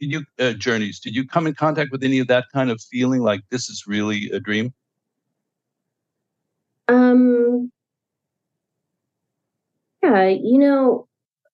did 0.00 0.12
you 0.12 0.24
uh, 0.38 0.52
journeys, 0.52 1.00
did 1.00 1.14
you 1.14 1.26
come 1.26 1.46
in 1.46 1.54
contact 1.54 1.90
with 1.92 2.02
any 2.02 2.18
of 2.18 2.28
that 2.28 2.44
kind 2.52 2.70
of 2.70 2.80
feeling, 2.90 3.22
like 3.22 3.40
this 3.50 3.68
is 3.68 3.84
really 3.86 4.30
a 4.30 4.40
dream? 4.40 4.72
Um, 6.88 7.72
yeah, 10.02 10.28
you 10.28 10.58
know, 10.58 11.08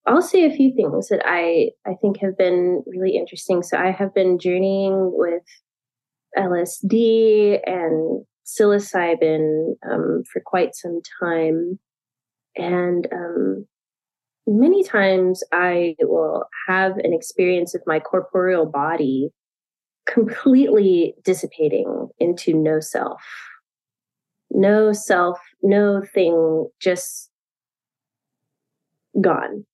I'll 0.06 0.22
say 0.22 0.44
a 0.44 0.54
few 0.54 0.74
things 0.74 1.08
that 1.08 1.22
I 1.24 1.70
I 1.86 1.94
think 2.00 2.18
have 2.20 2.36
been 2.36 2.82
really 2.86 3.16
interesting. 3.16 3.62
So 3.62 3.76
I 3.76 3.90
have 3.90 4.14
been 4.14 4.38
journeying 4.38 5.12
with 5.14 5.42
LSD 6.36 7.60
and 7.66 8.24
psilocybin 8.44 9.74
um, 9.88 10.24
for 10.32 10.42
quite 10.44 10.74
some 10.74 11.00
time, 11.20 11.78
and 12.56 13.06
um, 13.12 13.66
many 14.46 14.82
times 14.82 15.42
I 15.52 15.94
will 16.00 16.44
have 16.68 16.96
an 16.98 17.12
experience 17.12 17.74
of 17.74 17.82
my 17.86 18.00
corporeal 18.00 18.66
body 18.66 19.30
completely 20.06 21.14
dissipating 21.24 22.08
into 22.18 22.54
no 22.54 22.80
self. 22.80 23.22
No 24.50 24.92
self, 24.92 25.38
no 25.62 26.02
thing, 26.02 26.68
just 26.80 27.30
gone. 29.20 29.64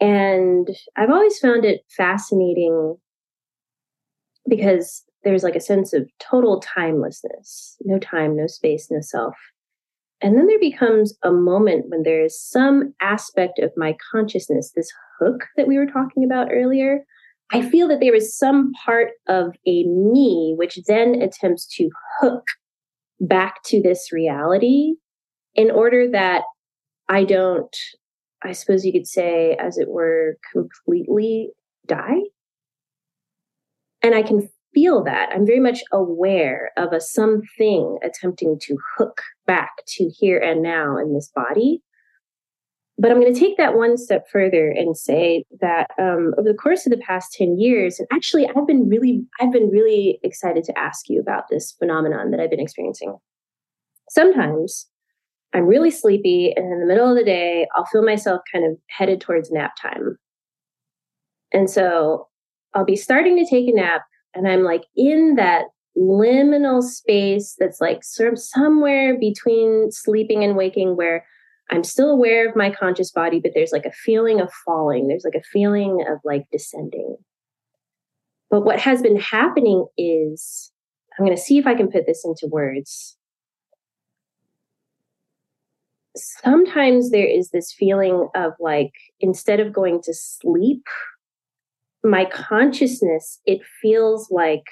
And 0.00 0.68
I've 0.96 1.10
always 1.10 1.38
found 1.38 1.64
it 1.64 1.82
fascinating 1.94 2.96
because 4.48 5.04
there's 5.22 5.44
like 5.44 5.56
a 5.56 5.60
sense 5.60 5.92
of 5.92 6.08
total 6.18 6.60
timelessness 6.60 7.76
no 7.82 7.98
time, 7.98 8.36
no 8.36 8.46
space, 8.46 8.88
no 8.90 9.00
self. 9.00 9.34
And 10.22 10.36
then 10.36 10.46
there 10.46 10.58
becomes 10.58 11.16
a 11.22 11.32
moment 11.32 11.86
when 11.88 12.02
there 12.02 12.22
is 12.22 12.38
some 12.38 12.94
aspect 13.00 13.58
of 13.58 13.72
my 13.76 13.96
consciousness, 14.12 14.72
this 14.74 14.92
hook 15.18 15.46
that 15.56 15.66
we 15.66 15.78
were 15.78 15.86
talking 15.86 16.24
about 16.24 16.48
earlier. 16.52 17.04
I 17.52 17.68
feel 17.68 17.88
that 17.88 18.00
there 18.00 18.14
is 18.14 18.36
some 18.36 18.72
part 18.84 19.08
of 19.28 19.54
a 19.66 19.84
me 19.84 20.54
which 20.56 20.78
then 20.86 21.20
attempts 21.20 21.66
to 21.76 21.90
hook 22.20 22.44
back 23.18 23.62
to 23.64 23.82
this 23.82 24.12
reality 24.12 24.94
in 25.54 25.70
order 25.70 26.08
that 26.10 26.42
I 27.08 27.24
don't, 27.24 27.74
I 28.42 28.52
suppose 28.52 28.84
you 28.84 28.92
could 28.92 29.06
say, 29.06 29.56
as 29.58 29.78
it 29.78 29.88
were, 29.88 30.36
completely 30.52 31.50
die. 31.86 32.20
And 34.02 34.14
I 34.14 34.22
can 34.22 34.48
feel 34.80 35.04
that. 35.04 35.30
I'm 35.34 35.46
very 35.46 35.60
much 35.60 35.82
aware 35.92 36.70
of 36.76 36.92
a 36.92 37.00
something 37.00 37.98
attempting 38.02 38.58
to 38.62 38.78
hook 38.96 39.20
back 39.46 39.70
to 39.86 40.10
here 40.18 40.38
and 40.38 40.62
now 40.62 40.96
in 40.96 41.14
this 41.14 41.30
body. 41.34 41.82
But 42.98 43.10
I'm 43.10 43.20
going 43.20 43.32
to 43.32 43.40
take 43.40 43.56
that 43.56 43.76
one 43.76 43.96
step 43.96 44.26
further 44.30 44.68
and 44.70 44.96
say 44.96 45.44
that 45.60 45.86
um, 45.98 46.34
over 46.38 46.48
the 46.50 46.58
course 46.58 46.84
of 46.84 46.90
the 46.90 46.98
past 46.98 47.32
10 47.32 47.58
years, 47.58 47.98
and 47.98 48.06
actually 48.12 48.46
I've 48.46 48.66
been 48.66 48.88
really, 48.88 49.24
I've 49.40 49.52
been 49.52 49.70
really 49.70 50.18
excited 50.22 50.64
to 50.64 50.78
ask 50.78 51.08
you 51.08 51.18
about 51.20 51.44
this 51.50 51.72
phenomenon 51.72 52.30
that 52.30 52.40
I've 52.40 52.50
been 52.50 52.60
experiencing. 52.60 53.16
Sometimes 54.10 54.86
I'm 55.54 55.66
really 55.66 55.90
sleepy, 55.90 56.52
and 56.54 56.72
in 56.72 56.80
the 56.80 56.86
middle 56.86 57.10
of 57.10 57.16
the 57.16 57.24
day, 57.24 57.66
I'll 57.74 57.86
feel 57.86 58.04
myself 58.04 58.42
kind 58.52 58.70
of 58.70 58.76
headed 58.88 59.20
towards 59.20 59.50
nap 59.50 59.72
time. 59.80 60.18
And 61.52 61.68
so 61.70 62.28
I'll 62.74 62.84
be 62.84 62.96
starting 62.96 63.36
to 63.36 63.48
take 63.48 63.66
a 63.66 63.72
nap, 63.72 64.02
and 64.34 64.48
I'm 64.48 64.62
like 64.62 64.84
in 64.96 65.34
that 65.36 65.66
liminal 65.96 66.82
space 66.82 67.56
that's 67.58 67.80
like 67.80 68.04
sort 68.04 68.32
of 68.32 68.38
somewhere 68.38 69.18
between 69.18 69.90
sleeping 69.90 70.44
and 70.44 70.56
waking 70.56 70.96
where 70.96 71.24
I'm 71.70 71.84
still 71.84 72.10
aware 72.10 72.48
of 72.48 72.56
my 72.56 72.70
conscious 72.70 73.12
body, 73.12 73.40
but 73.40 73.52
there's 73.54 73.72
like 73.72 73.86
a 73.86 73.92
feeling 73.92 74.40
of 74.40 74.52
falling. 74.64 75.06
There's 75.06 75.24
like 75.24 75.40
a 75.40 75.46
feeling 75.52 76.04
of 76.08 76.18
like 76.24 76.44
descending. 76.50 77.16
But 78.50 78.62
what 78.62 78.80
has 78.80 79.02
been 79.02 79.18
happening 79.18 79.86
is, 79.96 80.72
I'm 81.16 81.24
going 81.24 81.36
to 81.36 81.42
see 81.42 81.58
if 81.58 81.66
I 81.68 81.74
can 81.74 81.90
put 81.90 82.06
this 82.06 82.24
into 82.24 82.48
words. 82.48 83.16
sometimes 86.16 87.10
there 87.10 87.26
is 87.26 87.50
this 87.50 87.72
feeling 87.72 88.28
of 88.34 88.52
like 88.58 88.92
instead 89.20 89.60
of 89.60 89.72
going 89.72 90.00
to 90.02 90.14
sleep 90.14 90.84
my 92.02 92.24
consciousness 92.24 93.40
it 93.46 93.60
feels 93.82 94.30
like 94.30 94.64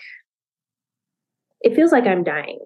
it 1.60 1.74
feels 1.74 1.92
like 1.92 2.06
i'm 2.06 2.24
dying 2.24 2.58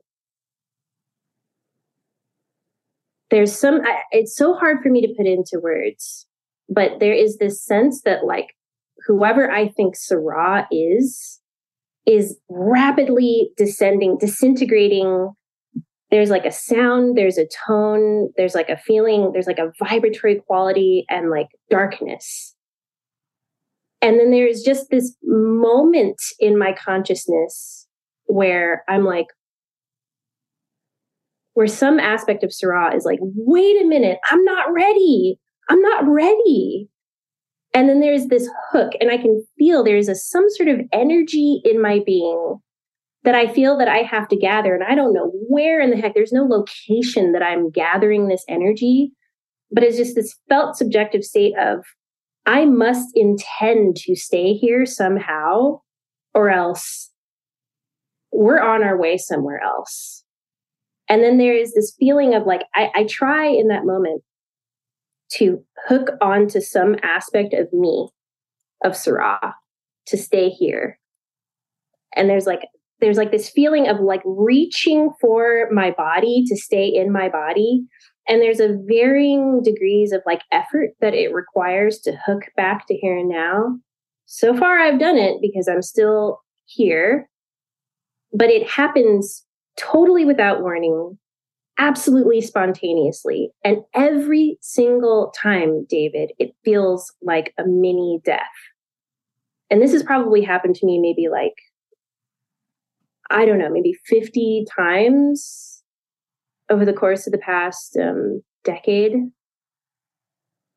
there's 3.31 3.53
some 3.53 3.81
I, 3.85 4.03
it's 4.13 4.37
so 4.37 4.55
hard 4.55 4.79
for 4.83 4.91
me 4.91 5.01
to 5.01 5.15
put 5.17 5.27
into 5.27 5.61
words 5.61 6.27
but 6.69 7.01
there 7.01 7.15
is 7.15 7.39
this 7.39 7.65
sense 7.65 8.03
that 8.03 8.25
like 8.25 8.49
whoever 9.07 9.51
i 9.51 9.69
think 9.69 9.97
Sará 9.97 10.67
is 10.71 11.41
is 12.07 12.39
rapidly 12.49 13.51
descending 13.57 14.17
disintegrating 14.19 15.33
there's 16.13 16.29
like 16.29 16.45
a 16.45 16.53
sound, 16.53 17.17
there's 17.17 17.39
a 17.39 17.49
tone, 17.67 18.31
there's 18.37 18.55
like 18.55 18.69
a 18.69 18.77
feeling, 18.77 19.31
there's 19.33 19.47
like 19.47 19.59
a 19.59 19.73
vibratory 19.83 20.43
quality 20.47 21.07
and 21.09 21.31
like 21.31 21.49
darkness. 21.71 22.55
And 24.03 24.19
then 24.19 24.33
there's 24.33 24.63
just 24.63 24.91
this 24.91 25.17
moment 25.23 26.21
in 26.41 26.59
my 26.59 26.73
consciousness 26.73 27.87
where 28.27 28.85
I'm 28.89 29.05
like, 29.05 29.27
where 31.55 31.69
some 31.69 32.01
aspect 32.01 32.43
of 32.43 32.51
Sará 32.51 32.95
is 32.97 33.05
like, 33.05 33.21
wait 33.23 33.81
a 33.81 33.87
minute, 33.87 34.19
I'm 34.31 34.45
not 34.45 34.73
ready. 34.73 35.39
I'm 35.69 35.81
not 35.81 36.05
ready. 36.07 36.89
And 37.75 37.89
then 37.89 38.01
there's 38.01 38.27
this 38.27 38.51
hook, 38.71 38.93
and 39.01 39.11
I 39.11 39.17
can 39.17 39.47
feel 39.59 39.83
there's 39.83 40.09
a 40.09 40.15
some 40.15 40.51
sort 40.51 40.69
of 40.69 40.81
energy 40.93 41.63
in 41.65 41.81
my 41.81 42.01
being 42.05 42.59
that 43.25 43.35
I 43.35 43.47
feel 43.47 43.79
that 43.79 43.89
I 43.89 43.99
have 43.99 44.29
to 44.29 44.37
gather. 44.37 44.75
And 44.75 44.85
I 44.85 44.95
don't 44.95 45.15
know 45.15 45.31
where 45.49 45.81
in 45.81 45.91
the 45.91 45.97
heck, 45.97 46.15
there's 46.15 46.33
no 46.33 46.45
location 46.45 47.33
that 47.33 47.43
I'm 47.43 47.71
gathering 47.71 48.29
this 48.29 48.45
energy, 48.49 49.13
but 49.71 49.85
it's 49.85 49.97
just 49.97 50.17
this 50.17 50.35
felt 50.49 50.77
subjective 50.77 51.23
state 51.23 51.55
of 51.59 51.85
I 52.47 52.65
must 52.65 53.11
intend 53.15 53.97
to 53.97 54.17
stay 54.17 54.55
here 54.55 54.85
somehow, 54.85 55.81
or 56.35 56.51
else 56.51 57.11
we're 58.33 58.61
on 58.61 58.83
our 58.83 58.99
way 58.99 59.17
somewhere 59.17 59.61
else. 59.63 60.25
And 61.09 61.23
then 61.23 61.39
there 61.39 61.55
is 61.55 61.75
this 61.75 61.95
feeling 61.99 62.35
of 62.35 62.47
like, 62.47 62.63
I, 62.75 62.91
I 62.95 63.05
try 63.05 63.47
in 63.47 63.69
that 63.69 63.85
moment 63.85 64.23
to 65.35 65.63
hook 65.87 66.11
onto 66.21 66.61
some 66.61 66.97
aspect 67.03 67.55
of 67.55 67.73
me, 67.73 68.09
of 68.85 68.93
Sará, 68.93 69.53
to 70.07 70.17
stay 70.17 70.49
here. 70.49 70.99
And 72.15 72.29
there's 72.29 72.47
like 72.47 72.63
there's 73.01 73.17
like 73.17 73.33
this 73.33 73.51
feeling 73.51 73.89
of 73.89 74.01
like 74.01 74.23
reaching 74.25 75.11
for 75.21 75.69
my 75.73 75.91
body 75.91 76.45
to 76.47 76.57
stay 76.57 76.87
in 76.87 77.11
my 77.11 77.29
body 77.29 77.83
and 78.29 78.41
there's 78.41 78.61
a 78.61 78.79
varying 78.87 79.63
degrees 79.63 80.13
of 80.13 80.23
like 80.27 80.43
effort 80.53 80.91
that 81.01 81.15
it 81.15 81.35
requires 81.35 81.99
to 82.01 82.17
hook 82.25 82.43
back 82.57 82.87
to 82.87 82.95
here 82.95 83.17
and 83.17 83.29
now. 83.29 83.79
So 84.27 84.57
far 84.57 84.79
i've 84.79 84.99
done 84.99 85.19
it 85.19 85.41
because 85.43 85.69
i'm 85.69 85.83
still 85.83 86.41
here 86.65 87.29
but 88.33 88.49
it 88.49 88.69
happens 88.69 89.45
totally 89.77 90.25
without 90.25 90.63
warning 90.63 91.19
absolutely 91.79 92.41
spontaneously. 92.41 93.51
And 93.65 93.79
every 93.95 94.59
single 94.61 95.33
time 95.41 95.87
david 95.89 96.33
it 96.39 96.55
feels 96.65 97.13
like 97.23 97.53
a 97.59 97.65
mini 97.67 98.21
death. 98.25 98.41
And 99.71 99.81
this 99.83 99.93
has 99.93 100.03
probably 100.03 100.43
happened 100.43 100.77
to 100.77 100.87
me 100.87 100.99
maybe 100.99 101.29
like 101.29 101.55
I 103.31 103.47
don't 103.47 103.59
know, 103.59 103.71
maybe 103.71 103.95
50 104.07 104.67
times 104.77 105.72
over 106.73 106.85
the 106.85 106.93
course 106.93 107.27
of 107.27 107.33
the 107.33 107.39
past 107.39 107.97
um, 107.97 108.43
decade. 108.65 109.13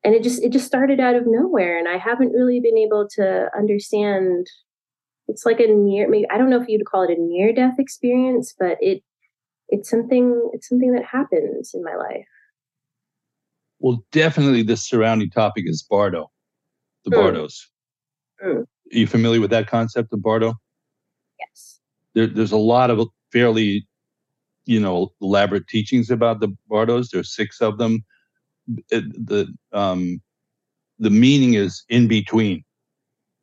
And 0.04 0.14
it 0.14 0.22
just 0.22 0.42
it 0.42 0.52
just 0.52 0.66
started 0.66 1.00
out 1.00 1.16
of 1.16 1.24
nowhere, 1.26 1.76
and 1.78 1.88
I 1.88 1.96
haven't 1.98 2.32
really 2.32 2.60
been 2.60 2.78
able 2.78 3.08
to 3.16 3.48
understand. 3.58 4.46
It's 5.28 5.44
like 5.44 5.58
a 5.58 5.66
near, 5.66 6.08
maybe 6.08 6.28
I 6.30 6.38
don't 6.38 6.50
know 6.50 6.62
if 6.62 6.68
you'd 6.68 6.86
call 6.86 7.02
it 7.02 7.18
a 7.18 7.20
near 7.20 7.52
death 7.52 7.74
experience, 7.80 8.54
but 8.56 8.78
it 8.80 9.02
it's 9.68 9.90
something 9.90 10.50
it's 10.52 10.68
something 10.68 10.92
that 10.92 11.04
happens 11.04 11.72
in 11.74 11.82
my 11.82 11.96
life. 11.96 12.28
Well, 13.80 14.04
definitely, 14.12 14.62
the 14.62 14.76
surrounding 14.76 15.30
topic 15.30 15.64
is 15.66 15.82
Bardo, 15.82 16.30
the 17.04 17.10
mm. 17.10 17.20
Bardos. 17.20 17.68
Mm. 18.44 18.60
Are 18.60 18.66
you 18.92 19.08
familiar 19.08 19.40
with 19.40 19.50
that 19.50 19.66
concept 19.66 20.12
of 20.12 20.22
Bardo? 20.22 20.54
Yes 21.40 21.76
there, 22.16 22.26
there's 22.26 22.50
a 22.50 22.56
lot 22.56 22.90
of 22.90 23.06
fairly, 23.30 23.86
you 24.66 24.80
know, 24.80 25.12
elaborate 25.20 25.68
teachings 25.68 26.10
about 26.10 26.40
the 26.40 26.54
Bardos. 26.68 27.10
There's 27.10 27.34
six 27.34 27.60
of 27.60 27.78
them. 27.78 28.04
It, 28.90 29.04
the 29.26 29.46
um, 29.72 30.20
the 30.98 31.10
meaning 31.10 31.54
is 31.54 31.84
in 31.88 32.08
between, 32.08 32.64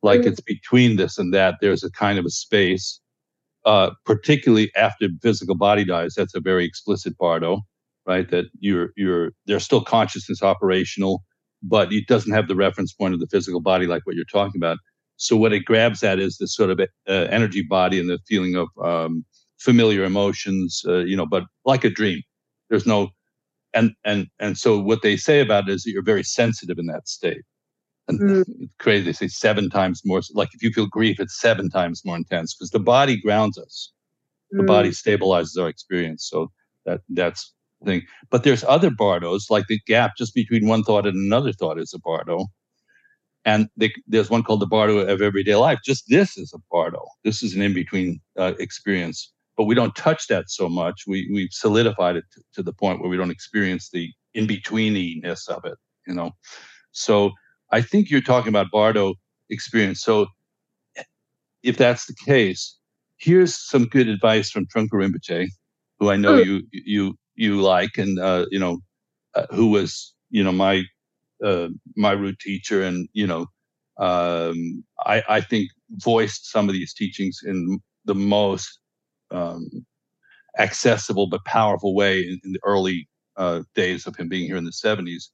like 0.02 0.20
mm-hmm. 0.20 0.28
it's 0.28 0.40
between 0.40 0.96
this 0.96 1.18
and 1.18 1.32
that. 1.32 1.56
There's 1.60 1.82
a 1.82 1.90
kind 1.90 2.18
of 2.18 2.26
a 2.26 2.30
space, 2.30 3.00
uh, 3.64 3.90
particularly 4.04 4.70
after 4.76 5.08
physical 5.22 5.54
body 5.54 5.84
dies. 5.84 6.14
That's 6.14 6.34
a 6.34 6.40
very 6.40 6.64
explicit 6.64 7.16
Bardo, 7.16 7.62
right? 8.06 8.30
That 8.30 8.46
you're 8.60 8.90
you're 8.96 9.32
there's 9.46 9.64
still 9.64 9.82
consciousness 9.82 10.42
operational, 10.42 11.24
but 11.62 11.90
it 11.92 12.06
doesn't 12.06 12.32
have 12.32 12.48
the 12.48 12.56
reference 12.56 12.92
point 12.92 13.14
of 13.14 13.20
the 13.20 13.28
physical 13.28 13.60
body 13.60 13.86
like 13.86 14.06
what 14.06 14.14
you're 14.14 14.26
talking 14.26 14.60
about. 14.60 14.78
So 15.16 15.36
what 15.36 15.52
it 15.52 15.64
grabs 15.64 16.02
at 16.02 16.18
is 16.18 16.36
this 16.38 16.54
sort 16.54 16.70
of 16.70 16.80
uh, 16.80 17.12
energy 17.30 17.62
body 17.62 18.00
and 18.00 18.10
the 18.10 18.18
feeling 18.26 18.56
of 18.56 18.68
um, 18.82 19.24
familiar 19.58 20.04
emotions, 20.04 20.82
uh, 20.86 20.98
you 20.98 21.16
know, 21.16 21.26
but 21.26 21.44
like 21.64 21.84
a 21.84 21.90
dream. 21.90 22.22
There's 22.70 22.86
no, 22.86 23.10
and 23.72 23.92
and 24.04 24.26
and 24.38 24.56
so 24.58 24.78
what 24.78 25.02
they 25.02 25.16
say 25.16 25.40
about 25.40 25.68
it 25.68 25.72
is 25.72 25.82
that 25.84 25.92
you're 25.92 26.02
very 26.02 26.24
sensitive 26.24 26.78
in 26.78 26.86
that 26.86 27.08
state. 27.08 27.42
And 28.08 28.20
mm. 28.20 28.44
it's 28.60 28.72
crazy. 28.78 29.04
They 29.06 29.12
say 29.12 29.28
seven 29.28 29.70
times 29.70 30.02
more. 30.04 30.20
Like 30.34 30.50
if 30.54 30.62
you 30.62 30.70
feel 30.70 30.86
grief, 30.86 31.18
it's 31.20 31.40
seven 31.40 31.70
times 31.70 32.02
more 32.04 32.16
intense 32.16 32.54
because 32.54 32.70
the 32.70 32.80
body 32.80 33.20
grounds 33.20 33.58
us. 33.58 33.92
The 34.50 34.62
mm. 34.62 34.66
body 34.66 34.90
stabilizes 34.90 35.60
our 35.60 35.68
experience. 35.68 36.28
So 36.28 36.50
that 36.84 37.00
that's 37.08 37.52
the 37.80 37.86
thing. 37.90 38.02
But 38.30 38.44
there's 38.44 38.64
other 38.64 38.90
bardos, 38.90 39.50
like 39.50 39.66
the 39.68 39.80
gap 39.86 40.12
just 40.18 40.34
between 40.34 40.68
one 40.68 40.82
thought 40.82 41.06
and 41.06 41.16
another 41.16 41.52
thought 41.52 41.78
is 41.78 41.94
a 41.94 41.98
bardo. 41.98 42.46
And 43.44 43.68
they, 43.76 43.92
there's 44.06 44.30
one 44.30 44.42
called 44.42 44.60
the 44.60 44.66
Bardo 44.66 44.98
of 44.98 45.20
Everyday 45.20 45.54
Life. 45.54 45.80
Just 45.84 46.04
this 46.08 46.38
is 46.38 46.52
a 46.54 46.58
Bardo. 46.70 47.04
This 47.24 47.42
is 47.42 47.54
an 47.54 47.60
in 47.60 47.74
between 47.74 48.20
uh, 48.38 48.54
experience, 48.58 49.33
but 49.56 49.64
we 49.64 49.74
don't 49.74 49.94
touch 49.94 50.26
that 50.28 50.50
so 50.50 50.68
much. 50.68 51.02
We 51.06 51.30
we've 51.32 51.52
solidified 51.52 52.16
it 52.16 52.24
to, 52.32 52.42
to 52.54 52.62
the 52.62 52.72
point 52.72 53.00
where 53.00 53.08
we 53.08 53.16
don't 53.16 53.30
experience 53.30 53.90
the 53.90 54.10
in 54.34 54.46
betweeniness 54.46 55.48
of 55.48 55.64
it. 55.64 55.78
You 56.06 56.14
know, 56.14 56.32
so 56.92 57.32
I 57.70 57.80
think 57.80 58.10
you're 58.10 58.20
talking 58.20 58.48
about 58.48 58.70
Bardo 58.70 59.14
experience. 59.50 60.02
So 60.02 60.26
if 61.62 61.76
that's 61.76 62.06
the 62.06 62.14
case, 62.24 62.78
here's 63.16 63.56
some 63.56 63.86
good 63.86 64.08
advice 64.08 64.50
from 64.50 64.66
Trungpa 64.66 64.92
Rinpoche, 64.92 65.48
who 65.98 66.10
I 66.10 66.16
know 66.16 66.36
you 66.36 66.62
you 66.72 67.14
you 67.34 67.60
like, 67.60 67.98
and 67.98 68.18
uh, 68.18 68.46
you 68.50 68.58
know, 68.58 68.78
uh, 69.34 69.46
who 69.50 69.68
was 69.68 70.14
you 70.30 70.44
know 70.44 70.52
my 70.52 70.82
uh, 71.44 71.68
my 71.96 72.12
root 72.12 72.38
teacher, 72.38 72.82
and 72.82 73.08
you 73.12 73.26
know, 73.26 73.46
um, 73.98 74.84
I, 75.06 75.22
I 75.28 75.40
think 75.40 75.70
voiced 75.90 76.50
some 76.50 76.68
of 76.68 76.74
these 76.74 76.94
teachings 76.94 77.40
in 77.44 77.80
the 78.04 78.14
most 78.14 78.78
um, 79.34 79.68
accessible 80.58 81.26
but 81.26 81.44
powerful 81.44 81.94
way 81.94 82.20
in, 82.20 82.40
in 82.44 82.52
the 82.52 82.60
early 82.64 83.08
uh, 83.36 83.62
days 83.74 84.06
of 84.06 84.16
him 84.16 84.28
being 84.28 84.46
here 84.46 84.56
in 84.56 84.64
the 84.64 84.70
70s. 84.70 85.24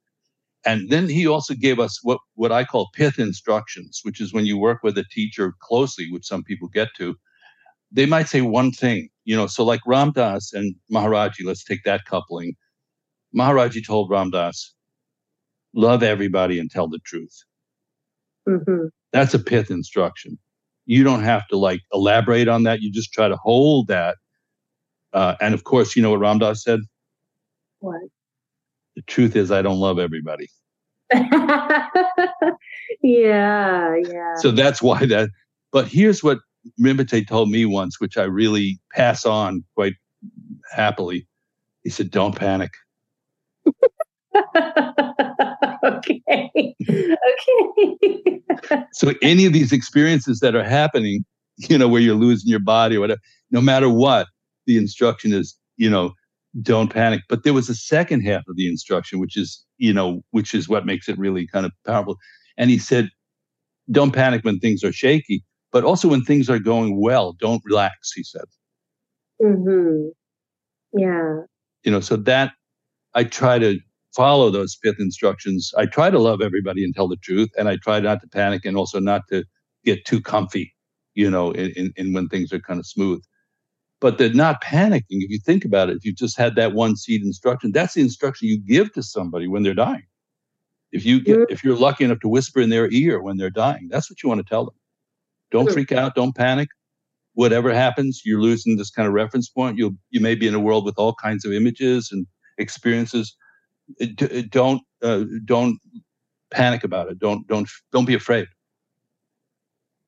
And 0.66 0.90
then 0.90 1.08
he 1.08 1.26
also 1.26 1.54
gave 1.54 1.78
us 1.78 2.00
what, 2.02 2.18
what 2.34 2.52
I 2.52 2.64
call 2.64 2.90
pith 2.94 3.18
instructions, 3.18 4.00
which 4.02 4.20
is 4.20 4.32
when 4.32 4.46
you 4.46 4.58
work 4.58 4.82
with 4.82 4.98
a 4.98 5.04
teacher 5.10 5.54
closely, 5.60 6.10
which 6.10 6.26
some 6.26 6.44
people 6.44 6.68
get 6.68 6.88
to, 6.98 7.16
they 7.92 8.06
might 8.06 8.28
say 8.28 8.40
one 8.40 8.70
thing, 8.70 9.08
you 9.24 9.36
know. 9.36 9.46
So, 9.46 9.64
like 9.64 9.80
Ram 9.86 10.12
Dass 10.12 10.52
and 10.52 10.74
Maharaji, 10.92 11.44
let's 11.44 11.64
take 11.64 11.82
that 11.84 12.04
coupling. 12.04 12.54
Maharaji 13.36 13.84
told 13.84 14.10
Ram 14.10 14.30
Dass, 14.30 14.74
love 15.74 16.02
everybody 16.02 16.58
and 16.58 16.70
tell 16.70 16.88
the 16.88 17.00
truth. 17.04 17.36
Mm-hmm. 18.48 18.86
That's 19.12 19.34
a 19.34 19.38
pith 19.38 19.70
instruction. 19.70 20.38
You 20.90 21.04
don't 21.04 21.22
have 21.22 21.46
to 21.48 21.56
like 21.56 21.82
elaborate 21.92 22.48
on 22.48 22.64
that. 22.64 22.80
You 22.80 22.90
just 22.90 23.12
try 23.12 23.28
to 23.28 23.36
hold 23.36 23.86
that. 23.86 24.16
Uh, 25.12 25.36
and 25.40 25.54
of 25.54 25.62
course, 25.62 25.94
you 25.94 26.02
know 26.02 26.10
what 26.10 26.18
Ram 26.18 26.40
Dass 26.40 26.64
said? 26.64 26.80
What? 27.78 28.00
The 28.96 29.02
truth 29.02 29.36
is, 29.36 29.52
I 29.52 29.62
don't 29.62 29.78
love 29.78 30.00
everybody. 30.00 30.48
yeah, 31.12 31.84
yeah. 33.02 34.34
So 34.38 34.50
that's 34.50 34.82
why 34.82 35.06
that. 35.06 35.30
But 35.70 35.86
here's 35.86 36.24
what 36.24 36.40
Rinpoche 36.80 37.28
told 37.28 37.50
me 37.50 37.66
once, 37.66 38.00
which 38.00 38.18
I 38.18 38.24
really 38.24 38.80
pass 38.92 39.24
on 39.24 39.62
quite 39.76 39.94
happily. 40.72 41.24
He 41.84 41.90
said, 41.90 42.10
"Don't 42.10 42.34
panic." 42.34 42.72
okay. 45.84 46.22
okay. 46.56 48.42
so 48.92 49.12
any 49.22 49.46
of 49.46 49.52
these 49.52 49.72
experiences 49.72 50.40
that 50.40 50.54
are 50.54 50.64
happening, 50.64 51.24
you 51.56 51.78
know, 51.78 51.88
where 51.88 52.00
you're 52.00 52.14
losing 52.14 52.48
your 52.48 52.60
body 52.60 52.96
or 52.96 53.00
whatever, 53.00 53.20
no 53.50 53.60
matter 53.60 53.88
what, 53.88 54.26
the 54.66 54.76
instruction 54.76 55.32
is, 55.32 55.56
you 55.76 55.90
know, 55.90 56.12
don't 56.62 56.92
panic. 56.92 57.22
But 57.28 57.44
there 57.44 57.52
was 57.52 57.68
a 57.68 57.74
second 57.74 58.22
half 58.22 58.42
of 58.48 58.56
the 58.56 58.68
instruction, 58.68 59.20
which 59.20 59.36
is, 59.36 59.64
you 59.78 59.92
know, 59.92 60.22
which 60.30 60.54
is 60.54 60.68
what 60.68 60.86
makes 60.86 61.08
it 61.08 61.18
really 61.18 61.46
kind 61.46 61.66
of 61.66 61.72
powerful. 61.86 62.16
And 62.56 62.70
he 62.70 62.78
said, 62.78 63.10
don't 63.90 64.12
panic 64.12 64.44
when 64.44 64.58
things 64.58 64.84
are 64.84 64.92
shaky, 64.92 65.44
but 65.72 65.84
also 65.84 66.08
when 66.08 66.24
things 66.24 66.50
are 66.50 66.58
going 66.58 67.00
well, 67.00 67.32
don't 67.32 67.62
relax, 67.64 68.12
he 68.12 68.22
said. 68.22 68.44
Mm-hmm. 69.42 70.08
Yeah. 70.98 71.40
You 71.84 71.92
know, 71.92 72.00
so 72.00 72.16
that 72.16 72.52
I 73.14 73.24
try 73.24 73.58
to 73.58 73.78
follow 74.14 74.50
those 74.50 74.76
pith 74.76 74.96
instructions. 74.98 75.72
I 75.76 75.86
try 75.86 76.10
to 76.10 76.18
love 76.18 76.40
everybody 76.40 76.84
and 76.84 76.94
tell 76.94 77.08
the 77.08 77.16
truth, 77.16 77.50
and 77.58 77.68
I 77.68 77.76
try 77.76 78.00
not 78.00 78.20
to 78.22 78.28
panic 78.28 78.64
and 78.64 78.76
also 78.76 79.00
not 79.00 79.22
to 79.28 79.44
get 79.84 80.04
too 80.04 80.20
comfy, 80.20 80.74
you 81.14 81.30
know, 81.30 81.52
in, 81.52 81.70
in, 81.70 81.92
in 81.96 82.12
when 82.12 82.28
things 82.28 82.52
are 82.52 82.60
kind 82.60 82.80
of 82.80 82.86
smooth. 82.86 83.22
But 84.00 84.18
they're 84.18 84.32
not 84.32 84.62
panicking, 84.62 85.04
if 85.10 85.30
you 85.30 85.38
think 85.38 85.64
about 85.64 85.90
it, 85.90 85.96
if 85.96 86.04
you 86.04 86.14
just 86.14 86.38
had 86.38 86.56
that 86.56 86.72
one 86.72 86.96
seed 86.96 87.22
instruction, 87.22 87.72
that's 87.72 87.94
the 87.94 88.00
instruction 88.00 88.48
you 88.48 88.58
give 88.58 88.92
to 88.94 89.02
somebody 89.02 89.46
when 89.46 89.62
they're 89.62 89.74
dying. 89.74 90.06
If 90.92 91.04
you 91.04 91.20
get, 91.20 91.36
mm-hmm. 91.36 91.52
if 91.52 91.62
you're 91.62 91.76
lucky 91.76 92.04
enough 92.04 92.20
to 92.20 92.28
whisper 92.28 92.60
in 92.60 92.70
their 92.70 92.90
ear 92.90 93.22
when 93.22 93.36
they're 93.36 93.50
dying, 93.50 93.88
that's 93.90 94.10
what 94.10 94.22
you 94.22 94.28
want 94.28 94.44
to 94.44 94.48
tell 94.48 94.64
them. 94.64 94.74
Don't 95.50 95.70
freak 95.70 95.92
out. 95.92 96.14
Don't 96.14 96.34
panic. 96.34 96.68
Whatever 97.34 97.72
happens, 97.72 98.22
you're 98.24 98.40
losing 98.40 98.76
this 98.76 98.90
kind 98.90 99.06
of 99.06 99.14
reference 99.14 99.48
point. 99.48 99.78
You 99.78 99.96
you 100.10 100.20
may 100.20 100.34
be 100.34 100.46
in 100.48 100.54
a 100.54 100.60
world 100.60 100.84
with 100.84 100.98
all 100.98 101.14
kinds 101.14 101.44
of 101.44 101.52
images 101.52 102.10
and 102.10 102.26
experiences 102.58 103.36
don't 104.50 104.82
uh, 105.02 105.24
don't 105.44 105.78
panic 106.50 106.84
about 106.84 107.10
it. 107.10 107.18
Don't 107.18 107.46
don't 107.46 107.68
don't 107.92 108.04
be 108.04 108.14
afraid, 108.14 108.46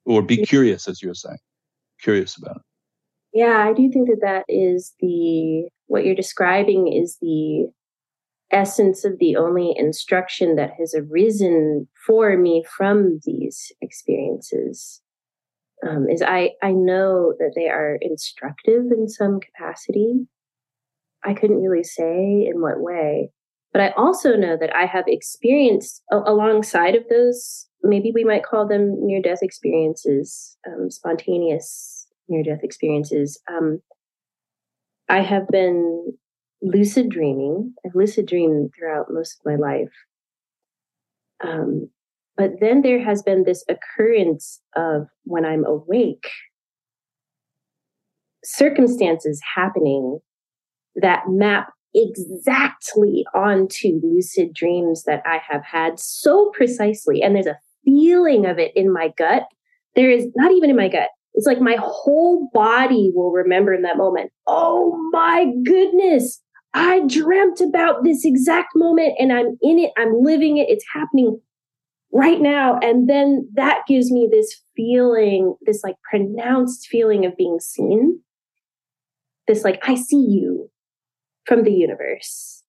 or 0.05 0.23
be 0.23 0.45
curious, 0.45 0.89
as 0.89 1.03
you're 1.03 1.15
saying, 1.15 1.39
curious 2.01 2.37
about 2.37 2.57
it. 2.57 2.63
Yeah, 3.33 3.67
I 3.67 3.73
do 3.73 3.91
think 3.91 4.09
that 4.09 4.21
that 4.21 4.45
is 4.49 4.93
the 5.01 5.69
what 5.87 6.05
you're 6.05 6.15
describing 6.15 6.93
is 6.93 7.17
the 7.21 7.71
essence 8.51 9.05
of 9.05 9.19
the 9.19 9.37
only 9.37 9.75
instruction 9.77 10.57
that 10.57 10.73
has 10.79 10.95
arisen 10.95 11.89
for 12.07 12.37
me 12.37 12.63
from 12.77 13.21
these 13.25 13.73
experiences. 13.81 15.01
Um, 15.87 16.07
is 16.09 16.23
I 16.23 16.51
I 16.63 16.73
know 16.73 17.35
that 17.39 17.53
they 17.57 17.69
are 17.69 17.99
instructive 18.01 18.85
in 18.93 19.09
some 19.09 19.41
capacity. 19.41 20.27
I 21.25 21.35
couldn't 21.35 21.63
really 21.63 21.85
say 21.85 22.47
in 22.47 22.61
what 22.61 22.81
way, 22.81 23.31
but 23.73 23.81
I 23.81 23.91
also 23.97 24.37
know 24.37 24.57
that 24.61 24.75
I 24.75 24.87
have 24.87 25.05
experienced 25.07 26.03
alongside 26.11 26.95
of 26.95 27.05
those 27.09 27.69
maybe 27.83 28.13
we 28.15 28.25
might 28.25 28.45
call 28.45 28.67
them 28.67 29.05
near 29.05 29.21
death 29.21 29.41
experiences, 29.43 30.57
um, 30.67 30.91
spontaneous 30.91 32.07
near 32.29 32.43
death 32.43 32.63
experiences. 32.63 33.41
Um, 33.51 33.81
I 35.09 35.21
have 35.21 35.49
been 35.49 36.17
lucid 36.63 37.09
dreaming. 37.11 37.75
I've 37.85 37.95
lucid 37.95 38.27
dreamed 38.27 38.73
throughout 38.77 39.07
most 39.11 39.39
of 39.41 39.47
my 39.51 39.57
life. 39.57 39.93
Um, 41.45 41.91
but 42.37 42.53
then 42.61 42.83
there 42.83 43.03
has 43.03 43.23
been 43.23 43.45
this 43.45 43.65
occurrence 43.69 44.61
of 44.77 45.09
when 45.25 45.45
I'm 45.45 45.65
awake, 45.65 46.29
circumstances 48.45 49.41
happening 49.55 50.21
that 50.97 51.25
map 51.29 51.73
exactly 51.95 53.25
onto 53.35 54.01
lucid 54.03 54.55
dreams 54.55 55.05
that 55.05 55.23
I 55.27 55.41
have 55.49 55.65
had 55.65 55.99
so 55.99 56.51
precisely. 56.55 57.23
And 57.23 57.35
there's 57.35 57.47
a 57.47 57.59
feeling 57.85 58.47
of 58.47 58.59
it 58.59 58.73
in 58.75 58.93
my 58.93 59.13
gut. 59.17 59.45
There 59.95 60.11
is 60.11 60.27
not 60.35 60.53
even 60.53 60.71
in 60.71 60.77
my 60.77 60.89
gut. 60.89 61.09
It's 61.35 61.47
like 61.47 61.61
my 61.61 61.77
whole 61.79 62.51
body 62.53 63.11
will 63.15 63.31
remember 63.31 63.73
in 63.73 63.83
that 63.83 63.97
moment. 63.97 64.31
Oh 64.47 64.99
my 65.13 65.47
goodness. 65.65 66.43
I 66.75 67.03
dreamt 67.07 67.61
about 67.61 68.03
this 68.03 68.25
exact 68.25 68.71
moment 68.75 69.15
and 69.19 69.33
I'm 69.33 69.59
in 69.63 69.79
it. 69.79 69.93
I'm 69.97 70.23
living 70.23 70.57
it. 70.57 70.69
It's 70.71 70.85
happening 70.95 71.41
right 72.13 72.41
now. 72.41 72.79
And 72.83 73.09
then 73.09 73.49
that 73.55 73.81
gives 73.87 74.11
me 74.11 74.29
this 74.31 74.63
feeling, 74.77 75.55
this 75.63 75.83
like 75.83 75.97
pronounced 76.09 76.87
feeling 76.87 77.27
of 77.27 77.37
being 77.37 77.61
seen. 77.61 78.21
This 79.49 79.65
like, 79.65 79.83
I 79.87 79.97
see 79.97 80.25
you 80.29 80.71
from 81.47 81.65
the 81.65 81.73
universe 81.73 82.63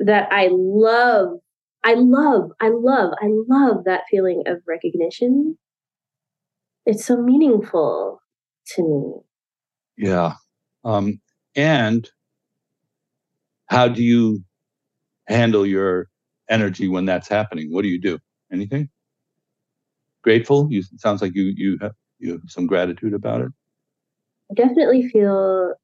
that 0.00 0.28
I 0.32 0.48
love. 0.52 1.38
I 1.84 1.94
love, 1.94 2.50
I 2.60 2.70
love, 2.70 3.12
I 3.22 3.28
love 3.48 3.84
that 3.84 4.02
feeling 4.10 4.42
of 4.46 4.58
recognition. 4.66 5.56
It's 6.84 7.04
so 7.04 7.16
meaningful 7.16 8.20
to 8.74 8.82
me. 8.82 10.06
Yeah. 10.08 10.34
Um, 10.84 11.20
and 11.54 12.08
how 13.66 13.88
do 13.88 14.02
you 14.02 14.42
handle 15.28 15.64
your 15.66 16.08
energy 16.48 16.88
when 16.88 17.04
that's 17.04 17.28
happening? 17.28 17.72
What 17.72 17.82
do 17.82 17.88
you 17.88 18.00
do? 18.00 18.18
Anything? 18.52 18.88
Grateful? 20.22 20.66
You 20.70 20.82
sounds 20.96 21.22
like 21.22 21.34
you 21.34 21.52
you 21.56 21.78
have 21.80 21.92
you 22.18 22.32
have 22.32 22.42
some 22.48 22.66
gratitude 22.66 23.14
about 23.14 23.42
it. 23.42 23.52
I 24.50 24.54
definitely 24.54 25.08
feel 25.08 25.74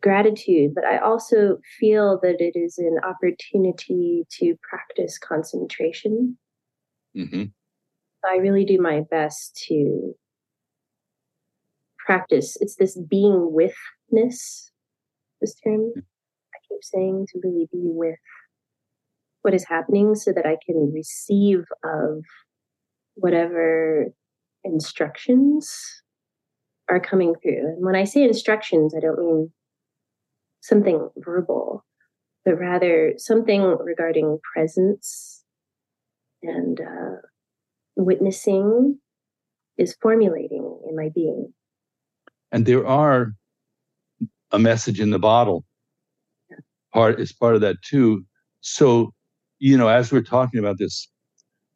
gratitude, 0.00 0.72
but 0.74 0.84
I 0.84 0.98
also 0.98 1.58
feel 1.78 2.18
that 2.22 2.36
it 2.40 2.58
is 2.58 2.78
an 2.78 2.98
opportunity 3.04 4.24
to 4.38 4.54
practice 4.68 5.18
concentration. 5.18 6.38
Mm-hmm. 7.16 7.44
I 8.24 8.36
really 8.36 8.64
do 8.64 8.80
my 8.80 9.02
best 9.10 9.62
to 9.68 10.14
practice. 11.98 12.56
It's 12.60 12.76
this 12.76 12.98
being 13.08 13.52
withness, 13.52 14.70
this 15.40 15.54
term 15.64 15.92
mm. 15.96 16.00
I 16.00 16.58
keep 16.68 16.82
saying 16.82 17.26
to 17.32 17.40
really 17.42 17.68
be 17.72 17.90
with 17.92 18.18
what 19.42 19.54
is 19.54 19.64
happening 19.68 20.14
so 20.14 20.32
that 20.32 20.46
I 20.46 20.56
can 20.66 20.92
receive 20.92 21.64
of 21.84 22.24
whatever 23.14 24.06
instructions 24.64 26.02
are 26.88 27.00
coming 27.00 27.34
through. 27.42 27.58
And 27.58 27.84
when 27.84 27.94
I 27.94 28.04
say 28.04 28.22
instructions, 28.22 28.94
I 28.96 29.00
don't 29.00 29.18
mean 29.18 29.52
something 30.60 31.08
verbal, 31.16 31.84
but 32.44 32.58
rather 32.58 33.14
something 33.16 33.62
regarding 33.62 34.38
presence 34.54 35.44
and 36.42 36.80
uh, 36.80 37.16
witnessing 37.96 38.98
is 39.76 39.96
formulating 40.00 40.80
in 40.88 40.96
my 40.96 41.08
being. 41.14 41.52
And 42.50 42.66
there 42.66 42.86
are 42.86 43.32
a 44.50 44.58
message 44.58 45.00
in 45.00 45.10
the 45.10 45.18
bottle. 45.18 45.64
Part 46.92 47.20
is 47.20 47.32
part 47.32 47.54
of 47.54 47.60
that 47.60 47.76
too. 47.82 48.24
So, 48.60 49.12
you 49.58 49.76
know, 49.76 49.88
as 49.88 50.10
we're 50.10 50.22
talking 50.22 50.58
about 50.58 50.78
this, 50.78 51.08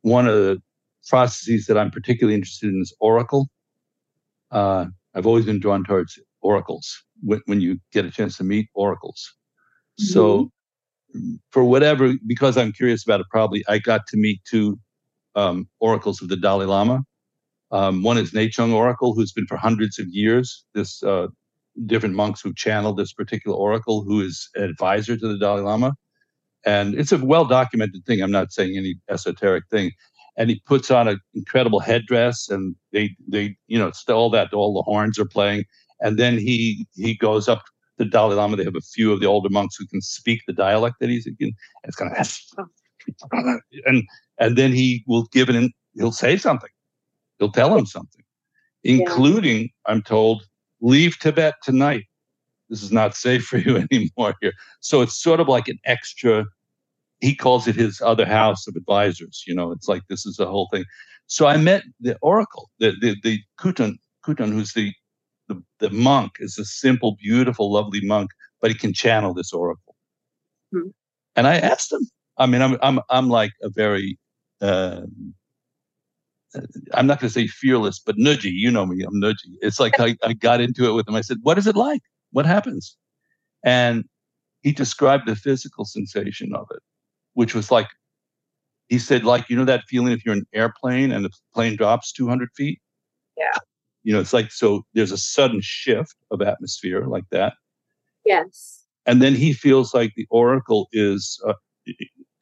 one 0.02 0.26
of 0.26 0.34
the 0.34 0.60
processes 1.08 1.66
that 1.66 1.76
I'm 1.76 1.90
particularly 1.90 2.34
interested 2.34 2.70
in 2.70 2.80
is 2.80 2.94
Oracle. 3.00 3.48
Uh, 4.50 4.86
I've 5.14 5.26
always 5.26 5.44
been 5.44 5.60
drawn 5.60 5.84
towards 5.84 6.18
oracles 6.42 7.02
when, 7.20 7.40
when 7.46 7.60
you 7.60 7.78
get 7.92 8.04
a 8.04 8.10
chance 8.10 8.36
to 8.38 8.44
meet 8.44 8.68
oracles. 8.74 9.32
Mm-hmm. 10.00 10.12
So, 10.12 10.50
for 11.50 11.64
whatever, 11.64 12.14
because 12.26 12.56
I'm 12.56 12.72
curious 12.72 13.04
about 13.04 13.20
it, 13.20 13.26
probably 13.30 13.64
I 13.68 13.78
got 13.78 14.06
to 14.08 14.16
meet 14.16 14.40
two 14.48 14.78
um, 15.34 15.68
oracles 15.80 16.22
of 16.22 16.28
the 16.28 16.36
Dalai 16.36 16.66
Lama. 16.66 17.04
Um, 17.70 18.02
one 18.02 18.18
is 18.18 18.32
Nechung 18.32 18.72
Oracle, 18.72 19.14
who's 19.14 19.32
been 19.32 19.46
for 19.46 19.56
hundreds 19.56 19.98
of 19.98 20.06
years. 20.08 20.64
This 20.74 21.02
uh, 21.02 21.28
different 21.86 22.14
monks 22.14 22.40
who 22.40 22.52
channeled 22.54 22.98
this 22.98 23.12
particular 23.12 23.56
oracle, 23.56 24.04
who 24.04 24.20
is 24.20 24.48
an 24.54 24.64
advisor 24.64 25.16
to 25.16 25.28
the 25.28 25.38
Dalai 25.38 25.62
Lama, 25.62 25.94
and 26.64 26.94
it's 26.94 27.12
a 27.12 27.18
well 27.18 27.44
documented 27.44 28.04
thing. 28.06 28.20
I'm 28.20 28.30
not 28.30 28.52
saying 28.52 28.76
any 28.76 28.96
esoteric 29.08 29.64
thing. 29.70 29.92
And 30.36 30.48
he 30.48 30.62
puts 30.64 30.90
on 30.90 31.08
an 31.08 31.20
incredible 31.34 31.80
headdress, 31.80 32.48
and 32.48 32.74
they 32.92 33.10
they 33.28 33.56
you 33.66 33.78
know 33.78 33.88
it's 33.88 34.08
all 34.08 34.30
that 34.30 34.52
all 34.54 34.74
the 34.74 34.82
horns 34.82 35.18
are 35.18 35.26
playing, 35.26 35.64
and 36.02 36.18
then 36.18 36.36
he 36.36 36.86
he 36.94 37.14
goes 37.14 37.48
up 37.48 37.62
to 37.98 38.04
Dalai 38.04 38.34
Lama. 38.34 38.56
They 38.56 38.64
have 38.64 38.76
a 38.76 38.80
few 38.80 39.12
of 39.12 39.20
the 39.20 39.26
older 39.26 39.48
monks 39.48 39.76
who 39.76 39.86
can 39.86 40.02
speak 40.02 40.40
the 40.46 40.52
dialect 40.52 40.96
that 41.00 41.08
he's 41.08 41.26
in. 41.26 41.52
It's 41.84 41.96
kind 41.96 42.14
of 42.14 42.60
and 43.86 44.02
and 44.38 44.58
then 44.58 44.72
he 44.72 45.04
will 45.06 45.24
give 45.32 45.48
it. 45.48 45.54
In, 45.54 45.70
he'll 45.94 46.12
say 46.12 46.36
something. 46.36 46.70
He'll 47.38 47.52
tell 47.52 47.76
him 47.76 47.86
something, 47.86 48.22
including 48.84 49.62
yeah. 49.62 49.66
I'm 49.86 50.02
told, 50.02 50.46
leave 50.80 51.18
Tibet 51.18 51.54
tonight. 51.62 52.04
This 52.68 52.82
is 52.82 52.92
not 52.92 53.14
safe 53.14 53.44
for 53.44 53.58
you 53.58 53.76
anymore 53.92 54.34
here. 54.40 54.52
So 54.80 55.02
it's 55.02 55.20
sort 55.20 55.40
of 55.40 55.48
like 55.48 55.68
an 55.68 55.78
extra. 55.84 56.44
He 57.20 57.34
calls 57.36 57.68
it 57.68 57.76
his 57.76 58.00
other 58.00 58.26
house 58.26 58.66
of 58.66 58.74
advisors. 58.76 59.44
You 59.46 59.54
know, 59.54 59.70
it's 59.70 59.88
like 59.88 60.02
this 60.08 60.26
is 60.26 60.36
the 60.36 60.46
whole 60.46 60.68
thing. 60.72 60.84
So 61.26 61.46
I 61.46 61.56
met 61.56 61.84
the 62.00 62.16
oracle, 62.20 62.70
the 62.78 62.92
the, 63.00 63.16
the 63.22 63.40
Khotun, 63.58 63.98
Khotun, 64.24 64.52
who's 64.52 64.72
the 64.72 64.92
the, 65.52 65.88
the 65.88 65.90
monk 65.90 66.32
is 66.40 66.58
a 66.58 66.64
simple, 66.64 67.16
beautiful, 67.20 67.72
lovely 67.72 68.00
monk, 68.02 68.30
but 68.60 68.70
he 68.70 68.76
can 68.76 68.92
channel 68.92 69.34
this 69.34 69.52
oracle. 69.52 69.96
Mm-hmm. 70.74 70.88
And 71.36 71.46
I 71.46 71.56
asked 71.58 71.92
him. 71.92 72.08
I 72.38 72.46
mean, 72.46 72.62
I'm 72.62 72.78
I'm 72.82 73.00
I'm 73.10 73.28
like 73.28 73.52
a 73.62 73.68
very 73.68 74.18
uh, 74.60 75.02
I'm 76.94 77.06
not 77.06 77.20
going 77.20 77.28
to 77.28 77.30
say 77.30 77.46
fearless, 77.46 77.98
but 77.98 78.16
nudgy. 78.16 78.52
You 78.52 78.70
know 78.70 78.86
me, 78.86 79.04
I'm 79.04 79.20
nudgy. 79.20 79.56
It's 79.60 79.80
like 79.80 79.98
I, 80.00 80.16
I 80.22 80.32
got 80.32 80.60
into 80.60 80.86
it 80.86 80.92
with 80.92 81.08
him. 81.08 81.14
I 81.14 81.20
said, 81.20 81.38
"What 81.42 81.58
is 81.58 81.66
it 81.66 81.76
like? 81.76 82.02
What 82.30 82.46
happens?" 82.46 82.96
And 83.64 84.04
he 84.62 84.72
described 84.72 85.26
the 85.26 85.36
physical 85.36 85.84
sensation 85.84 86.54
of 86.54 86.66
it, 86.70 86.82
which 87.34 87.54
was 87.54 87.70
like 87.70 87.88
he 88.88 88.98
said, 88.98 89.24
like 89.24 89.48
you 89.50 89.56
know 89.56 89.64
that 89.64 89.84
feeling 89.88 90.12
if 90.12 90.24
you're 90.24 90.34
in 90.34 90.40
an 90.40 90.46
airplane 90.54 91.12
and 91.12 91.24
the 91.24 91.30
plane 91.54 91.76
drops 91.76 92.12
200 92.12 92.48
feet. 92.56 92.80
Yeah 93.36 93.58
you 94.04 94.12
know 94.12 94.20
it's 94.20 94.32
like 94.32 94.50
so 94.50 94.84
there's 94.94 95.12
a 95.12 95.18
sudden 95.18 95.60
shift 95.62 96.16
of 96.30 96.42
atmosphere 96.42 97.06
like 97.06 97.28
that. 97.30 97.54
Yes. 98.24 98.84
And 99.06 99.20
then 99.20 99.34
he 99.34 99.52
feels 99.52 99.94
like 99.94 100.12
the 100.16 100.26
oracle 100.30 100.88
is 100.92 101.40
uh, 101.46 101.54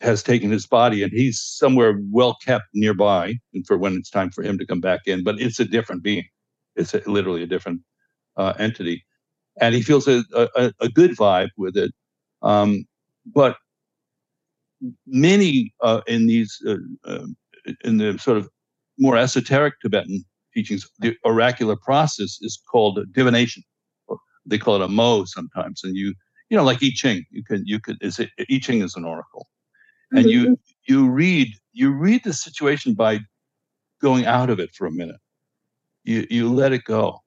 has 0.00 0.22
taken 0.22 0.50
his 0.50 0.66
body 0.66 1.02
and 1.02 1.12
he's 1.12 1.40
somewhere 1.40 1.98
well 2.10 2.36
kept 2.44 2.64
nearby 2.74 3.34
and 3.54 3.66
for 3.66 3.76
when 3.76 3.94
it's 3.94 4.10
time 4.10 4.30
for 4.30 4.42
him 4.42 4.58
to 4.58 4.66
come 4.66 4.80
back 4.80 5.00
in 5.06 5.22
but 5.24 5.40
it's 5.40 5.60
a 5.60 5.64
different 5.64 6.02
being. 6.02 6.24
It's 6.76 6.94
a, 6.94 7.02
literally 7.06 7.42
a 7.42 7.46
different 7.46 7.80
uh, 8.36 8.54
entity. 8.58 9.04
And 9.60 9.74
he 9.74 9.82
feels 9.82 10.08
a, 10.08 10.24
a, 10.34 10.72
a 10.80 10.88
good 10.88 11.12
vibe 11.16 11.50
with 11.56 11.76
it. 11.76 11.92
Um, 12.42 12.84
but 13.26 13.56
many 15.06 15.72
uh, 15.82 16.00
in 16.06 16.26
these 16.26 16.62
uh, 16.66 16.76
uh, 17.04 17.26
in 17.84 17.98
the 17.98 18.18
sort 18.18 18.38
of 18.38 18.48
more 18.98 19.16
esoteric 19.16 19.74
tibetan 19.80 20.24
teachings, 20.54 20.88
the 20.98 21.16
oracular 21.24 21.76
process 21.76 22.38
is 22.40 22.60
called 22.70 22.98
divination. 23.12 23.62
They 24.46 24.58
call 24.58 24.76
it 24.76 24.82
a 24.82 24.88
mo 24.88 25.24
sometimes. 25.26 25.82
And 25.84 25.96
you, 25.96 26.14
you 26.48 26.56
know, 26.56 26.64
like 26.64 26.82
I 26.82 26.90
Ching, 26.94 27.24
you 27.30 27.44
can 27.44 27.62
you 27.66 27.78
could, 27.78 27.98
is 28.00 28.18
it, 28.18 28.30
I 28.38 28.58
Ching 28.58 28.82
is 28.82 28.96
an 28.96 29.04
oracle. 29.04 29.46
And 30.12 30.26
mm-hmm. 30.26 30.28
you, 30.28 30.58
you 30.88 31.08
read, 31.08 31.48
you 31.72 31.92
read 31.92 32.24
the 32.24 32.32
situation 32.32 32.94
by 32.94 33.20
going 34.00 34.26
out 34.26 34.50
of 34.50 34.58
it 34.58 34.70
for 34.74 34.86
a 34.86 34.90
minute. 34.90 35.20
You, 36.04 36.26
you 36.30 36.52
let 36.52 36.72
it 36.72 36.84
go. 36.84 37.20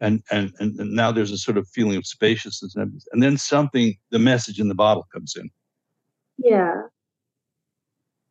And, 0.00 0.22
and, 0.30 0.52
and, 0.60 0.78
and 0.78 0.92
now 0.92 1.10
there's 1.10 1.32
a 1.32 1.38
sort 1.38 1.56
of 1.56 1.66
feeling 1.68 1.96
of 1.96 2.06
spaciousness 2.06 2.76
and, 2.76 3.00
and 3.12 3.22
then 3.22 3.38
something, 3.38 3.96
the 4.10 4.18
message 4.18 4.60
in 4.60 4.68
the 4.68 4.74
bottle 4.74 5.06
comes 5.12 5.34
in. 5.36 5.48
Yeah. 6.36 6.82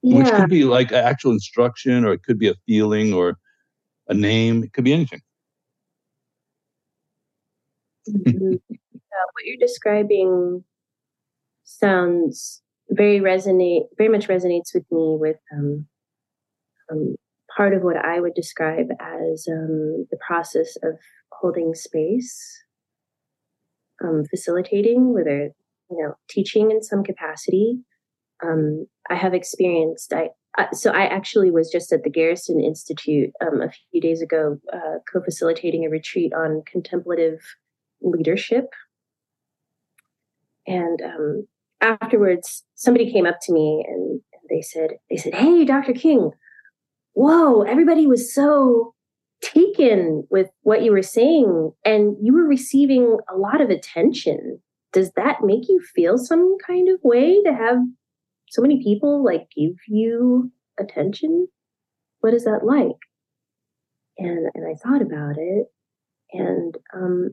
yeah. 0.03 0.17
Which 0.17 0.29
could 0.29 0.49
be 0.49 0.65
like 0.65 0.91
actual 0.91 1.31
instruction 1.31 2.05
or 2.05 2.13
it 2.13 2.23
could 2.23 2.37
be 2.37 2.47
a 2.47 2.55
feeling 2.67 3.11
or 3.13 3.37
a 4.07 4.13
name, 4.13 4.63
it 4.63 4.73
could 4.73 4.83
be 4.83 4.93
anything. 4.93 5.21
Mm-hmm. 8.09 8.55
Uh, 9.13 9.27
what 9.33 9.45
you're 9.45 9.57
describing 9.59 10.63
sounds 11.63 12.61
very 12.89 13.19
resonate, 13.19 13.87
very 13.97 14.09
much 14.09 14.27
resonates 14.27 14.73
with 14.73 14.83
me 14.91 15.17
with 15.19 15.37
um, 15.53 15.87
um, 16.91 17.15
part 17.55 17.73
of 17.73 17.83
what 17.83 17.97
I 17.97 18.19
would 18.19 18.33
describe 18.33 18.87
as 18.99 19.47
um, 19.49 20.07
the 20.11 20.17
process 20.25 20.75
of 20.83 20.95
holding 21.31 21.73
space, 21.75 22.63
um, 24.03 24.23
facilitating, 24.29 25.13
whether 25.13 25.51
you 25.89 26.03
know 26.03 26.15
teaching 26.29 26.71
in 26.71 26.81
some 26.81 27.03
capacity. 27.03 27.79
Um, 28.43 28.87
I 29.09 29.15
have 29.15 29.33
experienced. 29.33 30.11
I 30.11 30.29
uh, 30.57 30.71
so 30.71 30.91
I 30.91 31.05
actually 31.05 31.49
was 31.51 31.71
just 31.71 31.91
at 31.91 32.03
the 32.03 32.09
Garrison 32.09 32.59
Institute 32.61 33.31
um, 33.41 33.61
a 33.61 33.71
few 33.91 34.01
days 34.01 34.21
ago, 34.21 34.59
uh, 34.71 34.99
co-facilitating 35.11 35.85
a 35.85 35.89
retreat 35.89 36.31
on 36.33 36.61
contemplative 36.71 37.39
leadership. 38.01 38.65
And 40.67 41.01
um, 41.01 41.47
afterwards, 41.81 42.63
somebody 42.75 43.11
came 43.11 43.25
up 43.25 43.37
to 43.43 43.53
me 43.53 43.85
and 43.87 44.21
they 44.49 44.61
said, 44.61 44.91
"They 45.09 45.17
said, 45.17 45.33
hey, 45.33 45.65
Dr. 45.65 45.93
King, 45.93 46.31
whoa, 47.13 47.63
everybody 47.63 48.05
was 48.05 48.33
so 48.33 48.93
taken 49.41 50.25
with 50.29 50.49
what 50.61 50.83
you 50.83 50.91
were 50.91 51.01
saying 51.01 51.71
and 51.83 52.15
you 52.21 52.33
were 52.33 52.47
receiving 52.47 53.17
a 53.29 53.35
lot 53.37 53.59
of 53.59 53.69
attention. 53.69 54.59
Does 54.93 55.11
that 55.15 55.39
make 55.43 55.67
you 55.67 55.81
feel 55.95 56.17
some 56.17 56.57
kind 56.65 56.87
of 56.87 56.99
way 57.03 57.41
to 57.43 57.53
have 57.53 57.77
so 58.53 58.61
many 58.61 58.83
people 58.83 59.23
like 59.23 59.47
give 59.55 59.75
you 59.87 60.51
attention? 60.79 61.47
What 62.19 62.35
is 62.35 62.45
that 62.45 62.63
like? 62.63 62.99
And 64.19 64.47
and 64.53 64.67
I 64.67 64.75
thought 64.75 65.01
about 65.01 65.37
it 65.39 65.65
and 66.31 66.77
um 66.93 67.31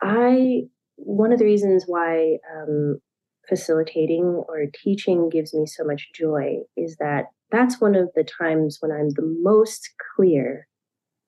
I 0.00 0.62
one 0.96 1.32
of 1.32 1.38
the 1.38 1.44
reasons 1.44 1.84
why 1.86 2.38
um, 2.56 2.98
facilitating 3.46 4.24
or 4.48 4.64
teaching 4.82 5.28
gives 5.28 5.52
me 5.52 5.66
so 5.66 5.84
much 5.84 6.08
joy 6.14 6.60
is 6.78 6.96
that 6.96 7.26
that's 7.50 7.78
one 7.78 7.94
of 7.94 8.08
the 8.14 8.24
times 8.24 8.78
when 8.80 8.90
I'm 8.90 9.10
the 9.10 9.38
most 9.42 9.90
clear 10.16 10.66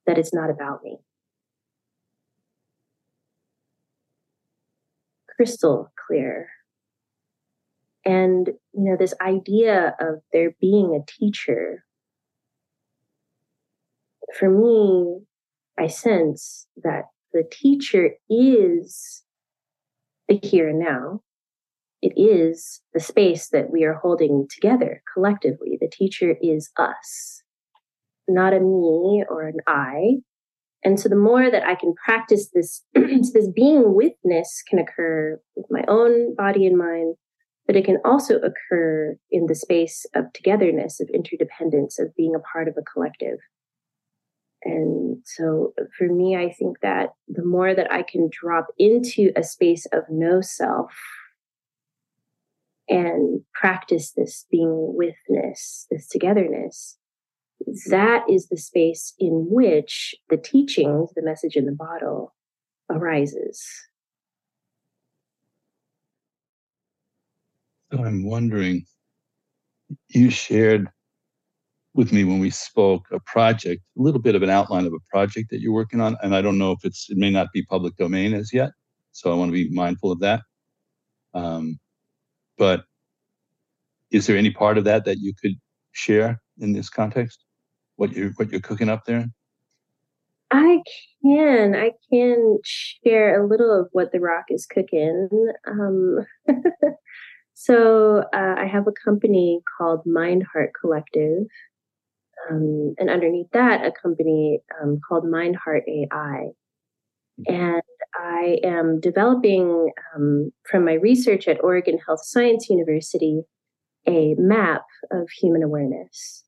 that 0.06 0.16
it's 0.16 0.32
not 0.32 0.48
about 0.48 0.82
me. 0.82 0.96
Crystal 5.36 5.92
clear. 6.08 6.48
And, 8.04 8.48
you 8.72 8.84
know, 8.84 8.96
this 8.98 9.14
idea 9.20 9.94
of 10.00 10.22
there 10.32 10.54
being 10.60 10.98
a 10.98 11.04
teacher, 11.10 11.84
for 14.38 14.48
me, 14.48 15.20
I 15.78 15.88
sense 15.88 16.66
that 16.82 17.04
the 17.32 17.44
teacher 17.50 18.10
is 18.30 19.22
the 20.26 20.40
here 20.42 20.68
and 20.68 20.78
now 20.78 21.20
it 22.00 22.12
is 22.16 22.80
the 22.94 23.00
space 23.00 23.48
that 23.48 23.70
we 23.70 23.84
are 23.84 23.94
holding 23.94 24.46
together 24.48 25.02
collectively. 25.12 25.76
The 25.80 25.90
teacher 25.90 26.36
is 26.40 26.70
us, 26.78 27.42
not 28.28 28.54
a 28.54 28.60
me 28.60 29.24
or 29.28 29.48
an 29.48 29.58
I. 29.66 30.18
And 30.84 30.98
so 30.98 31.08
the 31.08 31.16
more 31.16 31.50
that 31.50 31.66
I 31.66 31.74
can 31.74 31.94
practice 32.04 32.50
this, 32.54 32.84
this 32.94 33.48
being 33.54 33.94
witness 33.94 34.62
can 34.68 34.78
occur 34.78 35.40
with 35.56 35.66
my 35.70 35.84
own 35.88 36.34
body 36.34 36.66
and 36.66 36.78
mind, 36.78 37.16
but 37.66 37.76
it 37.76 37.84
can 37.84 37.98
also 38.04 38.36
occur 38.36 39.16
in 39.30 39.46
the 39.46 39.54
space 39.54 40.06
of 40.14 40.32
togetherness, 40.32 41.00
of 41.00 41.08
interdependence, 41.12 41.98
of 41.98 42.14
being 42.16 42.34
a 42.34 42.52
part 42.52 42.68
of 42.68 42.74
a 42.78 42.82
collective. 42.82 43.38
And 44.64 45.18
so 45.24 45.72
for 45.96 46.08
me, 46.08 46.36
I 46.36 46.52
think 46.52 46.80
that 46.80 47.10
the 47.28 47.44
more 47.44 47.74
that 47.74 47.92
I 47.92 48.02
can 48.02 48.28
drop 48.30 48.68
into 48.78 49.30
a 49.36 49.42
space 49.42 49.86
of 49.92 50.04
no 50.08 50.40
self, 50.40 50.92
and 52.88 53.42
practice 53.52 54.12
this 54.12 54.46
being 54.50 54.94
withness, 54.94 55.86
this 55.90 56.08
togetherness, 56.08 56.97
that 57.90 58.24
is 58.28 58.48
the 58.48 58.56
space 58.56 59.14
in 59.18 59.46
which 59.50 60.14
the 60.30 60.36
teachings, 60.36 61.10
the 61.14 61.22
message 61.22 61.56
in 61.56 61.66
the 61.66 61.72
bottle, 61.72 62.34
arises. 62.90 63.62
So 67.92 68.04
I'm 68.04 68.24
wondering, 68.24 68.84
you 70.08 70.30
shared 70.30 70.88
with 71.94 72.12
me 72.12 72.22
when 72.22 72.38
we 72.38 72.50
spoke 72.50 73.06
a 73.10 73.20
project, 73.20 73.82
a 73.98 74.02
little 74.02 74.20
bit 74.20 74.34
of 74.34 74.42
an 74.42 74.50
outline 74.50 74.86
of 74.86 74.92
a 74.92 75.10
project 75.10 75.50
that 75.50 75.60
you're 75.60 75.72
working 75.72 76.00
on, 76.00 76.16
and 76.22 76.34
I 76.34 76.42
don't 76.42 76.58
know 76.58 76.72
if 76.72 76.84
it's 76.84 77.08
it 77.10 77.16
may 77.16 77.30
not 77.30 77.48
be 77.52 77.64
public 77.64 77.96
domain 77.96 78.34
as 78.34 78.52
yet, 78.52 78.70
so 79.12 79.32
I 79.32 79.34
want 79.34 79.48
to 79.48 79.52
be 79.52 79.70
mindful 79.70 80.12
of 80.12 80.20
that. 80.20 80.42
Um, 81.34 81.78
but 82.56 82.84
is 84.10 84.26
there 84.26 84.36
any 84.36 84.50
part 84.50 84.78
of 84.78 84.84
that 84.84 85.04
that 85.06 85.18
you 85.18 85.32
could 85.40 85.54
share 85.92 86.40
in 86.58 86.72
this 86.72 86.90
context? 86.90 87.44
What 87.98 88.12
you're 88.12 88.30
what 88.30 88.52
you're 88.52 88.60
cooking 88.60 88.88
up 88.88 89.06
there? 89.06 89.26
I 90.52 90.82
can. 91.20 91.74
I 91.74 91.90
can 92.10 92.58
share 92.64 93.42
a 93.42 93.46
little 93.46 93.80
of 93.80 93.88
what 93.90 94.12
the 94.12 94.20
rock 94.20 94.44
is 94.50 94.66
cooking. 94.66 95.28
Um, 95.66 96.18
so 97.54 98.22
uh, 98.32 98.54
I 98.56 98.66
have 98.66 98.86
a 98.86 98.92
company 99.04 99.60
called 99.76 100.06
Mind 100.06 100.44
Heart 100.52 100.70
Collective, 100.80 101.42
um, 102.48 102.94
and 103.00 103.10
underneath 103.10 103.50
that, 103.52 103.84
a 103.84 103.90
company 103.90 104.60
um, 104.80 105.00
called 105.06 105.28
Mind 105.28 105.56
Heart 105.56 105.82
AI. 105.88 106.50
And 107.48 107.82
I 108.14 108.58
am 108.62 109.00
developing 109.00 109.90
um, 110.14 110.52
from 110.70 110.84
my 110.84 110.94
research 110.94 111.48
at 111.48 111.62
Oregon 111.64 111.98
Health 112.06 112.20
Science 112.22 112.70
University 112.70 113.42
a 114.06 114.34
map 114.38 114.84
of 115.10 115.28
human 115.30 115.64
awareness. 115.64 116.44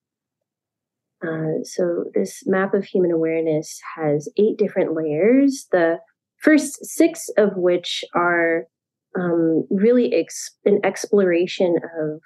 Uh, 1.23 1.63
so, 1.65 2.05
this 2.15 2.43
map 2.47 2.73
of 2.75 2.85
human 2.85 3.11
awareness 3.11 3.79
has 3.97 4.29
eight 4.39 4.57
different 4.57 4.95
layers, 4.95 5.67
the 5.71 5.99
first 6.39 6.85
six 6.85 7.29
of 7.37 7.51
which 7.57 8.05
are 8.15 8.65
um, 9.19 9.67
really 9.71 10.15
ex- 10.15 10.57
an 10.65 10.81
exploration 10.85 11.77
of 12.01 12.21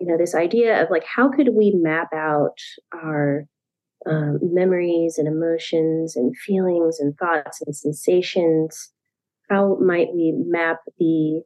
you 0.00 0.06
know 0.06 0.18
this 0.18 0.34
idea 0.34 0.82
of 0.82 0.90
like 0.90 1.04
how 1.04 1.30
could 1.30 1.50
we 1.54 1.72
map 1.76 2.08
out 2.12 2.56
our 2.92 3.46
um, 4.08 4.38
memories 4.42 5.16
and 5.18 5.28
emotions 5.28 6.16
and 6.16 6.36
feelings 6.36 6.98
and 6.98 7.16
thoughts 7.18 7.60
and 7.64 7.76
sensations. 7.76 8.90
How 9.48 9.76
might 9.80 10.08
we 10.14 10.34
map 10.36 10.78
the 10.98 11.42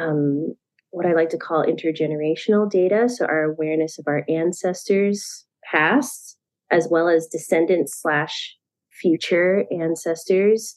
um, 0.00 0.54
what 0.90 1.06
I 1.06 1.12
like 1.12 1.28
to 1.30 1.38
call 1.38 1.64
intergenerational 1.64 2.70
data? 2.70 3.08
So 3.08 3.26
our 3.26 3.44
awareness 3.44 3.98
of 3.98 4.06
our 4.08 4.24
ancestors' 4.28 5.46
past, 5.70 6.36
as 6.70 6.88
well 6.90 7.08
as 7.08 7.26
descendants 7.26 8.00
slash 8.00 8.56
future 8.90 9.64
ancestors, 9.70 10.76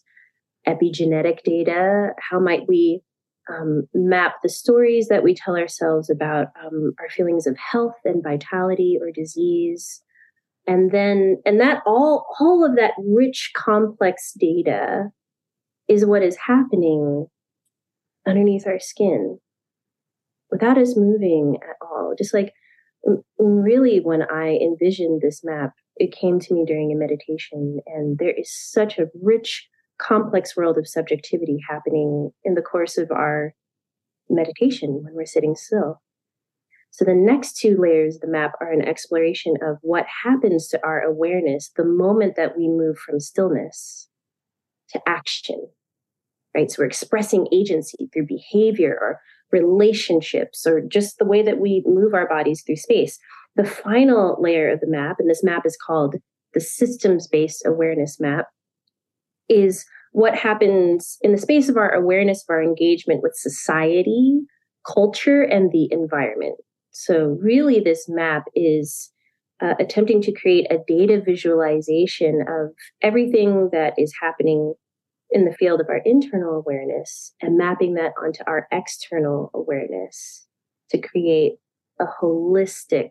epigenetic 0.67 1.43
data. 1.43 2.09
How 2.19 2.39
might 2.39 2.67
we 2.67 3.01
um, 3.49 3.83
map 3.93 4.35
the 4.41 4.49
stories 4.49 5.07
that 5.09 5.23
we 5.23 5.35
tell 5.35 5.57
ourselves 5.57 6.09
about 6.09 6.47
um, 6.63 6.93
our 6.99 7.09
feelings 7.09 7.45
of 7.45 7.57
health 7.57 7.95
and 8.05 8.23
vitality 8.23 8.97
or 9.01 9.11
disease? 9.11 10.01
and 10.67 10.91
then 10.91 11.41
and 11.45 11.59
that 11.59 11.81
all 11.85 12.25
all 12.39 12.65
of 12.65 12.75
that 12.75 12.93
rich 12.97 13.51
complex 13.55 14.33
data 14.37 15.09
is 15.87 16.05
what 16.05 16.23
is 16.23 16.37
happening 16.47 17.27
underneath 18.27 18.65
our 18.65 18.79
skin 18.79 19.37
without 20.49 20.77
us 20.77 20.95
moving 20.95 21.57
at 21.61 21.75
all 21.81 22.13
just 22.17 22.33
like 22.33 22.53
really 23.37 23.99
when 23.99 24.23
i 24.23 24.57
envisioned 24.61 25.21
this 25.21 25.43
map 25.43 25.73
it 25.97 26.11
came 26.11 26.39
to 26.39 26.53
me 26.53 26.63
during 26.65 26.91
a 26.91 26.95
meditation 26.95 27.79
and 27.87 28.17
there 28.17 28.33
is 28.35 28.51
such 28.51 28.97
a 28.97 29.07
rich 29.21 29.67
complex 29.99 30.55
world 30.55 30.77
of 30.77 30.87
subjectivity 30.87 31.57
happening 31.69 32.31
in 32.43 32.55
the 32.55 32.61
course 32.61 32.97
of 32.97 33.11
our 33.11 33.53
meditation 34.29 35.01
when 35.03 35.13
we're 35.13 35.25
sitting 35.25 35.55
still 35.55 36.01
so 36.93 37.05
the 37.05 37.15
next 37.15 37.57
two 37.57 37.75
layers 37.75 38.15
of 38.15 38.21
the 38.21 38.27
map 38.27 38.51
are 38.61 38.71
an 38.71 38.87
exploration 38.87 39.55
of 39.63 39.77
what 39.81 40.05
happens 40.23 40.67
to 40.67 40.85
our 40.85 41.01
awareness 41.01 41.71
the 41.75 41.83
moment 41.83 42.35
that 42.35 42.55
we 42.55 42.67
move 42.67 42.99
from 42.99 43.19
stillness 43.19 44.09
to 44.89 45.01
action. 45.07 45.69
Right? 46.55 46.69
So 46.69 46.83
we're 46.83 46.85
expressing 46.85 47.47
agency 47.51 48.09
through 48.13 48.27
behavior 48.27 48.95
or 49.01 49.19
relationships 49.53 50.65
or 50.65 50.81
just 50.81 51.17
the 51.19 51.25
way 51.25 51.41
that 51.43 51.59
we 51.59 51.83
move 51.85 52.13
our 52.13 52.27
bodies 52.27 52.63
through 52.65 52.75
space. 52.75 53.17
The 53.55 53.63
final 53.63 54.37
layer 54.41 54.71
of 54.71 54.79
the 54.79 54.89
map, 54.89 55.17
and 55.19 55.29
this 55.29 55.43
map 55.43 55.65
is 55.65 55.77
called 55.77 56.15
the 56.53 56.59
systems 56.59 57.27
based 57.27 57.63
awareness 57.65 58.19
map, 58.19 58.47
is 59.47 59.85
what 60.11 60.35
happens 60.35 61.17
in 61.21 61.31
the 61.31 61.37
space 61.37 61.69
of 61.69 61.77
our 61.77 61.91
awareness 61.91 62.43
of 62.43 62.53
our 62.53 62.63
engagement 62.63 63.21
with 63.21 63.33
society, 63.35 64.41
culture, 64.85 65.43
and 65.43 65.71
the 65.71 65.87
environment. 65.91 66.55
So, 66.91 67.37
really, 67.41 67.79
this 67.79 68.05
map 68.07 68.43
is 68.55 69.11
uh, 69.61 69.73
attempting 69.79 70.21
to 70.23 70.31
create 70.31 70.71
a 70.71 70.79
data 70.87 71.21
visualization 71.23 72.43
of 72.47 72.71
everything 73.01 73.69
that 73.71 73.93
is 73.97 74.13
happening 74.21 74.73
in 75.33 75.45
the 75.45 75.53
field 75.53 75.81
of 75.81 75.89
our 75.89 75.99
internal 76.05 76.55
awareness 76.55 77.33
and 77.41 77.57
mapping 77.57 77.95
that 77.95 78.13
onto 78.21 78.43
our 78.45 78.67
external 78.71 79.49
awareness 79.55 80.45
to 80.91 80.99
create 80.99 81.53
a 81.99 82.05
holistic 82.21 83.09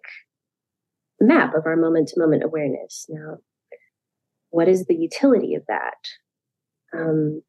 map 1.21 1.53
of 1.55 1.67
our 1.67 1.77
moment 1.77 2.09
to 2.09 2.21
moment 2.21 2.45
awareness. 2.45 3.07
Now, 3.09 3.39
what 4.51 4.69
is 4.69 4.87
the 4.87 4.95
utility 4.95 5.57
of 5.57 5.65
that? 5.67 5.99
Um, 6.97 7.43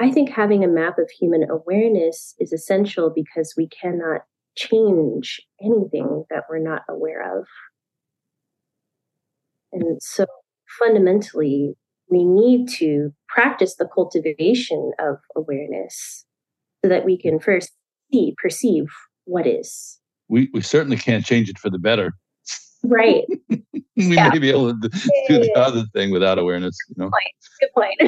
I 0.00 0.10
think 0.10 0.30
having 0.30 0.64
a 0.64 0.68
map 0.68 0.98
of 0.98 1.08
human 1.10 1.48
awareness 1.48 2.34
is 2.40 2.52
essential 2.52 3.12
because 3.14 3.54
we 3.56 3.68
cannot 3.68 4.22
change 4.56 5.40
anything 5.60 6.24
that 6.30 6.44
we're 6.50 6.58
not 6.58 6.82
aware 6.88 7.38
of. 7.38 7.46
And 9.72 10.02
so 10.02 10.26
fundamentally, 10.80 11.76
we 12.12 12.24
need 12.24 12.68
to 12.68 13.12
practice 13.28 13.76
the 13.76 13.88
cultivation 13.92 14.92
of 14.98 15.16
awareness 15.34 16.26
so 16.84 16.88
that 16.88 17.06
we 17.06 17.16
can 17.16 17.40
first 17.40 17.72
see, 18.12 18.34
perceive 18.36 18.86
what 19.24 19.46
is. 19.46 19.98
We, 20.28 20.50
we 20.52 20.60
certainly 20.60 20.98
can't 20.98 21.24
change 21.24 21.48
it 21.48 21.58
for 21.58 21.70
the 21.70 21.78
better. 21.78 22.12
Right. 22.84 23.24
we 23.48 23.64
yeah. 23.96 24.28
may 24.28 24.38
be 24.38 24.50
able 24.50 24.78
to 24.78 24.88
do 25.28 25.38
the 25.38 25.52
other 25.56 25.84
thing 25.94 26.10
without 26.10 26.38
awareness. 26.38 26.76
You 26.90 27.04
know? 27.04 27.10
Good 27.60 27.70
point. 27.74 27.98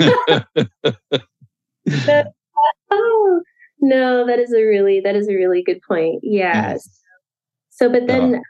Good 0.00 0.44
point. 0.56 2.26
oh 2.90 3.42
no, 3.80 4.26
that 4.26 4.38
is 4.38 4.52
a 4.52 4.62
really 4.62 5.00
that 5.00 5.14
is 5.14 5.28
a 5.28 5.34
really 5.34 5.62
good 5.62 5.80
point. 5.86 6.20
Yes. 6.22 6.88
So, 7.70 7.90
but 7.90 8.06
then 8.06 8.34
uh-huh. 8.34 8.42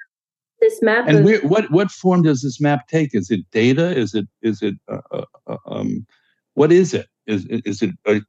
This 0.64 0.80
map. 0.80 1.04
And 1.06 1.18
of, 1.18 1.24
where, 1.26 1.40
what 1.42 1.70
what 1.70 1.90
form 1.90 2.22
does 2.22 2.40
this 2.40 2.58
map 2.58 2.88
take? 2.88 3.14
Is 3.14 3.30
it 3.30 3.40
data? 3.52 3.94
Is 3.94 4.14
it 4.14 4.26
is 4.40 4.62
it 4.62 4.76
uh, 4.90 5.02
uh, 5.12 5.24
uh 5.46 5.56
um, 5.66 6.06
what 6.54 6.72
is 6.72 6.94
it? 6.94 7.06
Is 7.26 7.44
is 7.50 7.82
it 7.82 7.90
a 8.06 8.22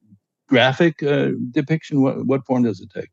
graphic 0.46 1.02
uh, 1.02 1.30
depiction? 1.50 2.02
What 2.02 2.26
what 2.26 2.44
form 2.44 2.64
does 2.64 2.78
it 2.82 2.90
take? 2.94 3.08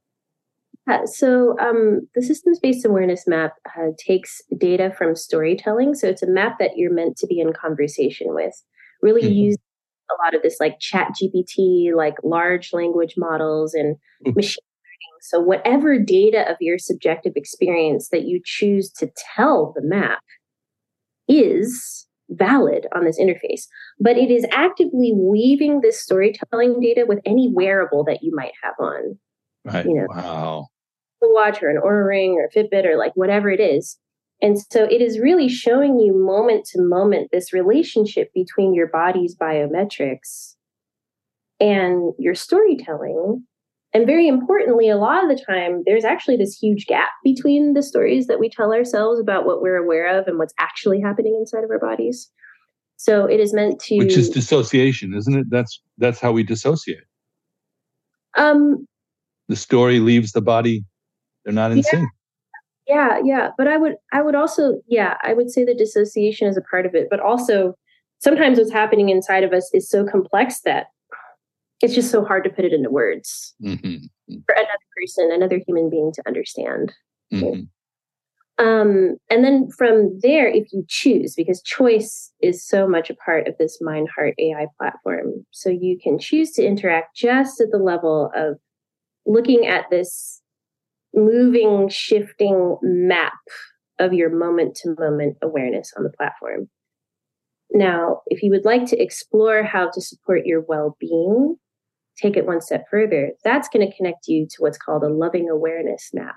Uh, 0.92 1.06
so 1.06 1.58
um, 1.60 2.02
the 2.16 2.22
systems 2.22 2.60
based 2.60 2.86
awareness 2.86 3.26
map 3.26 3.54
uh, 3.78 3.92
takes 3.98 4.42
data 4.58 4.94
from 4.98 5.16
storytelling. 5.16 5.96
So 5.96 6.08
it's 6.10 6.22
a 6.22 6.28
map 6.28 6.60
that 6.60 6.72
you're 6.76 6.94
meant 6.94 7.16
to 7.20 7.28
be 7.28 7.40
in 7.40 7.54
conversation 7.54 8.34
with. 8.34 8.62
Really 9.02 9.22
mm-hmm. 9.22 9.52
use 9.52 9.58
a 10.12 10.16
lot 10.22 10.36
of 10.36 10.42
this 10.42 10.58
like 10.60 10.80
ChatGPT, 10.82 11.96
like 11.96 12.16
large 12.26 12.74
language 12.74 13.14
models 13.16 13.74
and 13.74 13.96
mm-hmm. 13.96 14.36
machine 14.36 14.66
so, 15.22 15.40
whatever 15.40 15.98
data 15.98 16.50
of 16.50 16.58
your 16.60 16.78
subjective 16.78 17.34
experience 17.36 18.10
that 18.10 18.24
you 18.24 18.42
choose 18.44 18.92
to 18.94 19.10
tell 19.36 19.74
the 19.76 19.82
map 19.82 20.22
is 21.28 22.08
valid 22.30 22.88
on 22.96 23.06
this 23.06 23.20
interface, 23.20 23.64
but 24.00 24.18
it 24.18 24.30
is 24.30 24.46
actively 24.52 25.14
weaving 25.16 25.82
this 25.82 26.02
storytelling 26.02 26.80
data 26.80 27.06
with 27.08 27.20
any 27.26 27.52
wearable 27.54 28.04
that 28.04 28.20
you 28.22 28.36
might 28.36 28.54
have 28.62 28.74
on. 28.80 29.18
Right. 29.66 29.86
You 29.86 29.94
know, 29.96 30.08
wow. 30.10 30.68
A 31.24 31.28
watch 31.28 31.64
or 31.64 31.70
an 31.70 31.82
Oura 31.82 32.06
ring 32.06 32.34
or 32.34 32.46
a 32.46 32.52
Fitbit 32.52 32.86
or 32.86 32.98
like 32.98 33.14
whatever 33.16 33.50
it 33.50 33.62
is. 33.62 33.98
And 34.42 34.58
so 34.60 34.84
it 34.84 35.02
is 35.02 35.20
really 35.20 35.48
showing 35.48 36.00
you 36.00 36.14
moment 36.14 36.66
to 36.74 36.82
moment 36.82 37.30
this 37.32 37.54
relationship 37.54 38.30
between 38.34 38.74
your 38.74 38.88
body's 38.88 39.38
biometrics 39.38 40.56
and 41.62 42.14
your 42.20 42.36
storytelling 42.36 43.46
and 43.94 44.08
very 44.08 44.28
importantly, 44.28 44.90
a 44.90 44.98
lot 44.98 45.24
of 45.24 45.30
the 45.30 45.44
time, 45.44 45.84
there's 45.86 46.04
actually 46.04 46.38
this 46.38 46.58
huge 46.58 46.88
gap 46.88 47.10
between 47.24 47.74
the 47.74 47.84
stories 47.84 48.28
that 48.28 48.40
we 48.40 48.50
tell 48.50 48.74
ourselves 48.74 49.20
about 49.20 49.46
what 49.46 49.62
we're 49.62 49.78
aware 49.78 50.20
of 50.20 50.28
and 50.28 50.40
what's 50.40 50.54
actually 50.60 51.00
happening 51.00 51.36
inside 51.36 51.64
of 51.64 51.70
our 51.70 51.80
bodies. 51.80 52.30
So 52.98 53.26
it 53.26 53.40
is 53.40 53.54
meant 53.54 53.80
to 53.82 53.98
Which 53.98 54.18
is 54.18 54.30
dissociation, 54.30 55.14
isn't 55.14 55.38
it? 55.38 55.46
That's 55.50 55.82
that's 55.98 56.20
how 56.20 56.32
we 56.32 56.44
dissociate. 56.44 57.04
Um 58.36 58.88
the 59.48 59.56
story 59.56 60.00
leaves 60.00 60.32
the 60.32 60.42
body. 60.42 60.84
They're 61.44 61.54
not 61.54 61.72
in 61.72 61.80
yeah, 61.80 61.84
sync. 61.84 62.10
Yeah, 62.88 63.20
yeah. 63.24 63.50
But 63.58 63.68
I 63.68 63.78
would 63.78 63.96
I 64.12 64.22
would 64.22 64.36
also, 64.36 64.82
yeah, 64.88 65.18
I 65.22 65.34
would 65.34 65.52
say 65.52 65.64
that 65.66 65.78
dissociation 65.78 66.48
is 66.48 66.58
a 66.58 66.62
part 66.62 66.86
of 66.86 66.96
it, 66.96 67.08
but 67.10 67.20
also 67.20 67.76
sometimes 68.20 68.58
what's 68.58 68.72
happening 68.72 69.10
inside 69.10 69.44
of 69.44 69.54
us 69.54 69.70
is 69.74 69.90
so 69.90 70.06
complex 70.06 70.62
that 70.62 70.88
it's 71.84 71.94
just 71.94 72.10
so 72.10 72.24
hard 72.24 72.46
to 72.46 72.50
put 72.50 72.64
it 72.64 72.72
into 72.72 72.90
words 72.90 73.54
mm-hmm. 73.62 74.06
for 74.46 74.56
another 74.56 74.88
person, 74.98 75.32
another 75.34 75.60
human 75.68 75.90
being 75.90 76.14
to 76.14 76.24
understand. 76.26 76.94
Mm-hmm. 77.32 77.64
Um, 78.64 79.18
and 79.30 79.44
then 79.44 79.70
from 79.78 80.18
there, 80.22 80.48
if 80.48 80.72
you 80.72 80.86
choose, 80.88 81.36
because 81.36 81.62
choice 81.62 82.32
is 82.42 82.66
so 82.66 82.88
much 82.88 83.10
a 83.10 83.16
part 83.16 83.50
of 83.50 83.58
this 83.58 83.80
Mind 83.82 84.08
Heart 84.16 84.36
AI 84.40 84.68
platform, 84.80 85.46
so 85.52 85.70
you 85.70 85.98
can 86.02 86.18
choose 86.18 86.52
to 86.52 86.66
interact 86.66 87.18
just 87.18 87.60
at 87.60 87.72
the 87.72 87.80
level 87.80 88.32
of 88.34 88.60
looking 89.26 89.68
at 89.68 89.90
this 89.90 90.42
moving, 91.14 91.90
shifting 91.90 92.78
map 92.82 93.34
of 94.00 94.14
your 94.14 94.30
moment 94.30 94.76
to 94.76 94.96
moment 94.98 95.36
awareness 95.42 95.92
on 95.98 96.04
the 96.04 96.12
platform. 96.12 96.70
Now, 97.72 98.22
if 98.28 98.42
you 98.42 98.52
would 98.52 98.66
like 98.66 98.86
to 98.88 99.02
explore 99.02 99.64
how 99.64 99.90
to 99.90 100.00
support 100.00 100.46
your 100.46 100.62
well 100.62 100.96
being, 101.00 101.58
take 102.18 102.38
it 102.38 102.46
one 102.46 102.62
step 102.62 102.86
further, 102.90 103.32
that's 103.44 103.70
going 103.70 103.86
to 103.86 103.96
connect 103.96 104.28
you 104.28 104.46
to 104.48 104.58
what's 104.60 104.78
called 104.78 105.04
a 105.04 105.10
loving 105.10 105.50
awareness 105.50 106.12
map. 106.14 106.36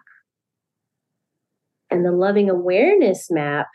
And 1.91 2.05
the 2.05 2.13
loving 2.13 2.51
awareness 2.51 3.31
map 3.31 3.67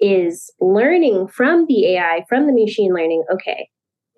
is 0.00 0.52
learning 0.60 1.28
from 1.28 1.66
the 1.66 1.94
AI, 1.94 2.24
from 2.28 2.46
the 2.46 2.52
machine 2.52 2.94
learning, 2.94 3.24
okay, 3.32 3.68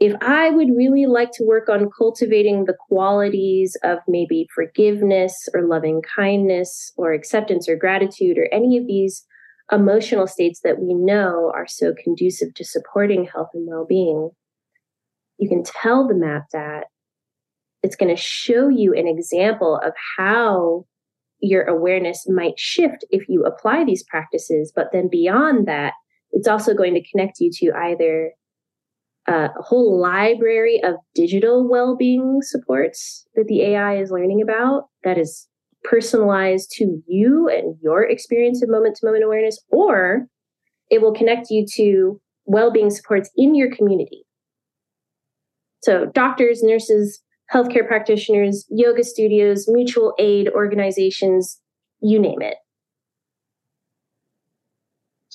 if 0.01 0.15
I 0.21 0.51
would 0.51 0.69
really 0.77 1.07
like 1.07 1.33
to 1.33 1.45
work 1.45 1.69
on 1.69 1.91
cultivating 1.97 2.65
the 2.65 2.77
qualities 2.89 3.77
of 3.83 3.99
maybe 4.07 4.47
forgiveness 4.55 5.49
or 5.53 5.67
loving 5.67 6.03
kindness 6.03 6.93
or 6.97 7.13
acceptance 7.13 7.69
or 7.69 7.77
gratitude 7.77 8.39
or 8.39 8.49
any 8.53 8.79
of 8.79 8.87
these 8.87 9.25
emotional 9.73 10.27
states 10.27 10.61
that 10.63 10.79
we 10.81 10.95
know 10.95 11.53
are 11.55 11.67
so 11.67 11.95
conducive 12.03 12.55
to 12.55 12.65
supporting 12.65 13.25
health 13.25 13.51
and 13.55 13.67
well 13.69 13.85
being, 13.87 14.31
you 15.39 15.49
can 15.49 15.63
tell 15.65 16.07
the 16.07 16.15
map 16.15 16.45
that 16.53 16.87
it's 17.83 17.97
going 17.97 18.15
to 18.15 18.21
show 18.21 18.69
you 18.69 18.95
an 18.95 19.07
example 19.07 19.81
of 19.85 19.93
how 20.17 20.85
your 21.41 21.63
awareness 21.65 22.27
might 22.29 22.59
shift 22.59 23.05
if 23.11 23.29
you 23.29 23.45
apply 23.45 23.85
these 23.85 24.05
practices. 24.05 24.73
But 24.75 24.89
then 24.93 25.09
beyond 25.09 25.69
that, 25.69 25.93
it's 26.33 26.49
also 26.49 26.75
going 26.75 26.95
to 26.95 27.11
connect 27.11 27.41
you 27.41 27.51
to 27.55 27.73
either 27.77 28.33
a 29.27 29.49
whole 29.59 30.01
library 30.01 30.83
of 30.83 30.95
digital 31.15 31.69
well-being 31.69 32.39
supports 32.43 33.27
that 33.35 33.47
the 33.47 33.63
AI 33.63 33.99
is 33.99 34.11
learning 34.11 34.41
about 34.43 34.89
that 35.05 35.19
is 35.19 35.47
personalized 35.85 36.71
to 36.73 37.01
you 37.07 37.49
and 37.49 37.77
your 37.83 38.03
experience 38.03 38.63
of 38.63 38.71
moment 38.71 38.97
to 38.97 39.07
moment 39.07 39.25
awareness, 39.25 39.63
or 39.69 40.27
it 40.91 41.03
will 41.03 41.13
connect 41.13 41.51
you 41.51 41.65
to 41.75 42.21
well-being 42.47 42.91
supports 42.91 43.31
in 43.37 43.55
your 43.55 43.71
community. 43.71 44.25
So 45.83 46.07
doctors, 46.07 46.63
nurses, 46.63 47.21
healthcare 47.53 47.87
practitioners, 47.87 48.67
yoga 48.71 49.05
studios, 49.05 49.69
mutual 49.69 50.15
aid 50.19 50.49
organizations, 50.49 51.61
you 52.01 52.19
name 52.19 52.43
it. 52.43 52.57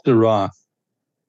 Sará, 0.05 0.49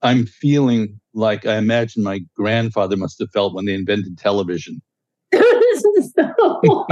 I'm 0.02 0.26
feeling 0.26 1.00
like 1.14 1.46
I 1.46 1.56
imagine 1.56 2.02
my 2.02 2.20
grandfather 2.36 2.96
must 2.96 3.18
have 3.20 3.30
felt 3.32 3.54
when 3.54 3.64
they 3.64 3.74
invented 3.74 4.18
television. 4.18 4.82
so... 5.32 6.86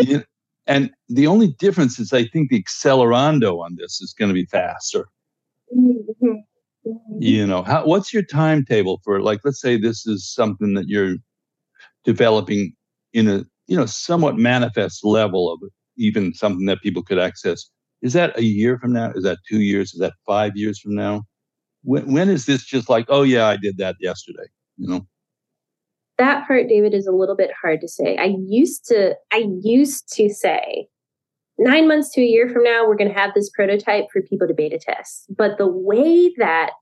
you, 0.00 0.24
and 0.70 0.92
the 1.08 1.26
only 1.26 1.48
difference 1.58 1.98
is 1.98 2.12
I 2.12 2.24
think 2.26 2.48
the 2.48 2.62
accelerando 2.62 3.58
on 3.58 3.74
this 3.76 4.00
is 4.00 4.14
going 4.16 4.28
to 4.28 4.34
be 4.34 4.44
faster. 4.44 5.08
Mm-hmm. 5.76 6.36
You 7.18 7.44
know, 7.44 7.64
how, 7.64 7.84
what's 7.84 8.14
your 8.14 8.22
timetable 8.22 9.00
for 9.02 9.20
like, 9.20 9.40
let's 9.44 9.60
say 9.60 9.76
this 9.76 10.06
is 10.06 10.32
something 10.32 10.74
that 10.74 10.86
you're 10.86 11.16
developing 12.04 12.72
in 13.12 13.28
a, 13.28 13.44
you 13.66 13.76
know, 13.76 13.84
somewhat 13.84 14.38
manifest 14.38 15.04
level 15.04 15.52
of 15.52 15.58
even 15.96 16.32
something 16.34 16.66
that 16.66 16.82
people 16.82 17.02
could 17.02 17.18
access. 17.18 17.68
Is 18.00 18.12
that 18.12 18.38
a 18.38 18.44
year 18.44 18.78
from 18.78 18.92
now? 18.92 19.10
Is 19.10 19.24
that 19.24 19.38
two 19.48 19.62
years? 19.62 19.92
Is 19.92 19.98
that 19.98 20.14
five 20.24 20.56
years 20.56 20.78
from 20.78 20.94
now? 20.94 21.24
When, 21.82 22.12
when 22.12 22.30
is 22.30 22.46
this 22.46 22.64
just 22.64 22.88
like, 22.88 23.06
oh 23.08 23.22
yeah, 23.22 23.48
I 23.48 23.56
did 23.56 23.76
that 23.78 23.96
yesterday, 23.98 24.46
you 24.78 24.86
know? 24.88 25.06
That 26.20 26.46
part 26.46 26.68
david 26.68 26.94
is 26.94 27.06
a 27.06 27.12
little 27.12 27.36
bit 27.36 27.50
hard 27.60 27.80
to 27.80 27.88
say. 27.88 28.16
I 28.16 28.34
used 28.46 28.84
to 28.86 29.16
i 29.32 29.44
used 29.62 30.08
to 30.14 30.28
say 30.28 30.86
nine 31.58 31.88
months 31.88 32.12
to 32.12 32.20
a 32.20 32.24
year 32.24 32.48
from 32.48 32.62
now 32.62 32.86
we're 32.86 32.96
going 32.96 33.12
to 33.12 33.18
have 33.18 33.34
this 33.34 33.50
prototype 33.50 34.04
for 34.12 34.22
people 34.22 34.46
to 34.46 34.54
beta 34.54 34.78
test. 34.78 35.26
But 35.36 35.58
the 35.58 35.68
way 35.68 36.32
that 36.38 36.72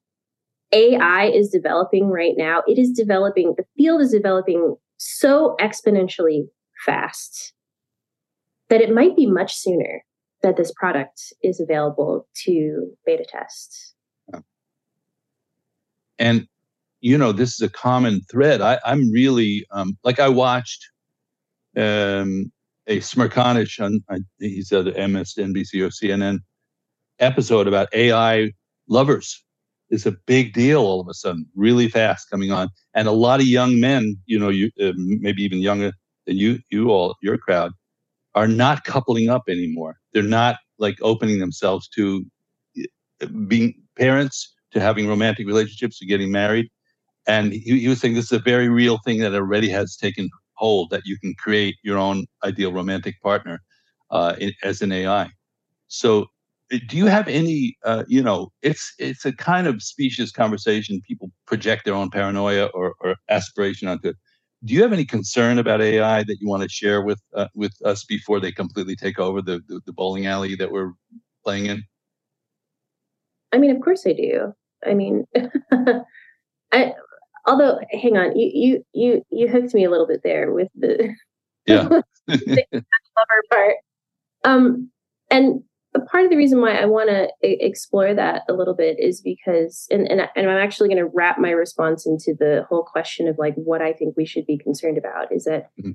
ai 0.72 1.30
is 1.30 1.48
developing 1.48 2.08
right 2.08 2.34
now 2.36 2.62
it 2.66 2.78
is 2.78 2.90
developing 2.90 3.54
the 3.56 3.64
field 3.76 4.02
is 4.02 4.10
developing 4.10 4.76
so 4.98 5.56
exponentially 5.60 6.42
fast 6.84 7.54
that 8.68 8.82
it 8.82 8.92
might 8.92 9.16
be 9.16 9.26
much 9.26 9.54
sooner 9.54 10.04
that 10.42 10.56
this 10.56 10.72
product 10.72 11.32
is 11.42 11.60
available 11.60 12.28
to 12.44 12.90
beta 13.06 13.24
test. 13.28 13.94
And 16.18 16.48
you 17.00 17.16
know, 17.16 17.32
this 17.32 17.54
is 17.54 17.60
a 17.60 17.68
common 17.68 18.20
thread. 18.30 18.60
I, 18.60 18.78
am 18.84 19.10
really 19.10 19.66
um, 19.70 19.96
like 20.04 20.18
I 20.18 20.28
watched 20.28 20.84
um, 21.76 22.50
a 22.86 22.98
Smerconish 22.98 23.82
on 23.82 24.02
I, 24.10 24.18
he's 24.38 24.72
at 24.72 24.86
MSNBC 24.86 25.82
or 25.82 25.90
CNN 25.90 26.40
episode 27.18 27.68
about 27.68 27.92
AI 27.94 28.52
lovers. 28.88 29.44
Is 29.90 30.04
a 30.04 30.12
big 30.26 30.52
deal 30.52 30.82
all 30.82 31.00
of 31.00 31.08
a 31.08 31.14
sudden, 31.14 31.46
really 31.54 31.88
fast 31.88 32.28
coming 32.28 32.52
on, 32.52 32.68
and 32.92 33.08
a 33.08 33.12
lot 33.12 33.40
of 33.40 33.46
young 33.46 33.80
men, 33.80 34.18
you 34.26 34.38
know, 34.38 34.50
you 34.50 34.70
uh, 34.82 34.92
maybe 34.96 35.42
even 35.42 35.60
younger 35.60 35.92
than 36.26 36.36
you, 36.36 36.58
you 36.70 36.90
all, 36.90 37.16
your 37.22 37.38
crowd, 37.38 37.72
are 38.34 38.46
not 38.46 38.84
coupling 38.84 39.30
up 39.30 39.44
anymore. 39.48 39.96
They're 40.12 40.22
not 40.22 40.56
like 40.78 40.98
opening 41.00 41.38
themselves 41.38 41.88
to 41.88 42.26
uh, 43.22 43.26
being 43.46 43.82
parents, 43.96 44.54
to 44.72 44.80
having 44.80 45.08
romantic 45.08 45.46
relationships, 45.46 45.98
to 46.00 46.06
getting 46.06 46.30
married. 46.30 46.68
And 47.28 47.52
he 47.52 47.86
was 47.86 48.00
saying 48.00 48.14
this 48.14 48.32
is 48.32 48.32
a 48.32 48.38
very 48.38 48.68
real 48.68 48.98
thing 49.04 49.20
that 49.20 49.34
already 49.34 49.68
has 49.68 49.96
taken 49.96 50.30
hold 50.54 50.88
that 50.90 51.02
you 51.04 51.18
can 51.18 51.34
create 51.34 51.76
your 51.82 51.98
own 51.98 52.26
ideal 52.42 52.72
romantic 52.72 53.20
partner 53.22 53.60
uh, 54.10 54.34
in, 54.40 54.52
as 54.64 54.80
an 54.80 54.92
AI. 54.92 55.30
So, 55.88 56.26
uh, 56.72 56.78
do 56.88 56.96
you 56.96 57.04
have 57.06 57.28
any? 57.28 57.76
Uh, 57.84 58.04
you 58.08 58.22
know, 58.22 58.50
it's 58.62 58.94
it's 58.98 59.26
a 59.26 59.32
kind 59.32 59.66
of 59.66 59.82
specious 59.82 60.32
conversation. 60.32 61.02
People 61.06 61.30
project 61.46 61.84
their 61.84 61.94
own 61.94 62.10
paranoia 62.10 62.66
or, 62.66 62.94
or 63.00 63.16
aspiration 63.28 63.88
onto 63.88 64.08
it. 64.08 64.16
Do 64.64 64.72
you 64.72 64.82
have 64.82 64.94
any 64.94 65.04
concern 65.04 65.58
about 65.58 65.82
AI 65.82 66.24
that 66.24 66.38
you 66.40 66.48
want 66.48 66.62
to 66.62 66.68
share 66.68 67.02
with 67.02 67.20
uh, 67.34 67.48
with 67.54 67.74
us 67.84 68.04
before 68.04 68.40
they 68.40 68.52
completely 68.52 68.96
take 68.96 69.18
over 69.18 69.42
the, 69.42 69.60
the 69.68 69.80
the 69.84 69.92
bowling 69.92 70.26
alley 70.26 70.54
that 70.56 70.72
we're 70.72 70.92
playing 71.44 71.66
in? 71.66 71.84
I 73.52 73.58
mean, 73.58 73.70
of 73.70 73.82
course 73.82 74.06
I 74.06 74.14
do. 74.14 74.54
I 74.86 74.94
mean, 74.94 75.26
I 76.72 76.94
although 77.48 77.78
hang 77.90 78.16
on 78.16 78.36
you 78.36 78.50
you 78.54 78.84
you 78.92 79.22
you 79.30 79.48
hooked 79.48 79.74
me 79.74 79.84
a 79.84 79.90
little 79.90 80.06
bit 80.06 80.20
there 80.22 80.52
with 80.52 80.68
the 80.74 81.14
yeah. 81.66 81.88
Lover 82.28 83.42
part. 83.50 83.74
Um 84.44 84.90
and 85.30 85.62
part 86.10 86.24
of 86.24 86.30
the 86.30 86.36
reason 86.36 86.60
why 86.60 86.74
i 86.74 86.84
want 86.84 87.08
to 87.08 87.28
explore 87.42 88.14
that 88.14 88.42
a 88.48 88.52
little 88.52 88.74
bit 88.74 88.98
is 89.00 89.20
because 89.20 89.86
and 89.90 90.06
and, 90.10 90.22
I, 90.22 90.28
and 90.36 90.48
i'm 90.48 90.58
actually 90.58 90.88
going 90.88 91.02
to 91.02 91.10
wrap 91.14 91.38
my 91.38 91.50
response 91.50 92.06
into 92.06 92.34
the 92.38 92.66
whole 92.68 92.84
question 92.84 93.26
of 93.26 93.36
like 93.38 93.54
what 93.54 93.82
i 93.82 93.92
think 93.92 94.16
we 94.16 94.26
should 94.26 94.46
be 94.46 94.58
concerned 94.58 94.98
about 94.98 95.32
is 95.32 95.44
that 95.44 95.70
mm-hmm. 95.80 95.92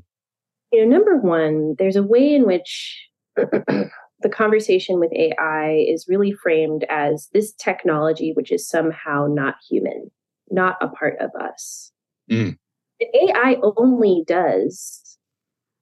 you 0.72 0.82
know 0.82 0.92
number 0.92 1.18
one 1.18 1.76
there's 1.78 1.96
a 1.96 2.04
way 2.04 2.34
in 2.34 2.46
which 2.46 3.08
the 3.36 4.30
conversation 4.32 5.00
with 5.00 5.12
ai 5.14 5.86
is 5.88 6.08
really 6.10 6.34
framed 6.34 6.86
as 6.90 7.30
this 7.34 7.54
technology 7.54 8.34
which 8.34 8.52
is 8.52 8.68
somehow 8.68 9.28
not 9.30 9.56
human 9.70 10.10
not 10.54 10.78
a 10.82 10.88
part 10.88 11.16
of 11.20 11.32
us. 11.40 11.92
Mm. 12.32 12.58
AI 13.02 13.58
only 13.78 14.24
does 14.26 15.18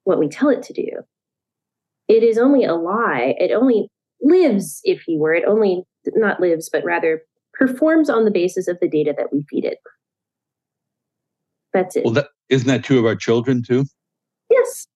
what 0.04 0.18
we 0.18 0.28
tell 0.28 0.48
it 0.48 0.62
to 0.64 0.72
do. 0.72 0.88
It 2.08 2.22
is 2.22 2.38
only 2.38 2.64
a 2.64 2.74
lie. 2.74 3.34
It 3.38 3.52
only 3.52 3.88
lives, 4.20 4.80
if 4.84 5.06
you 5.06 5.18
were, 5.18 5.34
it 5.34 5.44
only 5.46 5.84
not 6.14 6.40
lives, 6.40 6.68
but 6.72 6.84
rather 6.84 7.22
performs 7.54 8.10
on 8.10 8.24
the 8.24 8.30
basis 8.30 8.66
of 8.66 8.78
the 8.80 8.88
data 8.88 9.14
that 9.16 9.28
we 9.32 9.44
feed 9.48 9.64
it. 9.64 9.78
That's 11.72 11.96
it. 11.96 12.04
Well, 12.04 12.14
that, 12.14 12.28
isn't 12.48 12.66
that 12.68 12.82
true 12.82 12.98
of 12.98 13.06
our 13.06 13.16
children 13.16 13.62
too? 13.62 13.84
Yes. 14.50 14.86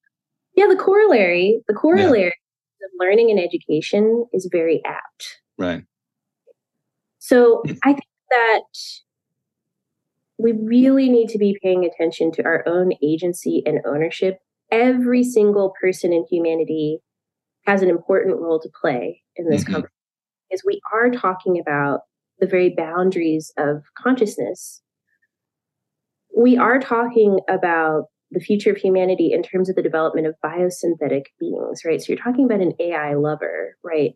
Yeah, 0.54 0.66
the 0.68 0.76
corollary, 0.76 1.60
the 1.68 1.74
corollary 1.74 2.22
yeah. 2.22 2.86
of 2.86 2.90
learning 2.98 3.30
and 3.30 3.38
education 3.38 4.26
is 4.32 4.48
very 4.50 4.82
apt. 4.84 5.40
Right. 5.58 5.84
So 7.18 7.62
I 7.82 7.92
think 7.92 8.04
that 8.30 8.62
we 10.38 10.52
really 10.52 11.08
need 11.08 11.28
to 11.30 11.38
be 11.38 11.58
paying 11.62 11.84
attention 11.84 12.30
to 12.32 12.44
our 12.44 12.62
own 12.66 12.92
agency 13.02 13.62
and 13.64 13.80
ownership. 13.86 14.38
Every 14.70 15.24
single 15.24 15.72
person 15.80 16.12
in 16.12 16.26
humanity 16.30 16.98
has 17.66 17.82
an 17.82 17.88
important 17.88 18.40
role 18.40 18.60
to 18.60 18.68
play 18.80 19.22
in 19.36 19.48
this 19.48 19.64
mm-hmm. 19.64 19.72
conversation 19.72 19.92
because 20.48 20.62
we 20.64 20.80
are 20.92 21.10
talking 21.10 21.58
about 21.58 22.00
the 22.38 22.46
very 22.46 22.74
boundaries 22.76 23.52
of 23.56 23.82
consciousness. 23.96 24.82
We 26.36 26.56
are 26.56 26.78
talking 26.78 27.40
about 27.48 28.04
the 28.30 28.40
future 28.40 28.70
of 28.70 28.76
humanity 28.76 29.32
in 29.32 29.42
terms 29.42 29.68
of 29.68 29.76
the 29.76 29.82
development 29.82 30.26
of 30.26 30.34
biosynthetic 30.44 31.26
beings, 31.40 31.82
right? 31.84 32.00
So 32.00 32.12
you're 32.12 32.22
talking 32.22 32.44
about 32.44 32.60
an 32.60 32.74
AI 32.78 33.14
lover, 33.14 33.76
right? 33.82 34.12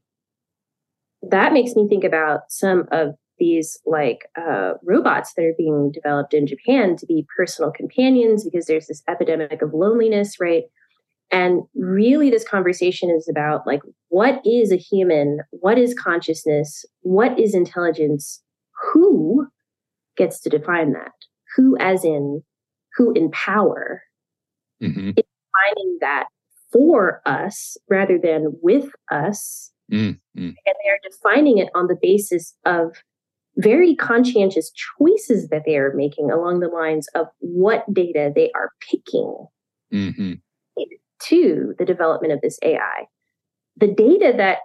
That 1.23 1.53
makes 1.53 1.75
me 1.75 1.87
think 1.89 2.05
about 2.05 2.41
some 2.49 2.87
of 2.93 3.14
these 3.41 3.78
like 3.84 4.28
uh, 4.38 4.74
robots 4.84 5.32
that 5.34 5.45
are 5.45 5.55
being 5.59 5.91
developed 5.93 6.34
in 6.34 6.47
Japan 6.47 6.97
to 6.97 7.07
be 7.07 7.26
personal 7.36 7.72
companions 7.72 8.45
because 8.45 8.66
there's 8.66 8.86
this 8.86 9.03
epidemic 9.09 9.62
of 9.62 9.74
loneliness, 9.74 10.38
right? 10.38 10.64
And 11.32 11.62
really, 11.74 12.30
this 12.30 12.47
conversation 12.47 13.11
is 13.11 13.28
about 13.28 13.66
like, 13.66 13.80
what 14.09 14.41
is 14.45 14.72
a 14.72 14.76
human? 14.76 15.41
What 15.51 15.78
is 15.78 15.95
consciousness? 15.95 16.84
What 17.03 17.38
is 17.38 17.55
intelligence? 17.55 18.43
Who 18.93 19.47
gets 20.16 20.41
to 20.41 20.51
define 20.51 20.93
that? 20.93 21.12
Who, 21.57 21.76
as 21.78 22.05
in, 22.05 22.43
who 22.97 23.12
in 23.12 23.30
power, 23.30 24.03
mm-hmm. 24.82 25.11
is 25.11 25.24
defining 25.24 25.99
that 26.01 26.26
for 26.72 27.22
us 27.26 27.76
rather 27.88 28.18
than 28.18 28.57
with 28.62 28.91
us? 29.11 29.72
Mm-hmm. 29.93 30.16
And 30.36 30.57
they 30.64 30.91
are 30.91 31.11
defining 31.11 31.59
it 31.59 31.68
on 31.74 31.86
the 31.86 31.99
basis 32.01 32.55
of 32.64 32.97
very 33.61 33.95
conscientious 33.95 34.73
choices 34.99 35.49
that 35.49 35.63
they 35.67 35.77
are 35.77 35.93
making 35.95 36.31
along 36.31 36.61
the 36.61 36.69
lines 36.69 37.09
of 37.15 37.27
what 37.39 37.85
data 37.93 38.33
they 38.35 38.51
are 38.55 38.71
picking 38.91 39.47
mm-hmm. 39.93 40.33
to 41.23 41.75
the 41.79 41.85
development 41.85 42.33
of 42.33 42.41
this 42.41 42.59
AI. 42.63 43.07
The 43.77 43.93
data 43.93 44.33
that 44.37 44.59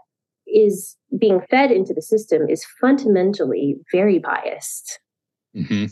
is 0.47 0.95
being 1.17 1.41
fed 1.49 1.71
into 1.71 1.93
the 1.93 2.01
system 2.01 2.47
is 2.49 2.65
fundamentally 2.79 3.75
very 3.91 4.19
biased. 4.19 4.99
Mm-hmm. 5.55 5.85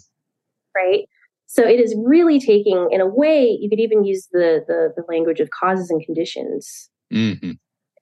Right? 0.76 1.08
So 1.47 1.64
it 1.64 1.80
is 1.80 1.95
really 2.04 2.39
taking, 2.39 2.89
in 2.91 2.99
a 2.99 3.08
way, 3.08 3.45
you 3.45 3.70
could 3.70 3.80
even 3.80 4.04
use 4.04 4.28
the 4.32 4.64
the, 4.68 4.93
the 4.95 5.04
language 5.08 5.39
of 5.39 5.49
causes 5.51 5.89
and 5.89 6.04
conditions. 6.04 6.89
Mm-hmm. 7.14 7.51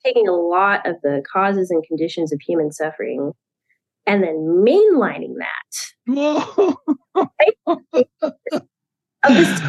Taking 0.06 0.28
a 0.28 0.36
lot 0.36 0.88
of 0.88 0.96
the 1.04 1.22
causes 1.32 1.70
and 1.70 1.84
conditions 1.84 2.32
of 2.32 2.40
human 2.42 2.72
suffering 2.72 3.34
and 4.06 4.24
then 4.24 4.64
mainlining 4.66 5.36
that. 5.38 6.76
This 9.30 9.62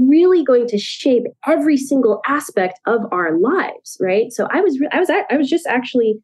really 0.00 0.42
going 0.42 0.66
to 0.68 0.78
shape 0.78 1.22
every 1.46 1.76
single 1.76 2.20
aspect 2.26 2.80
of 2.86 3.02
our 3.12 3.38
lives 3.38 3.96
right? 4.00 4.32
So 4.32 4.48
i 4.50 4.60
was 4.60 4.78
i 4.92 4.98
was 4.98 5.10
i 5.10 5.36
was 5.36 5.48
just 5.48 5.66
actually 5.66 6.18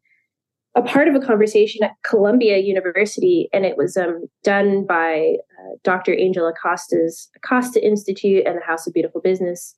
a 0.75 0.81
part 0.81 1.07
of 1.07 1.15
a 1.15 1.19
conversation 1.19 1.83
at 1.83 1.91
columbia 2.03 2.57
university 2.57 3.47
and 3.53 3.63
it 3.63 3.77
was 3.77 3.95
um, 3.95 4.25
done 4.43 4.85
by 4.85 5.35
uh, 5.59 5.75
dr 5.83 6.11
angel 6.11 6.47
acosta's 6.47 7.29
acosta 7.35 7.85
institute 7.85 8.43
and 8.45 8.57
the 8.57 8.65
house 8.65 8.87
of 8.87 8.93
beautiful 8.93 9.21
business. 9.21 9.75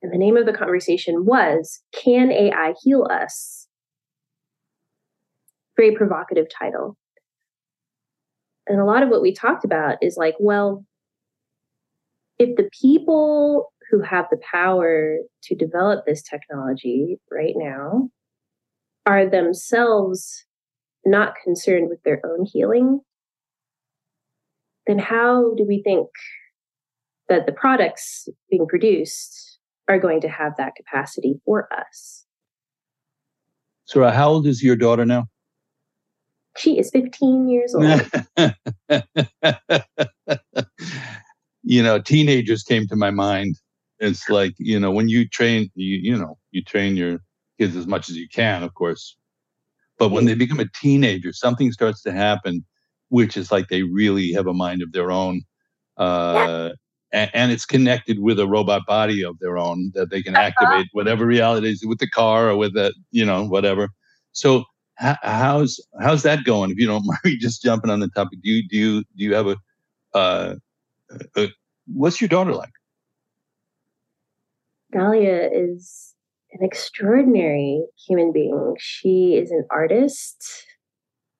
And 0.00 0.12
the 0.12 0.18
name 0.18 0.36
of 0.36 0.46
the 0.46 0.52
conversation 0.52 1.26
was 1.26 1.80
can 1.92 2.32
ai 2.32 2.74
heal 2.82 3.06
us 3.10 3.61
very 5.76 5.94
provocative 5.94 6.46
title. 6.56 6.96
And 8.66 8.80
a 8.80 8.84
lot 8.84 9.02
of 9.02 9.08
what 9.08 9.22
we 9.22 9.34
talked 9.34 9.64
about 9.64 9.98
is 10.02 10.16
like, 10.16 10.34
well, 10.38 10.84
if 12.38 12.56
the 12.56 12.68
people 12.80 13.72
who 13.90 14.00
have 14.00 14.26
the 14.30 14.40
power 14.50 15.18
to 15.44 15.54
develop 15.54 16.04
this 16.06 16.22
technology 16.22 17.18
right 17.30 17.54
now 17.56 18.08
are 19.04 19.28
themselves 19.28 20.44
not 21.04 21.34
concerned 21.42 21.88
with 21.88 22.02
their 22.04 22.20
own 22.24 22.46
healing, 22.50 23.00
then 24.86 24.98
how 24.98 25.54
do 25.56 25.64
we 25.66 25.82
think 25.82 26.08
that 27.28 27.46
the 27.46 27.52
products 27.52 28.28
being 28.50 28.66
produced 28.66 29.58
are 29.88 29.98
going 29.98 30.20
to 30.20 30.28
have 30.28 30.52
that 30.58 30.74
capacity 30.76 31.34
for 31.44 31.68
us? 31.72 32.24
Sará, 33.92 34.12
how 34.12 34.30
old 34.30 34.46
is 34.46 34.62
your 34.62 34.76
daughter 34.76 35.04
now? 35.04 35.26
She 36.58 36.78
is 36.78 36.90
15 36.90 37.48
years 37.48 37.74
old. 37.74 38.02
you 41.62 41.82
know, 41.82 42.00
teenagers 42.00 42.62
came 42.62 42.86
to 42.88 42.96
my 42.96 43.10
mind. 43.10 43.56
It's 43.98 44.28
like, 44.28 44.54
you 44.58 44.78
know, 44.78 44.90
when 44.90 45.08
you 45.08 45.28
train, 45.28 45.70
you, 45.74 45.98
you 46.02 46.18
know, 46.18 46.36
you 46.50 46.62
train 46.62 46.96
your 46.96 47.20
kids 47.58 47.76
as 47.76 47.86
much 47.86 48.10
as 48.10 48.16
you 48.16 48.28
can, 48.28 48.62
of 48.62 48.74
course. 48.74 49.16
But 49.98 50.10
when 50.10 50.24
they 50.24 50.34
become 50.34 50.60
a 50.60 50.68
teenager, 50.74 51.32
something 51.32 51.70
starts 51.70 52.02
to 52.02 52.12
happen, 52.12 52.64
which 53.08 53.36
is 53.36 53.52
like 53.52 53.68
they 53.68 53.82
really 53.84 54.32
have 54.32 54.46
a 54.46 54.54
mind 54.54 54.82
of 54.82 54.92
their 54.92 55.10
own. 55.10 55.42
Uh, 55.96 56.70
and, 57.12 57.30
and, 57.34 57.52
it's 57.52 57.66
connected 57.66 58.18
with 58.18 58.40
a 58.40 58.46
robot 58.46 58.82
body 58.86 59.22
of 59.22 59.38
their 59.38 59.58
own 59.58 59.92
that 59.94 60.10
they 60.10 60.22
can 60.22 60.34
uh-huh. 60.34 60.46
activate 60.46 60.88
whatever 60.92 61.26
reality 61.26 61.70
is 61.70 61.84
with 61.86 61.98
the 61.98 62.08
car 62.08 62.48
or 62.48 62.56
with 62.56 62.74
the 62.74 62.94
you 63.10 63.24
know 63.24 63.44
whatever. 63.44 63.90
So 64.32 64.64
how's 64.96 65.80
how's 66.00 66.22
that 66.22 66.44
going? 66.44 66.70
If 66.70 66.78
you 66.78 66.86
don't 66.86 67.06
mind 67.24 67.36
just 67.40 67.62
jumping 67.62 67.90
on 67.90 68.00
the 68.00 68.08
topic, 68.08 68.40
do 68.42 68.50
you 68.50 68.68
do 68.68 68.76
you 68.76 69.00
do 69.00 69.24
you 69.24 69.34
have 69.34 69.46
a, 69.46 69.56
uh, 70.14 70.54
a 71.36 71.48
what's 71.86 72.20
your 72.20 72.28
daughter 72.28 72.54
like? 72.54 72.72
Dahlia 74.92 75.48
is 75.52 76.14
an 76.52 76.64
extraordinary 76.64 77.82
human 78.06 78.32
being. 78.32 78.74
She 78.78 79.34
is 79.34 79.50
an 79.50 79.64
artist 79.70 80.66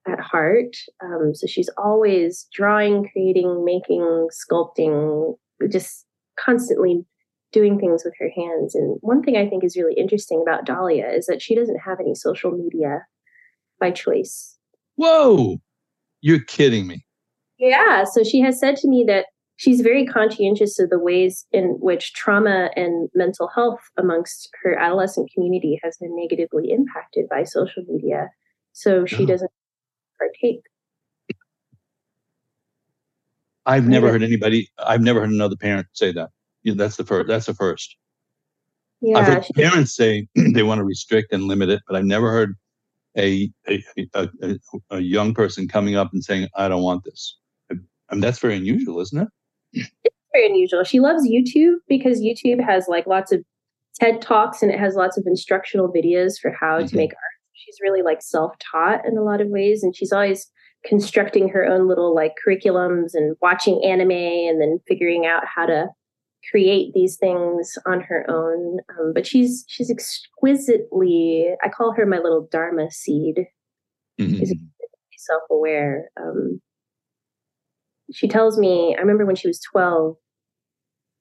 at 0.08 0.18
heart. 0.18 0.74
Um, 1.04 1.34
so 1.34 1.46
she's 1.46 1.68
always 1.76 2.48
drawing, 2.52 3.08
creating, 3.12 3.64
making, 3.64 4.28
sculpting, 4.32 5.36
just 5.70 6.06
constantly 6.40 7.04
doing 7.52 7.78
things 7.78 8.02
with 8.04 8.14
her 8.18 8.30
hands. 8.34 8.74
And 8.74 8.96
one 9.02 9.22
thing 9.22 9.36
I 9.36 9.46
think 9.46 9.62
is 9.62 9.76
really 9.76 9.94
interesting 9.94 10.42
about 10.42 10.64
Dahlia 10.64 11.06
is 11.08 11.26
that 11.26 11.42
she 11.42 11.54
doesn't 11.54 11.80
have 11.84 12.00
any 12.00 12.14
social 12.14 12.50
media 12.50 13.02
by 13.82 13.90
choice. 13.90 14.56
Whoa, 14.94 15.60
you're 16.20 16.44
kidding 16.44 16.86
me. 16.86 17.04
Yeah. 17.58 18.04
So 18.04 18.22
she 18.22 18.40
has 18.40 18.58
said 18.58 18.76
to 18.76 18.88
me 18.88 19.04
that 19.08 19.26
she's 19.56 19.80
very 19.80 20.06
conscientious 20.06 20.78
of 20.78 20.88
the 20.88 21.00
ways 21.00 21.46
in 21.52 21.76
which 21.80 22.12
trauma 22.12 22.70
and 22.76 23.08
mental 23.12 23.48
health 23.48 23.80
amongst 23.98 24.48
her 24.62 24.78
adolescent 24.78 25.30
community 25.34 25.80
has 25.82 25.96
been 25.98 26.14
negatively 26.16 26.70
impacted 26.70 27.28
by 27.28 27.42
social 27.42 27.82
media. 27.88 28.28
So 28.72 29.04
she 29.04 29.24
oh. 29.24 29.26
doesn't 29.26 29.50
partake. 30.18 30.62
I've 33.66 33.86
never 33.86 34.10
heard 34.10 34.22
anybody. 34.22 34.68
I've 34.78 35.02
never 35.02 35.20
heard 35.20 35.30
another 35.30 35.56
parent 35.56 35.88
say 35.92 36.12
that. 36.12 36.30
Yeah, 36.62 36.74
that's 36.76 36.96
the 36.96 37.04
first. 37.04 37.28
That's 37.28 37.46
the 37.46 37.54
first. 37.54 37.96
Yeah, 39.00 39.18
I've 39.18 39.26
heard 39.26 39.46
parents 39.56 39.94
say 39.94 40.28
they 40.54 40.62
want 40.62 40.78
to 40.78 40.84
restrict 40.84 41.32
and 41.32 41.44
limit 41.44 41.68
it, 41.68 41.82
but 41.88 41.96
I've 41.96 42.04
never 42.04 42.30
heard 42.30 42.56
a 43.16 43.50
a, 43.68 43.84
a, 44.14 44.28
a, 44.42 44.58
a 44.90 45.00
young 45.00 45.34
person 45.34 45.68
coming 45.68 45.96
up 45.96 46.10
and 46.12 46.22
saying, 46.24 46.48
"I 46.56 46.68
don't 46.68 46.82
want 46.82 47.04
this." 47.04 47.36
I 47.70 47.74
mean, 48.14 48.20
that's 48.20 48.38
very 48.38 48.56
unusual, 48.56 49.00
isn't 49.00 49.22
it? 49.22 49.28
It's 50.04 50.16
very 50.32 50.46
unusual. 50.46 50.84
She 50.84 51.00
loves 51.00 51.26
YouTube 51.26 51.76
because 51.88 52.20
YouTube 52.20 52.62
has 52.62 52.86
like 52.88 53.06
lots 53.06 53.32
of 53.32 53.42
TED 54.00 54.20
talks 54.20 54.62
and 54.62 54.70
it 54.70 54.78
has 54.78 54.94
lots 54.94 55.16
of 55.16 55.24
instructional 55.26 55.92
videos 55.92 56.38
for 56.40 56.50
how 56.50 56.78
mm-hmm. 56.78 56.86
to 56.88 56.96
make 56.96 57.10
art. 57.10 57.38
She's 57.54 57.76
really 57.80 58.02
like 58.02 58.20
self-taught 58.22 59.06
in 59.06 59.16
a 59.16 59.22
lot 59.22 59.40
of 59.40 59.48
ways, 59.48 59.82
and 59.82 59.94
she's 59.96 60.12
always 60.12 60.50
constructing 60.84 61.48
her 61.48 61.64
own 61.64 61.86
little 61.88 62.14
like 62.14 62.34
curriculums 62.44 63.10
and 63.14 63.36
watching 63.40 63.82
anime 63.84 64.10
and 64.10 64.60
then 64.60 64.80
figuring 64.88 65.26
out 65.26 65.44
how 65.46 65.64
to 65.64 65.86
create 66.50 66.92
these 66.94 67.16
things 67.16 67.78
on 67.86 68.00
her 68.00 68.24
own. 68.28 68.78
Um, 68.98 69.12
but 69.14 69.26
she's 69.26 69.64
she's 69.68 69.90
exquisitely. 69.90 71.48
I 71.62 71.68
call 71.68 71.92
her 71.92 72.06
my 72.06 72.18
little 72.18 72.48
Dharma 72.50 72.90
seed. 72.90 73.46
Mm-hmm. 74.20 74.38
She's 74.38 74.54
self-aware. 75.16 76.10
Um, 76.20 76.60
she 78.12 78.28
tells 78.28 78.58
me. 78.58 78.94
I 78.96 79.00
remember 79.00 79.26
when 79.26 79.36
she 79.36 79.48
was 79.48 79.60
twelve. 79.60 80.16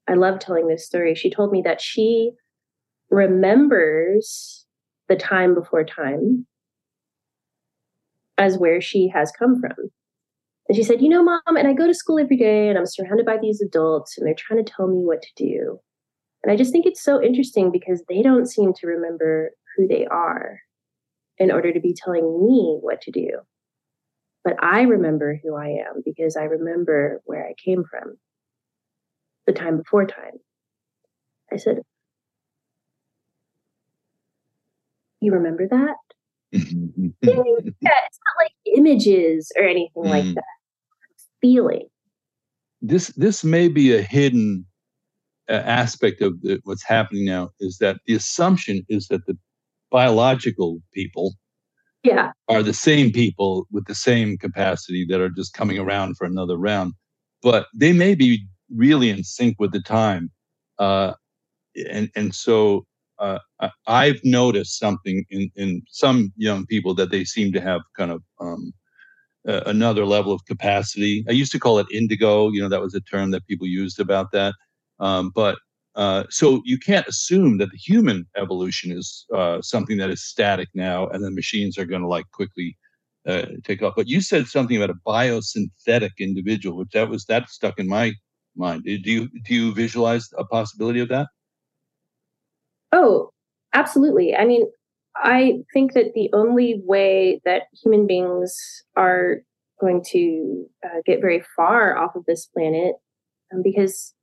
I 0.07 0.15
love 0.15 0.39
telling 0.39 0.67
this 0.67 0.85
story. 0.85 1.15
She 1.15 1.29
told 1.29 1.51
me 1.51 1.61
that 1.63 1.79
she 1.79 2.31
remembers 3.09 4.65
the 5.07 5.15
time 5.15 5.53
before 5.53 5.83
time 5.83 6.45
as 8.37 8.57
where 8.57 8.81
she 8.81 9.09
has 9.13 9.31
come 9.31 9.59
from. 9.59 9.91
And 10.71 10.75
she 10.77 10.83
said, 10.83 11.01
You 11.01 11.09
know, 11.09 11.21
mom, 11.21 11.41
and 11.57 11.67
I 11.67 11.73
go 11.73 11.85
to 11.85 11.93
school 11.93 12.17
every 12.17 12.37
day 12.37 12.69
and 12.69 12.77
I'm 12.77 12.85
surrounded 12.85 13.25
by 13.25 13.35
these 13.37 13.59
adults 13.59 14.17
and 14.17 14.25
they're 14.25 14.33
trying 14.33 14.63
to 14.63 14.71
tell 14.71 14.87
me 14.87 15.03
what 15.03 15.21
to 15.21 15.27
do. 15.35 15.81
And 16.41 16.49
I 16.49 16.55
just 16.55 16.71
think 16.71 16.85
it's 16.85 17.03
so 17.03 17.21
interesting 17.21 17.73
because 17.73 18.01
they 18.07 18.21
don't 18.21 18.49
seem 18.49 18.71
to 18.75 18.87
remember 18.87 19.51
who 19.75 19.85
they 19.85 20.05
are 20.05 20.61
in 21.37 21.51
order 21.51 21.73
to 21.73 21.81
be 21.81 21.93
telling 21.93 22.23
me 22.47 22.77
what 22.79 23.01
to 23.01 23.11
do. 23.11 23.31
But 24.45 24.63
I 24.63 24.83
remember 24.83 25.41
who 25.43 25.57
I 25.57 25.71
am 25.71 26.03
because 26.05 26.37
I 26.37 26.43
remember 26.43 27.21
where 27.25 27.45
I 27.45 27.53
came 27.61 27.83
from, 27.83 28.15
the 29.47 29.51
time 29.51 29.75
before 29.75 30.05
time. 30.07 30.39
I 31.51 31.57
said, 31.57 31.79
You 35.19 35.33
remember 35.33 35.67
that? 35.67 35.95
yeah, 36.53 36.61
it's 36.61 38.19
not 38.21 38.37
like 38.39 38.53
images 38.73 39.51
or 39.57 39.65
anything 39.65 39.91
like 39.95 40.23
mm-hmm. 40.23 40.35
that. 40.35 40.60
Feeling. 41.41 41.87
This 42.81 43.07
this 43.09 43.43
may 43.43 43.67
be 43.67 43.93
a 43.93 44.01
hidden 44.01 44.65
uh, 45.49 45.53
aspect 45.53 46.21
of 46.21 46.41
the, 46.41 46.59
what's 46.63 46.83
happening 46.83 47.25
now 47.25 47.49
is 47.59 47.77
that 47.79 47.97
the 48.05 48.15
assumption 48.15 48.85
is 48.89 49.07
that 49.07 49.25
the 49.25 49.37
biological 49.91 50.79
people 50.93 51.33
yeah. 52.03 52.31
are 52.47 52.63
the 52.63 52.73
same 52.73 53.11
people 53.11 53.67
with 53.71 53.85
the 53.85 53.95
same 53.95 54.37
capacity 54.37 55.05
that 55.09 55.19
are 55.19 55.29
just 55.29 55.53
coming 55.53 55.77
around 55.77 56.15
for 56.17 56.25
another 56.25 56.57
round, 56.57 56.93
but 57.43 57.67
they 57.75 57.93
may 57.93 58.15
be 58.15 58.45
really 58.75 59.09
in 59.09 59.23
sync 59.23 59.57
with 59.59 59.71
the 59.71 59.81
time, 59.81 60.31
uh, 60.79 61.13
and 61.91 62.09
and 62.15 62.33
so 62.33 62.85
uh, 63.19 63.39
I've 63.85 64.19
noticed 64.23 64.79
something 64.79 65.23
in, 65.29 65.51
in 65.55 65.83
some 65.89 66.33
young 66.37 66.65
people 66.65 66.95
that 66.95 67.11
they 67.11 67.23
seem 67.23 67.53
to 67.53 67.61
have 67.61 67.81
kind 67.95 68.11
of 68.11 68.23
um, 68.39 68.73
uh, 69.47 69.61
another 69.65 70.05
level 70.05 70.33
of 70.33 70.45
capacity. 70.45 71.25
I 71.27 71.31
used 71.31 71.51
to 71.53 71.59
call 71.59 71.79
it 71.79 71.87
indigo. 71.91 72.49
You 72.49 72.61
know, 72.61 72.69
that 72.69 72.81
was 72.81 72.95
a 72.95 73.01
term 73.01 73.31
that 73.31 73.47
people 73.47 73.67
used 73.67 73.99
about 73.99 74.31
that. 74.31 74.53
Um, 74.99 75.31
but 75.33 75.57
uh, 75.95 76.23
so 76.29 76.61
you 76.63 76.77
can't 76.77 77.07
assume 77.07 77.57
that 77.57 77.71
the 77.71 77.77
human 77.77 78.25
evolution 78.37 78.91
is 78.91 79.25
uh, 79.33 79.61
something 79.61 79.97
that 79.97 80.09
is 80.09 80.23
static 80.23 80.69
now, 80.73 81.07
and 81.07 81.23
then 81.23 81.35
machines 81.35 81.77
are 81.77 81.85
going 81.85 82.01
to 82.01 82.07
like 82.07 82.29
quickly 82.31 82.77
uh, 83.27 83.45
take 83.63 83.81
off. 83.81 83.93
But 83.95 84.07
you 84.07 84.21
said 84.21 84.47
something 84.47 84.77
about 84.77 84.95
a 84.95 84.99
biosynthetic 85.09 86.11
individual, 86.19 86.77
which 86.77 86.91
that 86.93 87.09
was 87.09 87.25
that 87.25 87.49
stuck 87.49 87.77
in 87.77 87.87
my 87.87 88.13
mind. 88.55 88.83
Do 88.83 88.91
you 88.91 89.27
do 89.43 89.55
you 89.55 89.73
visualize 89.73 90.29
a 90.37 90.45
possibility 90.45 90.99
of 90.99 91.09
that? 91.09 91.27
Oh, 92.93 93.31
absolutely. 93.73 94.35
I 94.35 94.45
mean, 94.45 94.65
I 95.15 95.59
think 95.73 95.93
that 95.93 96.13
the 96.13 96.29
only 96.33 96.81
way 96.83 97.41
that 97.45 97.63
human 97.83 98.07
beings 98.07 98.55
are 98.95 99.41
going 99.79 100.03
to 100.11 100.65
uh, 100.85 101.01
get 101.05 101.21
very 101.21 101.43
far 101.55 101.97
off 101.97 102.15
of 102.15 102.25
this 102.25 102.45
planet, 102.45 102.95
um, 103.53 103.61
because 103.63 104.13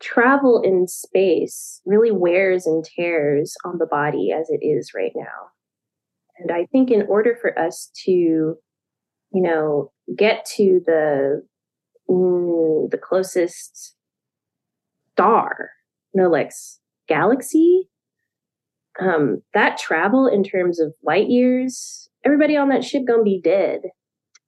travel 0.00 0.62
in 0.64 0.86
space 0.86 1.80
really 1.84 2.12
wears 2.12 2.66
and 2.66 2.84
tears 2.84 3.56
on 3.64 3.78
the 3.78 3.86
body 3.86 4.30
as 4.32 4.48
it 4.48 4.64
is 4.64 4.92
right 4.94 5.12
now. 5.14 5.50
And 6.38 6.52
I 6.52 6.66
think 6.66 6.90
in 6.90 7.02
order 7.08 7.36
for 7.40 7.58
us 7.58 7.90
to, 8.04 8.10
you 8.10 8.56
know, 9.32 9.90
get 10.16 10.46
to 10.56 10.80
the 10.86 11.42
mm, 12.08 12.90
the 12.90 12.98
closest 12.98 13.96
star, 15.12 15.70
know, 16.14 16.28
like 16.28 16.52
galaxy, 17.08 17.87
um, 19.00 19.42
that 19.54 19.78
travel 19.78 20.26
in 20.26 20.42
terms 20.42 20.80
of 20.80 20.92
light 21.02 21.28
years, 21.28 22.08
everybody 22.24 22.56
on 22.56 22.68
that 22.70 22.84
ship 22.84 23.02
gonna 23.06 23.22
be 23.22 23.40
dead 23.42 23.80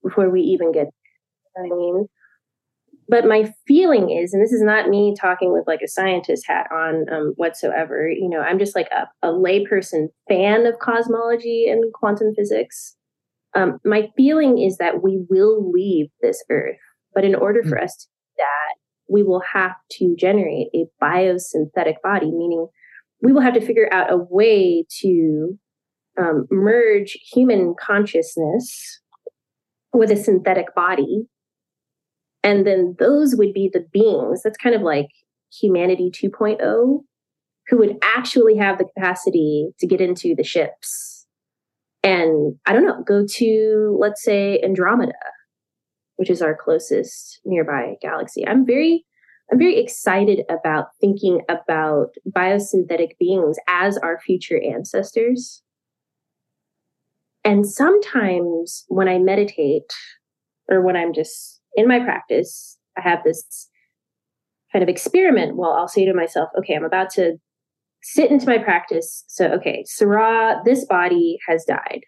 before 0.03 0.29
we 0.29 0.41
even 0.41 0.71
get. 0.71 0.87
You 1.57 1.63
know 1.63 1.75
I 1.75 1.77
mean, 1.77 2.07
but 3.11 3.25
my 3.25 3.53
feeling 3.67 4.09
is, 4.09 4.33
and 4.33 4.41
this 4.41 4.53
is 4.53 4.61
not 4.61 4.87
me 4.87 5.13
talking 5.19 5.51
with 5.51 5.65
like 5.67 5.81
a 5.83 5.87
scientist 5.87 6.45
hat 6.47 6.67
on 6.71 7.05
um, 7.11 7.33
whatsoever. 7.35 8.09
You 8.09 8.29
know, 8.29 8.39
I'm 8.39 8.57
just 8.57 8.73
like 8.73 8.87
a, 8.91 9.27
a 9.27 9.33
layperson 9.33 10.07
fan 10.29 10.65
of 10.65 10.79
cosmology 10.79 11.67
and 11.69 11.91
quantum 11.93 12.33
physics. 12.33 12.95
Um, 13.53 13.79
my 13.83 14.07
feeling 14.15 14.59
is 14.59 14.77
that 14.77 15.03
we 15.03 15.25
will 15.29 15.71
leave 15.71 16.07
this 16.21 16.41
Earth, 16.49 16.77
but 17.13 17.25
in 17.25 17.35
order 17.35 17.63
for 17.63 17.75
mm. 17.75 17.83
us 17.83 17.97
to 17.97 18.07
do 18.07 18.31
that, 18.37 18.75
we 19.09 19.23
will 19.23 19.43
have 19.53 19.73
to 19.99 20.15
generate 20.17 20.67
a 20.73 20.85
biosynthetic 21.03 21.95
body, 22.01 22.31
meaning 22.31 22.67
we 23.21 23.31
will 23.31 23.41
have 23.41 23.53
to 23.53 23.65
figure 23.65 23.89
out 23.91 24.11
a 24.11 24.17
way 24.17 24.85
to 25.01 25.57
um, 26.19 26.47
merge 26.49 27.17
human 27.33 27.75
consciousness 27.79 28.99
with 29.93 30.11
a 30.11 30.15
synthetic 30.15 30.73
body. 30.75 31.23
And 32.43 32.65
then 32.65 32.95
those 32.97 33.35
would 33.35 33.53
be 33.53 33.69
the 33.71 33.85
beings. 33.91 34.41
That's 34.43 34.57
kind 34.57 34.75
of 34.75 34.81
like 34.81 35.07
humanity 35.51 36.11
2.0, 36.11 37.01
who 37.67 37.77
would 37.77 37.97
actually 38.01 38.57
have 38.57 38.77
the 38.77 38.85
capacity 38.85 39.69
to 39.79 39.87
get 39.87 40.01
into 40.01 40.33
the 40.35 40.43
ships 40.43 41.27
and, 42.03 42.55
I 42.65 42.73
don't 42.73 42.85
know, 42.85 43.03
go 43.05 43.25
to, 43.27 43.97
let's 43.99 44.23
say, 44.23 44.59
Andromeda 44.63 45.13
which 46.21 46.29
is 46.29 46.43
our 46.43 46.55
closest 46.55 47.39
nearby 47.45 47.95
galaxy. 47.99 48.47
I'm 48.47 48.63
very 48.63 49.03
I'm 49.51 49.59
very 49.59 49.77
excited 49.77 50.43
about 50.49 50.87
thinking 51.01 51.41
about 51.49 52.15
biosynthetic 52.29 53.17
beings 53.19 53.57
as 53.67 53.97
our 53.97 54.19
future 54.19 54.61
ancestors. 54.61 55.61
And 57.43 57.67
sometimes 57.67 58.85
when 58.87 59.09
I 59.09 59.17
meditate 59.17 59.91
or 60.69 60.81
when 60.81 60.95
I'm 60.95 61.13
just 61.13 61.59
in 61.75 61.87
my 61.87 61.99
practice, 61.99 62.77
I 62.97 63.01
have 63.01 63.23
this 63.25 63.69
kind 64.71 64.83
of 64.83 64.89
experiment, 64.89 65.57
well, 65.57 65.73
I'll 65.73 65.87
say 65.87 66.05
to 66.05 66.13
myself, 66.13 66.49
okay, 66.57 66.75
I'm 66.75 66.85
about 66.85 67.09
to 67.11 67.33
sit 68.03 68.31
into 68.31 68.45
my 68.45 68.57
practice. 68.57 69.25
So, 69.27 69.47
okay, 69.47 69.83
Sará, 69.85 70.63
this 70.63 70.85
body 70.85 71.39
has 71.47 71.65
died. 71.65 72.01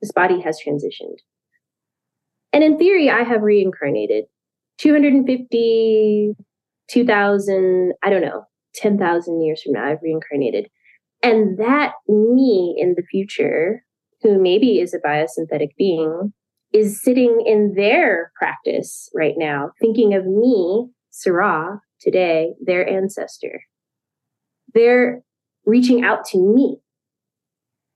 This 0.00 0.12
body 0.12 0.40
has 0.40 0.58
transitioned. 0.64 1.18
And 2.52 2.64
in 2.64 2.78
theory, 2.78 3.10
I 3.10 3.24
have 3.24 3.42
reincarnated 3.42 4.24
250, 4.78 6.32
2000, 6.90 7.92
I 8.02 8.10
don't 8.10 8.22
know, 8.22 8.44
10,000 8.74 9.42
years 9.42 9.62
from 9.62 9.72
now, 9.72 9.86
I've 9.86 10.02
reincarnated. 10.02 10.68
And 11.22 11.58
that 11.58 11.92
me 12.08 12.76
in 12.78 12.94
the 12.96 13.02
future, 13.02 13.84
who 14.22 14.40
maybe 14.40 14.80
is 14.80 14.94
a 14.94 14.98
biosynthetic 14.98 15.70
being, 15.76 16.32
is 16.72 17.02
sitting 17.02 17.42
in 17.46 17.74
their 17.74 18.30
practice 18.36 19.08
right 19.14 19.34
now, 19.36 19.70
thinking 19.80 20.14
of 20.14 20.26
me, 20.26 20.88
Sará, 21.12 21.78
today, 22.00 22.52
their 22.64 22.88
ancestor. 22.88 23.62
They're 24.74 25.22
reaching 25.64 26.04
out 26.04 26.24
to 26.26 26.38
me. 26.38 26.76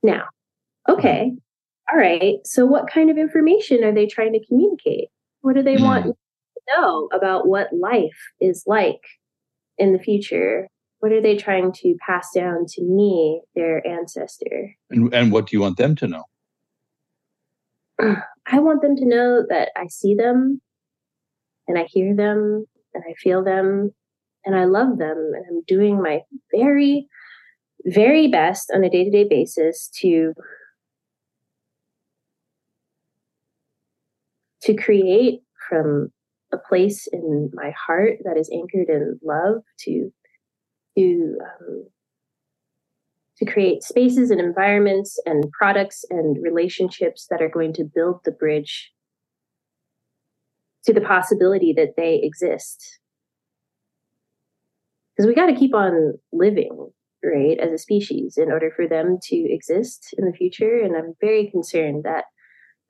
Now, 0.02 0.24
okay, 0.88 1.32
all 1.92 1.98
right. 1.98 2.38
So, 2.44 2.64
what 2.64 2.90
kind 2.90 3.10
of 3.10 3.18
information 3.18 3.84
are 3.84 3.92
they 3.92 4.06
trying 4.06 4.32
to 4.32 4.44
communicate? 4.46 5.09
What 5.42 5.54
do 5.54 5.62
they 5.62 5.76
mm. 5.76 5.82
want 5.82 6.16
to 6.68 6.80
know 6.80 7.09
about 7.12 7.47
what 7.47 7.68
life 7.72 8.32
is 8.40 8.64
like 8.66 9.01
in 9.78 9.93
the 9.93 9.98
future? 9.98 10.68
What 11.01 11.12
are 11.12 11.20
they 11.20 11.36
trying 11.36 11.72
to 11.72 11.97
pass 12.06 12.28
down 12.34 12.66
to 12.68 12.82
me, 12.82 13.43
their 13.55 13.86
ancestor? 13.86 14.74
And, 14.90 15.12
and 15.12 15.32
what 15.32 15.47
do 15.47 15.56
you 15.56 15.60
want 15.60 15.76
them 15.76 15.97
to 15.97 16.06
know? 16.06 16.24
I 18.47 18.59
want 18.59 18.82
them 18.82 18.97
to 18.97 19.06
know 19.06 19.44
that 19.48 19.70
I 19.76 19.86
see 19.89 20.14
them 20.14 20.60
and 21.68 21.78
I 21.78 21.84
hear 21.84 22.14
them 22.14 22.66
and 22.94 23.05
I 23.09 23.14
feel 23.14 23.43
them 23.43 23.93
and 24.44 24.56
I 24.56 24.64
love 24.64 24.98
them 24.98 25.32
and 25.34 25.44
I'm 25.48 25.62
doing 25.66 26.02
my 26.02 26.20
very, 26.55 27.06
very 27.84 28.28
best 28.28 28.70
on 28.74 28.84
a 28.84 28.90
day 28.90 29.05
to 29.05 29.10
day 29.10 29.26
basis 29.28 29.90
to 30.01 30.34
to 34.62 34.74
create 34.74 35.40
from 35.68 36.12
a 36.53 36.59
place 36.69 37.07
in 37.12 37.51
my 37.55 37.73
heart 37.87 38.19
that 38.24 38.37
is 38.37 38.51
anchored 38.53 38.89
in 38.89 39.19
love 39.23 39.62
to 39.81 40.12
to 40.97 41.39
um, 41.43 41.87
to 43.39 43.51
create 43.51 43.83
spaces 43.83 44.31
and 44.31 44.41
environments 44.41 45.19
and 45.24 45.51
products 45.53 46.05
and 46.11 46.37
relationships 46.43 47.27
that 47.31 47.41
are 47.43 47.49
going 47.49 47.73
to 47.73 47.85
build 47.85 48.20
the 48.24 48.31
bridge 48.31 48.93
to 50.85 50.93
the 50.93 51.01
possibility 51.01 51.73
that 51.73 51.95
they 51.97 52.20
exist. 52.23 52.99
Because 55.16 55.27
we 55.27 55.35
got 55.35 55.47
to 55.47 55.57
keep 55.57 55.74
on 55.74 56.15
living 56.33 56.91
right 57.24 57.59
as 57.59 57.73
a 57.73 57.79
species 57.79 58.37
in 58.37 58.51
order 58.51 58.73
for 58.74 58.89
them 58.89 59.19
to 59.23 59.37
exist 59.37 60.09
in 60.19 60.24
the 60.24 60.33
future 60.33 60.81
and 60.83 60.97
i'm 60.97 61.15
very 61.20 61.49
concerned 61.51 62.03
that 62.05 62.24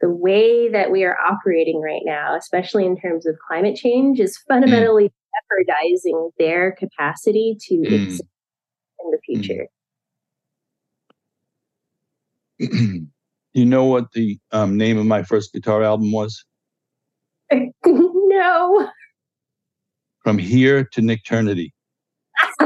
the 0.03 0.11
way 0.11 0.69
that 0.69 0.91
we 0.91 1.05
are 1.05 1.16
operating 1.16 1.81
right 1.81 2.03
now, 2.05 2.37
especially 2.37 2.85
in 2.85 3.01
terms 3.01 3.24
of 3.24 3.37
climate 3.49 3.77
change, 3.77 4.20
is 4.20 4.37
fundamentally 4.49 5.05
mm. 5.05 5.12
jeopardizing 5.65 6.31
their 6.39 6.73
capacity 6.73 7.57
to 7.61 7.77
mm. 7.77 7.93
exist 7.93 8.24
in 9.05 9.11
the 9.12 9.19
mm. 9.19 9.69
future. 12.61 13.07
You 13.55 13.66
know 13.66 13.85
what 13.85 14.12
the 14.12 14.39
um, 14.53 14.79
name 14.79 14.97
of 14.97 15.05
my 15.05 15.23
first 15.23 15.53
guitar 15.53 15.83
album 15.83 16.11
was? 16.11 16.43
no. 17.85 18.89
From 20.24 20.39
here 20.39 20.85
to 20.85 21.03
Nichternity. 21.03 21.73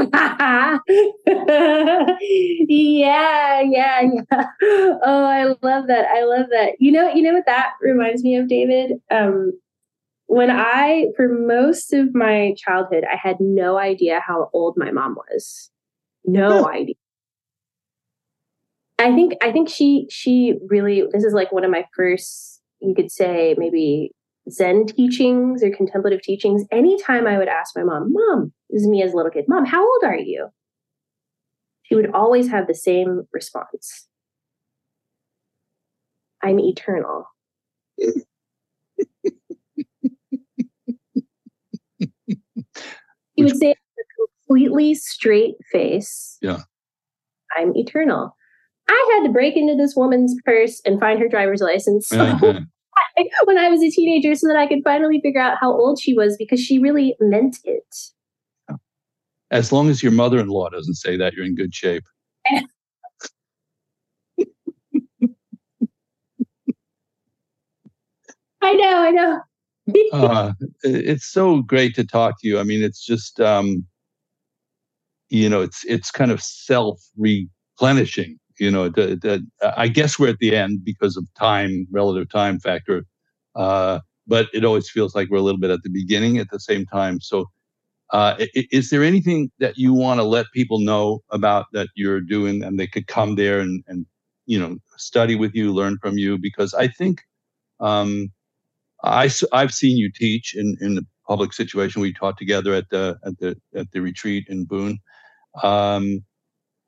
yeah, 2.69 3.61
yeah, 3.61 4.01
yeah. 4.01 4.45
Oh, 4.61 5.25
I 5.25 5.45
love 5.61 5.87
that. 5.87 6.05
I 6.13 6.23
love 6.23 6.47
that. 6.51 6.73
You 6.79 6.91
know, 6.91 7.11
you 7.13 7.21
know 7.23 7.33
what 7.33 7.45
that 7.45 7.73
reminds 7.81 8.23
me 8.23 8.35
of, 8.37 8.47
David? 8.47 8.93
Um, 9.11 9.53
when 10.27 10.51
I, 10.51 11.07
for 11.17 11.29
most 11.29 11.93
of 11.93 12.15
my 12.15 12.55
childhood, 12.57 13.05
I 13.11 13.17
had 13.17 13.37
no 13.39 13.77
idea 13.77 14.21
how 14.25 14.49
old 14.53 14.75
my 14.77 14.91
mom 14.91 15.15
was. 15.15 15.71
No 16.25 16.67
idea. 16.69 16.95
I 18.99 19.13
think 19.13 19.33
I 19.41 19.51
think 19.51 19.69
she 19.69 20.07
she 20.09 20.55
really 20.67 21.03
this 21.11 21.23
is 21.23 21.33
like 21.33 21.51
one 21.51 21.63
of 21.63 21.71
my 21.71 21.85
first 21.95 22.61
you 22.81 22.95
could 22.95 23.11
say 23.11 23.55
maybe 23.57 24.11
Zen 24.49 24.85
teachings 24.85 25.63
or 25.63 25.69
contemplative 25.69 26.21
teachings, 26.21 26.65
anytime 26.71 27.27
I 27.27 27.37
would 27.37 27.47
ask 27.47 27.75
my 27.75 27.83
mom, 27.83 28.13
Mom, 28.13 28.53
this 28.69 28.81
is 28.81 28.87
me 28.87 29.03
as 29.03 29.13
a 29.13 29.15
little 29.15 29.31
kid, 29.31 29.45
Mom, 29.47 29.65
how 29.65 29.81
old 29.81 30.03
are 30.03 30.17
you? 30.17 30.47
She 31.83 31.95
would 31.95 32.11
always 32.13 32.49
have 32.49 32.67
the 32.67 32.75
same 32.75 33.23
response 33.31 34.07
I'm 36.43 36.59
eternal. 36.59 37.25
you 37.97 38.23
would 43.39 43.57
say 43.57 43.69
with 43.69 43.75
a 43.99 44.05
completely 44.47 44.93
straight 44.93 45.55
face. 45.71 46.37
Yeah. 46.41 46.61
I'm 47.55 47.75
eternal. 47.75 48.35
I 48.89 49.15
had 49.15 49.27
to 49.27 49.33
break 49.33 49.57
into 49.57 49.75
this 49.75 49.95
woman's 49.95 50.35
purse 50.45 50.81
and 50.85 50.99
find 50.99 51.19
her 51.19 51.27
driver's 51.27 51.61
license. 51.61 52.09
So. 52.17 52.59
when 53.45 53.57
I 53.57 53.69
was 53.69 53.81
a 53.81 53.89
teenager 53.89 54.35
so 54.35 54.47
that 54.47 54.57
I 54.57 54.67
could 54.67 54.83
finally 54.83 55.19
figure 55.21 55.41
out 55.41 55.57
how 55.59 55.71
old 55.71 55.99
she 55.99 56.13
was 56.13 56.35
because 56.37 56.59
she 56.59 56.79
really 56.79 57.15
meant 57.19 57.57
it. 57.63 57.95
As 59.49 59.71
long 59.71 59.89
as 59.89 60.03
your 60.03 60.11
mother 60.11 60.39
in 60.39 60.47
law 60.47 60.69
doesn't 60.69 60.95
say 60.95 61.15
that, 61.17 61.33
you're 61.33 61.45
in 61.45 61.55
good 61.55 61.73
shape. 61.73 62.03
I 68.61 68.73
know, 68.73 68.97
I 68.97 69.11
know. 69.11 69.41
uh, 70.11 70.51
it's 70.83 71.25
so 71.25 71.61
great 71.61 71.95
to 71.95 72.05
talk 72.05 72.41
to 72.41 72.47
you. 72.47 72.59
I 72.59 72.63
mean, 72.63 72.83
it's 72.83 73.05
just, 73.05 73.39
um, 73.39 73.85
you 75.29 75.49
know, 75.49 75.61
it's 75.61 75.85
it's 75.85 76.11
kind 76.11 76.31
of 76.31 76.41
self 76.41 77.01
replenishing 77.17 78.37
you 78.59 78.71
know, 78.71 78.89
the, 78.89 79.15
the, 79.15 79.45
I 79.77 79.87
guess 79.87 80.17
we're 80.17 80.29
at 80.29 80.39
the 80.39 80.55
end 80.55 80.83
because 80.83 81.17
of 81.17 81.25
time, 81.37 81.87
relative 81.91 82.29
time 82.29 82.59
factor. 82.59 83.05
Uh, 83.55 83.99
but 84.27 84.47
it 84.53 84.65
always 84.65 84.89
feels 84.89 85.15
like 85.15 85.29
we're 85.29 85.37
a 85.37 85.41
little 85.41 85.59
bit 85.59 85.71
at 85.71 85.83
the 85.83 85.89
beginning 85.89 86.37
at 86.37 86.49
the 86.51 86.59
same 86.59 86.85
time. 86.85 87.19
So, 87.21 87.45
uh, 88.11 88.35
is 88.53 88.89
there 88.89 89.03
anything 89.03 89.51
that 89.59 89.77
you 89.77 89.93
want 89.93 90.19
to 90.19 90.23
let 90.23 90.45
people 90.53 90.79
know 90.79 91.23
about 91.31 91.65
that 91.73 91.89
you're 91.95 92.21
doing 92.21 92.63
and 92.63 92.79
they 92.79 92.87
could 92.87 93.07
come 93.07 93.35
there 93.35 93.59
and, 93.59 93.83
and 93.87 94.05
you 94.45 94.59
know, 94.59 94.77
study 94.97 95.35
with 95.35 95.53
you, 95.53 95.73
learn 95.73 95.97
from 96.01 96.17
you? 96.17 96.37
Because 96.37 96.73
I 96.73 96.87
think 96.87 97.21
um, 97.79 98.31
I, 99.03 99.29
I've 99.51 99.73
seen 99.73 99.97
you 99.97 100.09
teach 100.13 100.55
in, 100.55 100.77
in 100.79 100.95
the 100.95 101.05
public 101.27 101.51
situation. 101.53 102.01
We 102.01 102.13
taught 102.13 102.37
together 102.37 102.73
at 102.73 102.89
the, 102.89 103.17
at 103.25 103.37
the, 103.39 103.57
at 103.75 103.91
the 103.91 103.99
retreat 103.99 104.45
in 104.47 104.65
Boone. 104.65 104.99
Um, 105.63 106.23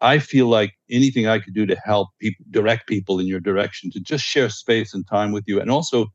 I 0.02 0.20
feel 0.20 0.48
like 0.48 0.74
anything 0.90 1.28
I 1.28 1.40
could 1.40 1.54
do 1.54 1.66
to 1.66 1.76
help 1.84 2.10
people, 2.20 2.46
direct 2.52 2.88
people 2.88 3.20
in 3.20 3.28
your 3.28 3.40
direction, 3.40 3.92
to 3.92 4.00
just 4.00 4.24
share 4.24 4.50
space 4.50 4.94
and 4.94 5.06
time 5.08 5.32
with 5.32 5.44
you, 5.48 5.60
and 5.60 5.70
also 5.70 6.08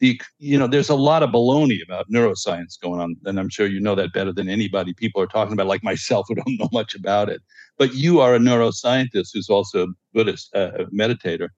the, 0.00 0.20
you 0.38 0.58
know, 0.58 0.66
there's 0.66 0.88
a 0.88 0.94
lot 0.94 1.22
of 1.22 1.30
baloney 1.30 1.78
about 1.84 2.10
neuroscience 2.10 2.80
going 2.80 3.00
on, 3.00 3.16
and 3.24 3.38
I'm 3.38 3.48
sure 3.48 3.66
you 3.66 3.80
know 3.80 3.94
that 3.94 4.12
better 4.12 4.32
than 4.32 4.48
anybody. 4.48 4.92
People 4.94 5.22
are 5.22 5.26
talking 5.26 5.52
about, 5.52 5.66
like 5.66 5.84
myself, 5.84 6.26
who 6.28 6.34
don't 6.42 6.58
know 6.58 6.68
much 6.72 6.94
about 6.94 7.28
it. 7.28 7.42
But 7.78 7.94
you 7.94 8.20
are 8.20 8.34
a 8.34 8.38
neuroscientist 8.38 9.30
who's 9.32 9.48
also 9.48 9.84
a 9.84 9.88
Buddhist 10.12 10.54
uh, 10.54 10.72
a 10.78 10.84
meditator, 10.86 11.48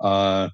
uh, 0.00 0.50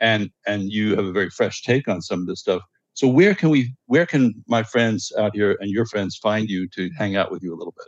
and 0.00 0.30
and 0.46 0.70
you 0.70 0.96
have 0.96 1.06
a 1.06 1.12
very 1.12 1.30
fresh 1.30 1.62
take 1.62 1.88
on 1.88 2.02
some 2.02 2.20
of 2.20 2.26
this 2.26 2.40
stuff. 2.40 2.62
So 2.94 3.08
where 3.08 3.34
can 3.34 3.48
we, 3.50 3.74
where 3.86 4.04
can 4.04 4.34
my 4.46 4.62
friends 4.62 5.12
out 5.18 5.34
here 5.34 5.56
and 5.60 5.70
your 5.70 5.86
friends 5.86 6.18
find 6.22 6.50
you 6.50 6.68
to 6.74 6.90
hang 6.98 7.16
out 7.16 7.30
with 7.30 7.42
you 7.42 7.54
a 7.54 7.56
little 7.56 7.74
bit? 7.76 7.86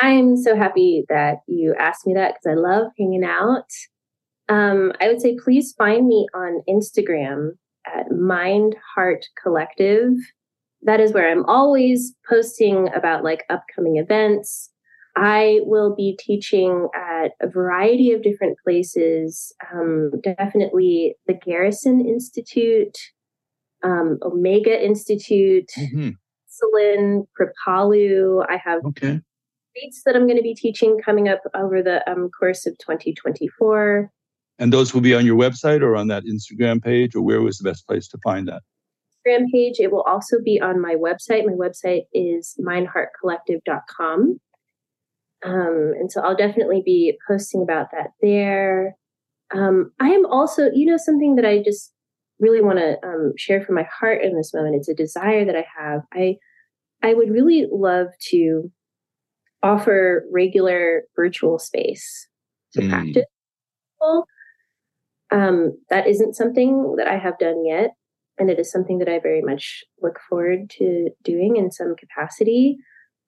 I'm 0.00 0.36
so 0.36 0.56
happy 0.56 1.04
that 1.08 1.38
you 1.46 1.74
asked 1.78 2.06
me 2.06 2.14
that 2.14 2.34
because 2.34 2.56
I 2.56 2.60
love 2.60 2.92
hanging 2.98 3.24
out. 3.24 3.70
Um, 4.48 4.92
I 5.00 5.08
would 5.08 5.20
say 5.20 5.36
please 5.42 5.74
find 5.76 6.06
me 6.06 6.26
on 6.34 6.62
Instagram 6.68 7.50
at 7.86 8.10
Mind 8.10 8.76
Heart 8.94 9.26
Collective. 9.42 10.12
That 10.82 11.00
is 11.00 11.12
where 11.12 11.30
I'm 11.30 11.44
always 11.46 12.14
posting 12.28 12.88
about 12.94 13.24
like 13.24 13.44
upcoming 13.50 13.96
events. 13.96 14.70
I 15.16 15.60
will 15.62 15.96
be 15.96 16.16
teaching 16.18 16.88
at 16.94 17.32
a 17.42 17.48
variety 17.48 18.12
of 18.12 18.22
different 18.22 18.56
places. 18.64 19.52
Um, 19.72 20.12
definitely 20.22 21.16
the 21.26 21.34
Garrison 21.34 22.06
Institute, 22.06 22.96
um, 23.82 24.18
Omega 24.22 24.84
Institute, 24.84 25.70
mm-hmm. 25.76 26.10
Kripalu. 27.36 28.44
I 28.48 28.60
have 28.64 28.84
okay 28.84 29.20
that 30.04 30.16
I'm 30.16 30.26
going 30.26 30.36
to 30.36 30.42
be 30.42 30.54
teaching 30.54 30.98
coming 31.04 31.28
up 31.28 31.40
over 31.54 31.82
the 31.82 32.08
um, 32.10 32.30
course 32.38 32.66
of 32.66 32.76
2024. 32.78 34.10
And 34.58 34.72
those 34.72 34.92
will 34.92 35.00
be 35.00 35.14
on 35.14 35.24
your 35.24 35.36
website 35.36 35.82
or 35.82 35.94
on 35.96 36.08
that 36.08 36.24
Instagram 36.24 36.82
page, 36.82 37.14
or 37.14 37.22
where 37.22 37.40
was 37.40 37.58
the 37.58 37.68
best 37.68 37.86
place 37.86 38.08
to 38.08 38.18
find 38.24 38.48
that? 38.48 38.62
Instagram 39.26 39.44
page. 39.52 39.76
It 39.78 39.92
will 39.92 40.02
also 40.02 40.36
be 40.44 40.60
on 40.60 40.80
my 40.80 40.94
website. 40.94 41.46
My 41.46 41.52
website 41.52 42.02
is 42.12 42.56
mindheartcollective.com. 42.60 44.40
Um, 45.44 45.92
and 45.98 46.10
so 46.10 46.20
I'll 46.20 46.36
definitely 46.36 46.82
be 46.84 47.16
posting 47.28 47.62
about 47.62 47.92
that 47.92 48.08
there. 48.20 48.96
Um, 49.54 49.92
I 50.00 50.08
am 50.08 50.26
also, 50.26 50.70
you 50.72 50.86
know, 50.86 50.96
something 50.96 51.36
that 51.36 51.44
I 51.44 51.62
just 51.62 51.92
really 52.40 52.60
want 52.60 52.78
to 52.78 52.96
um, 53.06 53.32
share 53.36 53.64
from 53.64 53.76
my 53.76 53.84
heart 53.84 54.22
in 54.22 54.36
this 54.36 54.52
moment. 54.52 54.76
It's 54.76 54.88
a 54.88 54.94
desire 54.94 55.44
that 55.44 55.56
I 55.56 55.66
have. 55.78 56.02
I 56.12 56.36
I 57.02 57.14
would 57.14 57.30
really 57.30 57.66
love 57.70 58.08
to 58.30 58.72
offer 59.62 60.24
regular 60.32 61.02
virtual 61.16 61.58
space 61.58 62.28
to 62.74 62.82
mm. 62.82 62.90
practice. 62.90 63.24
Um, 65.30 65.78
that 65.90 66.06
isn't 66.06 66.36
something 66.36 66.94
that 66.96 67.08
I 67.08 67.18
have 67.18 67.38
done 67.38 67.66
yet, 67.66 67.90
and 68.38 68.50
it 68.50 68.58
is 68.58 68.70
something 68.70 68.98
that 68.98 69.08
I 69.08 69.18
very 69.18 69.42
much 69.42 69.84
look 70.00 70.18
forward 70.28 70.70
to 70.78 71.10
doing 71.22 71.56
in 71.56 71.70
some 71.70 71.94
capacity. 71.96 72.78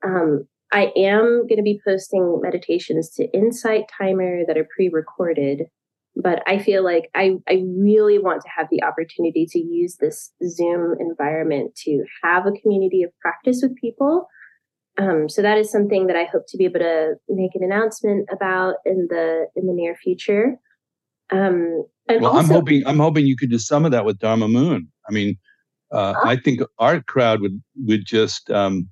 Um, 0.05 0.47
I 0.73 0.93
am 0.97 1.47
going 1.49 1.57
to 1.57 1.63
be 1.63 1.81
posting 1.85 2.41
meditations 2.41 3.11
to 3.17 3.31
Insight 3.33 3.85
Timer 3.99 4.47
that 4.47 4.57
are 4.57 4.69
pre-recorded 4.75 5.67
but 6.17 6.43
I 6.47 6.59
feel 6.59 6.85
like 6.85 7.11
I, 7.15 7.37
I 7.49 7.63
really 7.67 8.19
want 8.19 8.43
to 8.43 8.49
have 8.57 8.67
the 8.71 8.83
opportunity 8.83 9.47
to 9.51 9.59
use 9.59 9.97
this 9.97 10.33
Zoom 10.47 10.97
environment 10.99 11.75
to 11.85 12.05
have 12.23 12.47
a 12.47 12.53
community 12.53 13.03
of 13.03 13.11
practice 13.21 13.61
with 13.63 13.77
people. 13.77 14.27
Um, 15.01 15.29
so 15.29 15.41
that 15.41 15.57
is 15.57 15.71
something 15.71 16.07
that 16.09 16.17
I 16.17 16.25
hope 16.25 16.45
to 16.49 16.57
be 16.59 16.67
able 16.67 16.81
to 16.81 17.15
make 17.29 17.55
an 17.55 17.65
announcement 17.65 18.29
about 18.31 18.77
in 18.85 19.07
the 19.09 19.47
in 19.57 19.67
the 19.67 19.73
near 19.73 19.97
future. 19.97 20.57
Um, 21.33 21.85
well, 22.09 22.27
also, 22.27 22.39
I'm 22.39 22.49
hoping 22.49 22.87
I'm 22.87 22.99
hoping 22.99 23.27
you 23.27 23.37
could 23.37 23.51
do 23.51 23.59
some 23.59 23.85
of 23.85 23.93
that 23.93 24.05
with 24.05 24.19
Dharma 24.19 24.49
Moon. 24.49 24.89
I 25.09 25.13
mean, 25.13 25.39
uh, 25.93 26.15
I 26.23 26.37
think 26.37 26.61
our 26.79 27.01
crowd 27.01 27.41
would 27.41 27.63
would 27.87 28.05
just 28.05 28.51
um, 28.51 28.89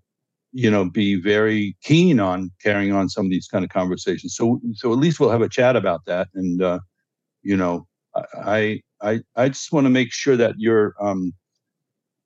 you 0.52 0.70
know 0.70 0.89
be 0.89 1.20
very 1.20 1.76
keen 1.82 2.20
on 2.20 2.51
carrying 2.62 2.93
on 2.93 3.09
some 3.09 3.26
of 3.26 3.30
these 3.30 3.48
kind 3.48 3.64
of 3.64 3.70
conversations. 3.70 4.35
So 4.35 4.60
so 4.74 4.93
at 4.93 4.98
least 4.98 5.20
we'll 5.20 5.30
have 5.30 5.43
a 5.43 5.48
chat 5.48 5.76
about 5.76 6.05
that 6.06 6.28
and. 6.35 6.62
Uh, 6.62 6.80
you 7.43 7.56
know, 7.56 7.86
I 8.44 8.82
I 9.01 9.20
I 9.36 9.48
just 9.48 9.72
want 9.72 9.86
to 9.86 9.90
make 9.90 10.12
sure 10.12 10.36
that 10.36 10.55
you're 10.59 10.94
um, 11.01 11.32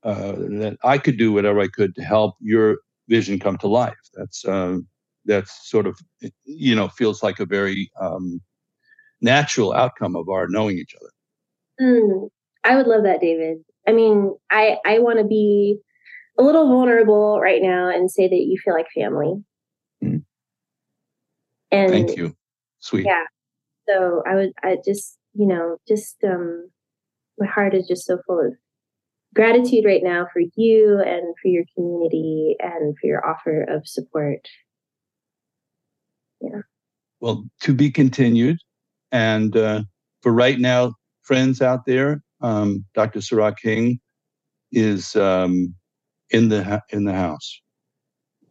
uh, 0.02 0.32
that 0.32 0.78
I 0.82 0.98
could 0.98 1.16
do 1.16 1.32
whatever 1.32 1.60
I 1.60 1.68
could 1.68 1.94
to 1.94 2.02
help 2.02 2.34
your 2.40 2.78
vision 3.08 3.38
come 3.38 3.58
to 3.58 3.68
life. 3.68 3.94
That's 4.14 4.44
uh, 4.44 4.78
that's 5.24 5.68
sort 5.68 5.86
of 5.86 5.98
you 6.44 6.74
know 6.74 6.88
feels 6.88 7.22
like 7.22 7.40
a 7.40 7.46
very 7.46 7.90
um, 8.00 8.40
natural 9.20 9.72
outcome 9.72 10.16
of 10.16 10.28
our 10.28 10.48
knowing 10.48 10.78
each 10.78 10.94
other. 11.00 11.10
Mm, 11.80 12.28
I 12.64 12.76
would 12.76 12.86
love 12.86 13.04
that, 13.04 13.20
David. 13.20 13.58
I 13.86 13.92
mean, 13.92 14.34
I 14.50 14.78
I 14.84 14.98
want 14.98 15.18
to 15.18 15.24
be 15.24 15.78
a 16.38 16.42
little 16.42 16.68
vulnerable 16.68 17.40
right 17.40 17.62
now 17.62 17.88
and 17.88 18.10
say 18.10 18.28
that 18.28 18.34
you 18.34 18.58
feel 18.64 18.74
like 18.74 18.86
family. 18.94 19.42
Mm. 20.02 20.24
And 21.70 21.90
thank 21.90 22.16
you, 22.16 22.34
sweet. 22.80 23.06
Yeah, 23.06 23.24
so 23.88 24.22
I 24.26 24.34
would, 24.34 24.52
I 24.62 24.76
just, 24.84 25.18
you 25.34 25.46
know, 25.46 25.78
just 25.88 26.16
um, 26.24 26.70
my 27.38 27.46
heart 27.46 27.74
is 27.74 27.86
just 27.86 28.06
so 28.06 28.18
full 28.26 28.40
of 28.40 28.54
gratitude 29.34 29.84
right 29.84 30.02
now 30.02 30.26
for 30.32 30.42
you 30.56 31.00
and 31.00 31.34
for 31.40 31.48
your 31.48 31.64
community 31.74 32.56
and 32.60 32.96
for 32.98 33.06
your 33.06 33.26
offer 33.26 33.62
of 33.62 33.86
support. 33.86 34.46
Yeah. 36.40 36.60
Well, 37.20 37.44
to 37.60 37.72
be 37.72 37.90
continued. 37.90 38.58
And 39.12 39.56
uh, 39.56 39.82
for 40.22 40.32
right 40.32 40.58
now, 40.58 40.94
friends 41.22 41.62
out 41.62 41.86
there, 41.86 42.22
um, 42.40 42.84
Dr. 42.94 43.20
Sará 43.20 43.56
King 43.56 44.00
is 44.72 45.14
um, 45.16 45.74
in 46.30 46.48
the 46.48 46.82
in 46.90 47.04
the 47.04 47.12
house. 47.12 47.60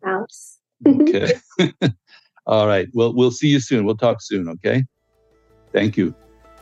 House. 0.03 0.59
okay. 0.87 1.33
All 2.45 2.67
right. 2.67 2.87
Well, 2.93 3.13
we'll 3.13 3.31
see 3.31 3.49
you 3.49 3.59
soon. 3.59 3.85
We'll 3.85 3.97
talk 3.97 4.21
soon. 4.21 4.47
Okay. 4.47 4.83
Thank 5.73 5.97
you. 5.97 6.15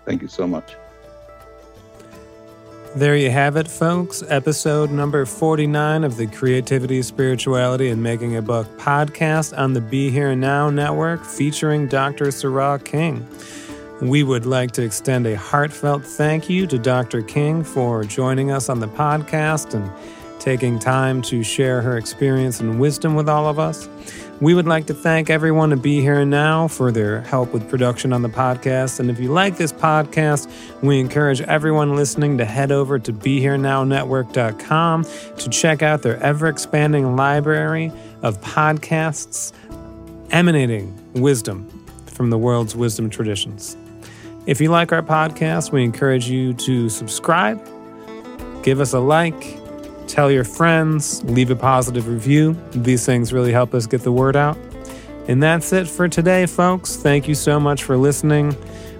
Thank 0.06 0.22
you 0.22 0.28
so 0.28 0.48
much. 0.48 0.76
There 2.95 3.16
you 3.16 3.30
have 3.30 3.56
it, 3.56 3.68
folks. 3.68 4.24
Episode 4.30 4.90
number 4.90 5.24
49 5.24 6.03
of 6.03 6.18
the 6.18 6.26
Creativity, 6.26 7.03
Spirituality, 7.03 7.90
and 7.90 8.02
Making 8.02 8.36
a 8.36 8.41
Buck 8.41 8.66
podcast 8.78 9.56
on 9.56 9.74
the 9.74 9.82
Be 9.82 10.10
Here 10.10 10.36
Now 10.36 10.72
Network 10.72 11.24
featuring 11.24 11.88
Dr. 11.88 12.26
Sará 12.26 12.84
King. 12.84 13.28
We 14.02 14.24
would 14.24 14.48
like 14.48 14.72
to 14.72 14.82
extend 14.82 15.28
a 15.28 15.38
heartfelt 15.38 16.03
thank 16.03 16.49
you 16.49 16.66
to 16.66 16.80
Dr. 16.80 17.22
King 17.22 17.64
for 17.64 18.03
joining 18.03 18.49
us 18.49 18.70
on 18.70 18.80
the 18.80 18.88
podcast 18.88 19.76
and 19.76 19.91
taking 20.40 20.80
time 20.80 21.22
to 21.24 21.44
share 21.44 21.82
her 21.82 21.95
experience 21.95 22.60
and 22.60 22.80
wisdom 22.80 23.14
with 23.14 23.30
all 23.30 23.48
of 23.48 23.60
us. 23.60 23.88
We 24.41 24.53
would 24.53 24.68
like 24.68 24.86
to 24.86 24.94
thank 24.94 25.30
everyone 25.30 25.72
to 25.72 25.76
be 25.76 25.99
here 25.99 26.24
now 26.24 26.70
for 26.70 26.94
their 26.94 27.20
help 27.22 27.52
with 27.52 27.70
production 27.70 28.14
on 28.14 28.22
the 28.22 28.30
podcast. 28.30 29.02
And 29.02 29.11
if 29.11 29.20
you 29.20 29.34
like 29.34 29.57
this 29.57 29.74
podcast, 29.74 30.49
we 30.82 30.98
encourage 31.02 31.41
everyone 31.41 31.98
listening 31.98 32.38
to 32.38 32.45
head 32.45 32.72
over 32.72 32.98
to 32.99 33.11
BeHereNowNetwork.com 33.11 35.03
to 35.03 35.49
check 35.49 35.82
out 35.82 36.03
their 36.03 36.16
ever 36.24 36.48
expanding 36.48 37.18
library 37.18 37.91
of 38.22 38.40
podcasts 38.40 39.52
emanating 40.32 40.98
wisdom 41.14 41.68
from 42.06 42.30
the 42.30 42.38
world's 42.38 42.78
wisdom 42.78 43.10
traditions. 43.10 43.76
If 44.45 44.61
you 44.61 44.72
like 44.72 44.94
our 44.94 45.03
podcast, 45.03 45.74
we 45.74 45.84
encourage 45.84 46.30
you 46.30 46.53
to 46.53 46.88
subscribe, 46.88 47.61
give 48.64 48.80
us 48.80 48.94
a 48.94 48.99
like, 48.99 49.59
Tell 50.10 50.31
your 50.31 50.44
friends, 50.44 51.23
leave 51.26 51.52
a 51.52 51.56
positive 51.56 52.07
review. 52.07 52.57
These 52.72 53.06
things 53.06 53.31
really 53.31 53.52
help 53.52 53.76
us 53.76 53.86
get 53.86 54.02
the 54.02 54.11
word 54.11 54.36
out. 54.36 54.57
And 55.27 55.41
that's 55.41 55.72
it 55.72 55.88
for 55.88 56.10
today, 56.10 56.48
folks. 56.48 56.95
Thank 56.95 57.27
you 57.27 57.36
so 57.36 57.60
much 57.60 57.84
for 57.84 57.95
listening. 57.95 58.57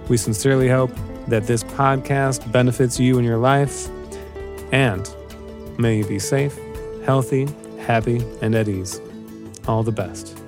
We 0.08 0.16
sincerely 0.16 0.68
hope 0.68 0.92
that 1.26 1.48
this 1.48 1.64
podcast 1.64 2.50
benefits 2.52 3.00
you 3.00 3.18
in 3.18 3.24
your 3.24 3.38
life. 3.38 3.88
And 4.70 5.12
may 5.78 5.98
you 5.98 6.04
be 6.04 6.20
safe, 6.20 6.56
healthy, 7.04 7.48
happy, 7.80 8.24
and 8.40 8.54
at 8.54 8.68
ease. 8.68 9.00
All 9.66 9.82
the 9.82 9.92
best. 9.92 10.39